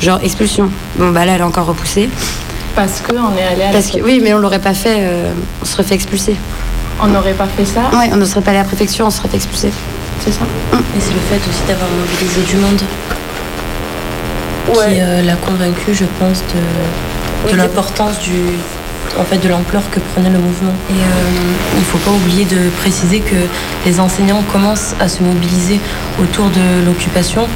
genre 0.00 0.18
expulsion. 0.22 0.70
Bon, 0.96 1.10
bah 1.10 1.24
là, 1.24 1.32
elle 1.34 1.42
a 1.42 1.46
encore 1.46 1.66
repoussé. 1.66 2.08
Parce 2.74 3.00
qu'on 3.00 3.36
est 3.36 3.42
allé 3.44 3.62
à 3.62 3.66
la 3.66 3.72
Parce 3.72 3.90
que, 3.90 4.00
oui, 4.00 4.20
mais 4.22 4.32
on 4.34 4.38
l'aurait 4.38 4.60
pas 4.60 4.74
fait, 4.74 4.98
euh, 5.00 5.32
on 5.62 5.64
serait 5.64 5.82
fait 5.82 5.94
expulser. 5.94 6.36
On 7.02 7.06
n'aurait 7.08 7.32
pas 7.34 7.46
fait 7.46 7.64
ça 7.64 7.82
Ouais, 7.98 8.10
on 8.12 8.16
ne 8.16 8.24
serait 8.24 8.40
pas 8.42 8.50
allé 8.50 8.60
à 8.60 8.62
la 8.62 8.68
préfecture, 8.68 9.06
on 9.06 9.10
serait 9.10 9.28
fait 9.28 9.36
expulser. 9.36 9.70
C'est 10.24 10.32
ça 10.32 10.42
Et 10.96 11.00
c'est 11.00 11.12
le 11.14 11.20
fait 11.30 11.48
aussi 11.48 11.62
d'avoir 11.66 11.88
mobilisé 11.90 12.42
du 12.42 12.56
monde 12.56 12.80
qui 14.72 15.00
euh, 15.00 15.22
l'a 15.22 15.34
convaincu, 15.36 15.94
je 15.94 16.04
pense, 16.18 16.42
de, 17.46 17.52
de 17.52 17.56
l'importance 17.56 18.18
du, 18.20 18.34
en 19.18 19.24
fait, 19.24 19.38
de 19.38 19.48
l'ampleur 19.48 19.82
que 19.90 19.98
prenait 20.14 20.30
le 20.30 20.38
mouvement. 20.38 20.72
Et 20.90 20.92
euh, 20.92 21.74
il 21.74 21.80
ne 21.80 21.84
faut 21.84 21.98
pas 21.98 22.10
oublier 22.12 22.44
de 22.44 22.68
préciser 22.80 23.20
que 23.20 23.36
les 23.86 23.98
enseignants 24.00 24.42
commencent 24.52 24.94
à 25.00 25.08
se 25.08 25.22
mobiliser 25.22 25.80
autour 26.20 26.50
de 26.50 26.84
l'occupation 26.86 27.46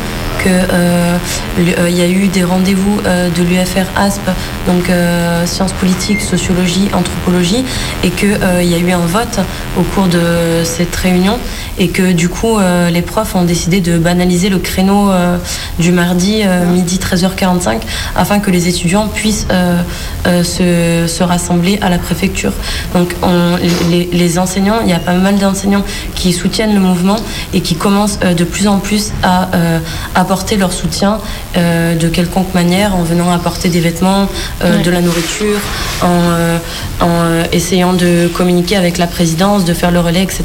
qu'il 0.42 1.94
y 1.96 2.00
a 2.00 2.08
eu 2.08 2.28
des 2.28 2.44
rendez-vous 2.44 3.00
euh, 3.06 3.28
de 3.30 3.42
l'UFR 3.42 3.86
ASP, 3.96 4.22
donc 4.66 4.88
euh, 4.90 5.46
sciences 5.46 5.72
politiques, 5.72 6.20
sociologie, 6.20 6.88
anthropologie, 6.92 7.64
et 8.02 8.10
qu'il 8.10 8.30
y 8.30 8.74
a 8.74 8.78
eu 8.78 8.90
un 8.92 8.98
vote 9.06 9.40
au 9.78 9.82
cours 9.82 10.06
de 10.06 10.62
cette 10.64 10.94
réunion, 10.96 11.38
et 11.78 11.88
que 11.88 12.12
du 12.12 12.28
coup 12.28 12.58
euh, 12.58 12.90
les 12.90 13.02
profs 13.02 13.34
ont 13.34 13.44
décidé 13.44 13.80
de 13.80 13.98
banaliser 13.98 14.48
le 14.48 14.58
créneau 14.58 15.10
euh, 15.10 15.36
du 15.78 15.90
mardi 15.92 16.42
euh, 16.44 16.64
midi 16.66 16.98
13h45 16.98 17.78
afin 18.16 18.38
que 18.38 18.50
les 18.50 18.68
étudiants 18.68 19.08
puissent 19.08 19.46
euh, 19.50 19.76
euh, 20.26 20.44
se, 20.44 21.12
se 21.12 21.22
rassembler 21.22 21.78
à 21.82 21.88
la 21.90 21.98
préfecture. 21.98 22.52
Donc 22.94 23.14
on- 23.22 23.56
les, 24.12 24.38
enseignants, 24.38 24.80
il 24.82 24.90
y 24.90 24.92
a 24.92 24.98
pas 24.98 25.12
mal 25.14 25.36
d'enseignants 25.38 25.84
qui 26.14 26.32
soutiennent 26.32 26.74
le 26.74 26.80
mouvement 26.80 27.16
et 27.52 27.60
qui 27.60 27.74
commencent 27.76 28.18
euh, 28.24 28.34
de 28.34 28.44
plus 28.44 28.66
en 28.66 28.78
plus 28.78 29.12
à 29.22 29.48
euh, 29.54 29.78
apporter 30.24 30.56
leur 30.56 30.72
soutien 30.72 31.12
euh, 31.56 31.94
de 31.94 32.08
quelconque 32.08 32.52
manière 32.54 32.90
en 32.96 33.02
venant 33.02 33.30
apporter 33.30 33.68
des 33.68 33.80
vêtements, 33.88 34.26
euh, 34.62 34.76
Ouais. 34.76 34.82
de 34.82 34.90
la 34.90 35.00
nourriture, 35.06 35.60
en, 36.02 36.06
euh, 36.08 36.58
en 37.00 37.14
essayant 37.52 37.92
de 37.92 38.28
communiquer 38.38 38.76
avec 38.76 38.96
la 38.98 39.06
présidence, 39.06 39.64
de 39.64 39.74
faire 39.80 39.90
le 39.90 40.00
relais, 40.00 40.22
etc. 40.22 40.42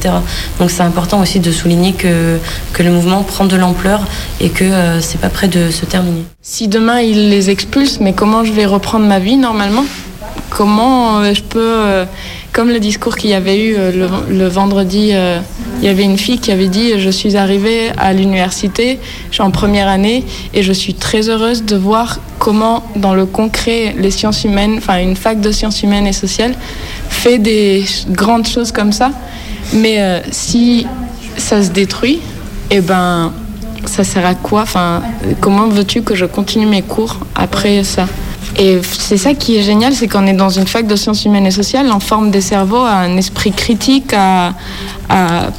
Donc 0.59 0.69
c'est 0.69 0.83
important 0.91 1.19
aussi 1.21 1.39
de 1.39 1.51
souligner 1.51 1.93
que, 1.93 2.37
que 2.73 2.83
le 2.83 2.91
mouvement 2.91 3.23
prend 3.23 3.45
de 3.45 3.55
l'ampleur 3.55 4.01
et 4.41 4.49
que 4.49 4.65
c'est 5.01 5.19
pas 5.21 5.29
près 5.29 5.47
de 5.47 5.71
se 5.71 5.85
terminer. 5.85 6.23
Si 6.41 6.67
demain 6.67 6.99
ils 6.99 7.29
les 7.29 7.49
expulsent, 7.49 7.99
mais 8.01 8.13
comment 8.13 8.43
je 8.43 8.51
vais 8.51 8.65
reprendre 8.65 9.05
ma 9.05 9.19
vie 9.19 9.37
normalement? 9.37 9.85
Comment 10.49 11.33
je 11.33 11.41
peux, 11.41 12.05
comme 12.59 12.71
le 12.71 12.81
discours 12.81 13.15
qu'il 13.15 13.29
y 13.29 13.33
avait 13.33 13.57
eu 13.57 13.75
euh, 13.77 14.09
le, 14.29 14.47
vendredi, 14.49 15.11
euh, 15.13 15.39
il 15.77 15.85
y 15.85 15.87
avait 15.87 16.03
une 16.03 16.17
fille 16.17 16.39
qui 16.39 16.51
avait 16.51 16.67
dit 16.67 16.99
Je 16.99 17.09
suis 17.09 17.37
arrivée 17.37 17.89
à 17.97 18.11
l'université, 18.11 18.99
je 19.29 19.35
suis 19.35 19.43
en 19.43 19.49
première 19.49 19.87
année 19.87 20.25
et 20.53 20.61
je 20.61 20.73
suis 20.73 20.93
très 20.93 21.29
heureuse 21.29 21.63
de 21.63 21.77
voir 21.77 22.19
comment, 22.37 22.83
dans 22.97 23.13
le 23.13 23.25
concret, 23.25 23.95
les 23.97 24.11
sciences 24.11 24.43
humaines, 24.43 24.75
enfin 24.77 24.99
une 24.99 25.15
fac 25.15 25.39
de 25.39 25.53
sciences 25.53 25.83
humaines 25.83 26.05
et 26.05 26.11
sociales, 26.11 26.53
fait 27.07 27.37
des 27.37 27.85
grandes 28.09 28.45
choses 28.45 28.73
comme 28.73 28.91
ça. 28.91 29.13
Mais 29.71 30.01
euh, 30.01 30.19
si 30.29 30.85
ça 31.37 31.63
se 31.63 31.69
détruit, 31.69 32.19
eh 32.71 32.81
ben, 32.81 33.31
ça 33.85 34.03
sert 34.03 34.25
à 34.25 34.35
quoi? 34.35 34.63
Enfin, 34.63 35.01
comment 35.39 35.69
veux-tu 35.69 36.01
que 36.01 36.13
je 36.13 36.25
continue 36.25 36.65
mes 36.65 36.81
cours 36.81 37.19
après 37.35 37.85
ça? 37.85 38.05
Et 38.57 38.79
c'est 38.83 39.17
ça 39.17 39.33
qui 39.33 39.57
est 39.57 39.61
génial, 39.61 39.93
c'est 39.93 40.07
qu'on 40.07 40.27
est 40.27 40.33
dans 40.33 40.49
une 40.49 40.67
fac 40.67 40.85
de 40.87 40.95
sciences 40.95 41.25
humaines 41.25 41.45
et 41.45 41.51
sociales, 41.51 41.89
on 41.93 41.99
forme 41.99 42.31
des 42.31 42.41
cerveaux 42.41 42.83
à 42.83 42.93
un 42.93 43.15
esprit 43.17 43.51
critique, 43.51 44.13
à, 44.13 44.53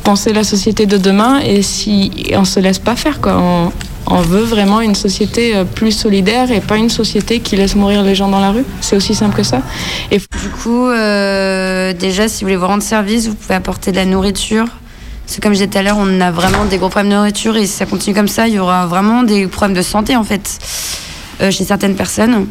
penser 0.05 0.33
la 0.33 0.45
société 0.45 0.87
de 0.87 0.97
demain, 0.97 1.41
et 1.41 1.63
si 1.63 2.13
et 2.27 2.37
on 2.37 2.45
se 2.45 2.61
laisse 2.61 2.79
pas 2.79 2.95
faire, 2.95 3.21
quoi. 3.21 3.37
On, 3.37 3.73
on 4.07 4.23
veut 4.23 4.43
vraiment 4.43 4.81
une 4.81 4.95
société 4.95 5.55
euh, 5.55 5.65
plus 5.65 5.93
solidaire 5.93 6.51
et 6.51 6.61
pas 6.61 6.77
une 6.77 6.89
société 6.89 7.41
qui 7.41 7.57
laisse 7.57 7.77
mourir 7.77 8.03
les 8.03 8.15
gens 8.15 8.29
dans 8.29 8.41
la 8.41 8.51
rue. 8.51 8.65
C'est 8.81 8.97
aussi 8.97 9.15
simple 9.15 9.37
que 9.37 9.43
ça. 9.43 9.63
Et 10.11 10.19
Du 10.19 10.49
coup, 10.63 10.89
euh, 10.89 11.93
déjà, 11.93 12.29
si 12.29 12.43
vous 12.43 12.47
voulez 12.47 12.57
vous 12.57 12.67
rendre 12.67 12.83
service, 12.83 13.29
vous 13.29 13.35
pouvez 13.35 13.55
apporter 13.55 13.93
de 13.93 13.97
la 13.97 14.05
nourriture. 14.05 14.67
Parce 15.25 15.37
que 15.37 15.43
comme 15.43 15.53
je 15.53 15.59
disais 15.59 15.69
tout 15.69 15.79
à 15.79 15.83
l'heure, 15.83 15.99
on 15.99 16.21
a 16.21 16.33
vraiment 16.33 16.65
des 16.65 16.79
gros 16.79 16.89
problèmes 16.89 17.13
de 17.13 17.17
nourriture 17.17 17.57
et 17.57 17.65
si 17.65 17.73
ça 17.73 17.87
continue 17.87 18.17
comme 18.17 18.27
ça, 18.27 18.49
il 18.49 18.55
y 18.55 18.59
aura 18.59 18.87
vraiment 18.87 19.23
des 19.23 19.47
problèmes 19.47 19.77
de 19.77 19.83
santé 19.83 20.17
en 20.17 20.25
fait 20.25 20.59
euh, 21.41 21.53
chez 21.53 21.63
certaines 21.63 21.95
personnes. 21.95 22.47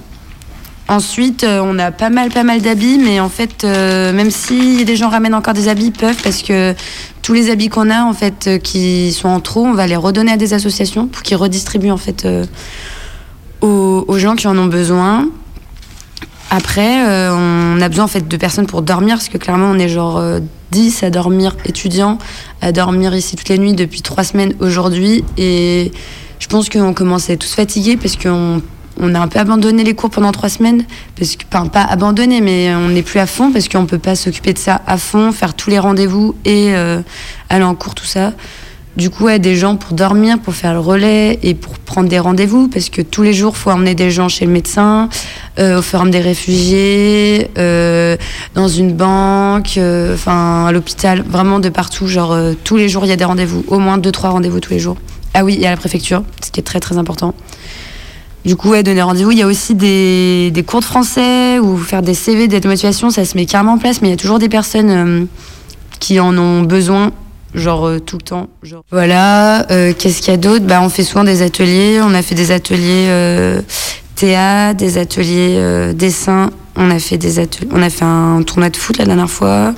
Ensuite, 0.90 1.44
euh, 1.44 1.62
on 1.64 1.78
a 1.78 1.92
pas 1.92 2.10
mal, 2.10 2.30
pas 2.30 2.42
mal 2.42 2.62
d'habits, 2.62 2.98
mais 2.98 3.20
en 3.20 3.30
fait, 3.30 3.64
euh, 3.64 4.12
même 4.12 4.32
si 4.32 4.84
des 4.86 4.96
gens 4.96 5.10
ramènent 5.10 5.36
encore 5.36 5.54
des 5.54 5.68
habits, 5.68 5.86
ils 5.86 5.92
peuvent 5.92 6.20
parce 6.24 6.42
que 6.42 6.74
tous 7.22 7.34
les 7.34 7.52
habits 7.52 7.70
qu'on 7.70 7.92
a 7.92 8.02
en 8.02 8.14
fait 8.14 8.48
euh, 8.48 8.58
qui 8.58 9.14
sont 9.14 9.28
en 9.28 9.40
trop, 9.40 9.64
on 9.64 9.74
va 9.74 9.86
les 9.86 9.96
redonner 9.96 10.32
à 10.32 10.38
des 10.38 10.56
associations 10.56 11.06
pour 11.06 11.22
qu'ils 11.22 11.38
redistribuent 11.38 11.92
en 11.92 11.98
fait 11.98 12.28
aux, 13.62 14.18
gens 14.18 14.36
qui 14.36 14.48
en 14.48 14.58
ont 14.58 14.66
besoin. 14.66 15.30
Après, 16.50 17.06
on 17.30 17.80
a 17.80 17.88
besoin 17.88 18.06
en 18.06 18.08
fait 18.08 18.28
de 18.28 18.38
personnes 18.38 18.66
pour 18.66 18.82
dormir 18.82 19.18
parce 19.18 19.30
que 19.30 19.38
clairement 19.38 19.70
on 19.70 19.78
est 19.78 19.90
genre 19.90 20.18
euh, 20.18 20.40
10 20.72 21.04
à 21.04 21.12
dormir 21.12 21.56
étudiants, 21.66 22.18
à 22.62 22.72
dormir 22.72 23.14
ici 23.14 23.36
toutes 23.36 23.50
les 23.50 23.60
nuits 23.60 23.74
depuis 23.74 24.02
trois 24.02 24.24
semaines 24.24 24.56
aujourd'hui 24.60 25.24
et 25.38 25.92
je 26.40 26.48
pense 26.48 26.68
qu'on 26.68 26.96
commence 26.96 27.30
à 27.30 27.34
être 27.34 27.42
tous 27.42 27.54
fatigués 27.54 27.96
parce 27.96 28.16
qu'on 28.16 28.64
on 29.00 29.16
a 29.16 29.20
un 29.20 29.28
peu 29.28 29.40
abandonné 29.40 29.84
les 29.84 29.96
cours 29.96 30.10
pendant 30.10 30.32
trois 30.32 30.50
semaines 30.50 30.84
parce 31.18 31.36
que 31.36 31.44
enfin 31.52 31.68
pas 31.68 31.84
abandonné 31.84 32.42
mais 32.42 32.74
on 32.76 32.90
n'est 32.90 33.04
plus 33.04 33.20
à 33.20 33.26
fond 33.26 33.52
parce 33.52 33.68
qu'on 33.70 33.86
peut 33.86 34.00
pas 34.00 34.16
s'occuper 34.16 34.54
de 34.54 34.58
ça 34.58 34.82
à 34.86 34.98
fond, 34.98 35.32
faire 35.32 35.54
tous 35.54 35.70
les 35.70 35.80
rendez-vous 35.80 36.36
et 36.46 36.74
euh, 36.76 37.02
aller 37.50 37.64
en 37.64 37.76
cours 37.76 37.96
tout 37.96 38.06
ça. 38.06 38.34
Du 38.98 39.10
coup, 39.10 39.26
ouais, 39.26 39.40
des 39.40 39.56
gens 39.56 39.78
pour 39.78 39.94
dormir, 39.94 40.40
pour 40.40 40.54
faire 40.54 40.74
le 40.74 40.80
relais 40.80 41.40
et 41.42 41.54
pour 41.54 41.78
prendre 41.80 42.10
des 42.10 42.20
rendez-vous, 42.20 42.68
parce 42.68 42.90
que 42.90 43.02
tous 43.02 43.22
les 43.22 43.34
jours, 43.34 43.56
faut 43.56 43.70
emmener 43.70 43.96
des 43.96 44.12
gens 44.12 44.28
chez 44.28 44.46
le 44.46 44.52
médecin, 44.52 45.08
euh, 45.58 45.80
au 45.80 45.82
forum 45.82 46.12
des 46.12 46.20
réfugiés, 46.20 47.50
euh, 47.58 48.18
dans 48.56 48.68
une 48.68 48.92
banque, 48.92 49.80
enfin 50.14 50.66
à 50.66 50.72
l'hôpital, 50.74 51.24
vraiment 51.26 51.60
de 51.60 51.70
partout. 51.70 52.08
Genre 52.08 52.36
tous 52.66 52.76
les 52.76 52.90
jours, 52.90 53.06
il 53.06 53.10
y 53.10 53.14
a 53.14 53.16
des 53.16 53.24
rendez-vous, 53.24 53.64
au 53.68 53.80
moins 53.80 54.00
deux 54.00 54.12
trois 54.12 54.32
rendez-vous 54.32 54.60
tous 54.60 54.74
les 54.74 54.80
jours. 54.80 54.98
Ah 55.34 55.46
oui, 55.46 55.60
et 55.62 55.68
à 55.68 55.70
la 55.72 55.78
préfecture, 55.78 56.24
ce 56.44 56.52
qui 56.52 56.60
est 56.60 56.64
très 56.64 56.82
très 56.82 56.98
important. 56.98 57.34
Du 58.46 58.56
coup, 58.56 58.74
donner 58.82 59.02
rendez-vous. 59.02 59.32
Il 59.32 59.38
y 59.38 59.42
a 59.42 59.48
aussi 59.48 59.76
des, 59.76 60.50
des 60.52 60.64
cours 60.64 60.80
de 60.80 60.86
français 60.86 61.60
ou 61.60 61.78
faire 61.78 62.02
des 62.02 62.14
CV 62.14 62.48
d'aide 62.48 62.66
motivation, 62.66 63.10
ça 63.10 63.26
se 63.26 63.36
met 63.36 63.46
carrément 63.46 63.74
en 63.74 63.78
place, 63.78 64.02
mais 64.02 64.08
il 64.08 64.12
y 64.12 64.14
a 64.14 64.18
toujours 64.18 64.40
des 64.40 64.50
personnes 64.50 64.90
euh, 64.90 65.26
qui 66.00 66.20
en 66.20 66.38
ont 66.38 66.62
besoin, 66.62 67.12
genre 67.54 67.86
euh, 67.86 68.00
tout 68.00 68.18
le 68.18 68.22
temps. 68.24 68.48
Voilà, 68.92 69.70
euh, 69.72 69.94
qu'est-ce 69.98 70.22
qu'il 70.22 70.32
y 70.32 70.34
a 70.34 70.38
d'autre? 70.38 70.66
Bah, 70.66 70.80
On 70.82 70.90
fait 70.90 71.04
souvent 71.04 71.26
des 71.26 71.42
ateliers. 71.42 72.00
On 72.02 72.14
a 72.14 72.22
fait 72.22 72.36
des 72.36 72.52
ateliers 72.52 73.60
théâtre, 74.16 74.78
des 74.78 74.98
ateliers 74.98 75.94
dessin. 75.94 76.50
On 76.76 76.90
a 76.92 77.00
fait 77.00 77.18
des 77.18 77.40
ateliers. 77.40 77.70
On 77.74 77.82
a 77.82 77.90
fait 77.90 78.06
un 78.06 78.42
tournoi 78.44 78.70
de 78.70 78.78
foot 78.78 78.98
la 78.98 79.06
dernière 79.06 79.30
fois. 79.30 79.74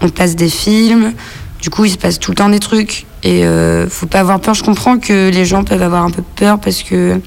On 0.00 0.08
place 0.08 0.36
des 0.36 0.48
films. 0.48 1.12
Du 1.60 1.70
coup, 1.70 1.84
il 1.84 1.90
se 1.90 1.98
passe 1.98 2.18
tout 2.18 2.30
le 2.30 2.36
temps 2.36 2.48
des 2.48 2.60
trucs. 2.60 3.06
Et 3.22 3.44
euh, 3.44 3.88
faut 3.88 4.06
pas 4.06 4.20
avoir 4.20 4.40
peur. 4.40 4.54
Je 4.54 4.62
comprends 4.62 4.98
que 4.98 5.30
les 5.30 5.44
gens 5.44 5.64
peuvent 5.64 5.82
avoir 5.82 6.04
un 6.04 6.10
peu 6.10 6.22
peur 6.22 6.58
parce 6.60 6.82
que 6.82 7.20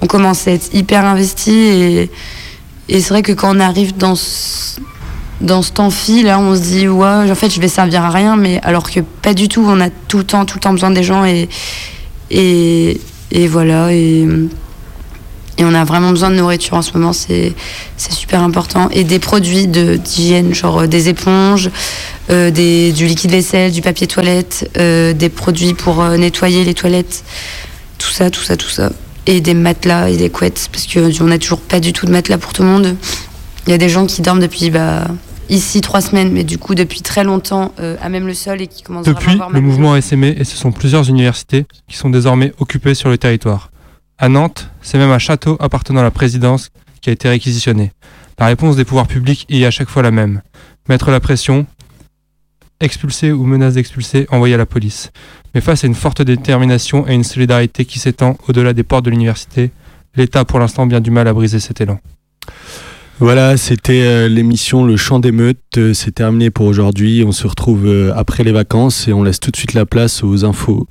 on 0.00 0.06
commence 0.06 0.48
à 0.48 0.52
être 0.52 0.74
hyper 0.74 1.04
investi 1.04 1.52
et, 1.52 2.10
c'est 2.88 3.08
vrai 3.08 3.22
que 3.22 3.32
quand 3.32 3.56
on 3.56 3.60
arrive 3.60 3.96
dans 3.96 4.14
ce, 4.14 4.78
temps-fi, 5.72 6.22
là, 6.22 6.38
on 6.38 6.54
se 6.54 6.60
dit, 6.60 6.86
ouais, 6.86 7.30
en 7.30 7.34
fait, 7.34 7.48
je 7.48 7.58
vais 7.60 7.68
servir 7.68 8.04
à 8.04 8.10
rien, 8.10 8.36
mais 8.36 8.60
alors 8.62 8.90
que 8.90 9.00
pas 9.00 9.32
du 9.32 9.48
tout, 9.48 9.64
on 9.66 9.80
a 9.80 9.88
tout 9.88 10.18
le 10.18 10.24
temps, 10.24 10.44
tout 10.44 10.58
le 10.58 10.60
temps 10.60 10.72
besoin 10.72 10.90
des 10.90 11.02
gens 11.02 11.24
et 11.24 11.48
voilà. 13.48 13.92
Et, 13.92 14.26
et 15.58 15.64
on 15.64 15.72
a 15.74 15.84
vraiment 15.84 16.10
besoin 16.10 16.30
de 16.30 16.36
nourriture 16.36 16.74
en 16.76 16.82
ce 16.82 16.92
moment, 16.94 17.12
c'est 17.12 17.54
super 17.96 18.42
important. 18.42 18.88
Et 18.90 19.04
des 19.04 19.18
produits 19.18 19.66
de- 19.66 19.96
d'hygiène, 19.96 20.52
genre 20.54 20.80
euh, 20.80 20.86
des 20.86 21.08
éponges, 21.08 21.70
euh, 22.30 22.50
des, 22.50 22.92
du 22.92 23.06
liquide 23.06 23.30
vaisselle, 23.30 23.70
du 23.72 23.80
papier 23.82 24.06
toilette, 24.06 24.68
euh, 24.78 25.12
des 25.12 25.28
produits 25.28 25.74
pour 25.74 26.02
euh, 26.02 26.16
nettoyer 26.16 26.64
les 26.64 26.74
toilettes, 26.74 27.24
tout 27.98 28.10
ça, 28.10 28.30
tout 28.30 28.42
ça, 28.42 28.56
tout 28.56 28.68
ça. 28.68 28.90
Et 29.26 29.40
des 29.40 29.54
matelas 29.54 30.10
et 30.10 30.16
des 30.16 30.28
couettes, 30.28 30.68
parce 30.72 30.86
qu'on 30.86 31.24
n'a 31.24 31.38
toujours 31.38 31.60
pas 31.60 31.80
du 31.80 31.92
tout 31.92 32.04
de 32.06 32.10
matelas 32.10 32.36
pour 32.38 32.52
tout 32.52 32.62
le 32.62 32.68
monde. 32.68 32.96
Il 33.66 33.70
y 33.70 33.74
a 33.74 33.78
des 33.78 33.88
gens 33.88 34.04
qui 34.06 34.20
dorment 34.20 34.40
depuis 34.40 34.70
bah, 34.70 35.04
ici 35.48 35.80
trois 35.80 36.00
semaines, 36.02 36.30
mais 36.32 36.44
du 36.44 36.58
coup 36.58 36.74
depuis 36.74 37.00
très 37.00 37.24
longtemps 37.24 37.72
euh, 37.80 37.96
à 38.02 38.08
même 38.10 38.26
le 38.26 38.34
sol 38.34 38.60
et 38.60 38.66
qui 38.66 38.82
commencent 38.82 39.06
vraiment 39.06 39.18
à 39.18 39.20
Depuis, 39.22 39.32
avoir 39.34 39.50
le 39.50 39.60
mouvement 39.60 39.92
a 39.94 39.98
essaimé 39.98 40.34
et 40.38 40.44
ce 40.44 40.56
sont 40.56 40.72
plusieurs 40.72 41.08
universités 41.08 41.64
qui 41.88 41.96
sont 41.96 42.10
désormais 42.10 42.52
occupées 42.58 42.94
sur 42.94 43.08
le 43.08 43.16
territoire. 43.18 43.70
À 44.24 44.30
Nantes, 44.30 44.70
c'est 44.80 44.96
même 44.96 45.10
un 45.10 45.18
château 45.18 45.58
appartenant 45.60 46.00
à 46.00 46.02
la 46.02 46.10
présidence 46.10 46.70
qui 47.02 47.10
a 47.10 47.12
été 47.12 47.28
réquisitionné. 47.28 47.92
La 48.38 48.46
réponse 48.46 48.74
des 48.74 48.86
pouvoirs 48.86 49.06
publics 49.06 49.44
est 49.50 49.66
à 49.66 49.70
chaque 49.70 49.90
fois 49.90 50.02
la 50.02 50.10
même. 50.10 50.40
Mettre 50.88 51.10
la 51.10 51.20
pression, 51.20 51.66
expulser 52.80 53.32
ou 53.32 53.44
menace 53.44 53.74
d'expulser, 53.74 54.26
envoyer 54.30 54.54
à 54.54 54.56
la 54.56 54.64
police. 54.64 55.12
Mais 55.54 55.60
face 55.60 55.84
à 55.84 55.88
une 55.88 55.94
forte 55.94 56.22
détermination 56.22 57.06
et 57.06 57.12
une 57.12 57.22
solidarité 57.22 57.84
qui 57.84 57.98
s'étend 57.98 58.38
au-delà 58.48 58.72
des 58.72 58.82
portes 58.82 59.04
de 59.04 59.10
l'université, 59.10 59.72
l'État 60.16 60.46
pour 60.46 60.58
l'instant 60.58 60.86
bien 60.86 61.02
du 61.02 61.10
mal 61.10 61.28
à 61.28 61.34
briser 61.34 61.60
cet 61.60 61.82
élan. 61.82 62.00
Voilà, 63.18 63.58
c'était 63.58 64.04
euh, 64.04 64.28
l'émission 64.30 64.86
Le 64.86 64.96
Chant 64.96 65.18
d'émeute. 65.18 65.58
Euh, 65.76 65.92
c'est 65.92 66.12
terminé 66.12 66.48
pour 66.48 66.64
aujourd'hui. 66.64 67.24
On 67.26 67.32
se 67.32 67.46
retrouve 67.46 67.84
euh, 67.84 68.10
après 68.16 68.42
les 68.42 68.52
vacances 68.52 69.06
et 69.06 69.12
on 69.12 69.22
laisse 69.22 69.38
tout 69.38 69.50
de 69.50 69.56
suite 69.56 69.74
la 69.74 69.84
place 69.84 70.24
aux 70.24 70.46
infos 70.46 70.86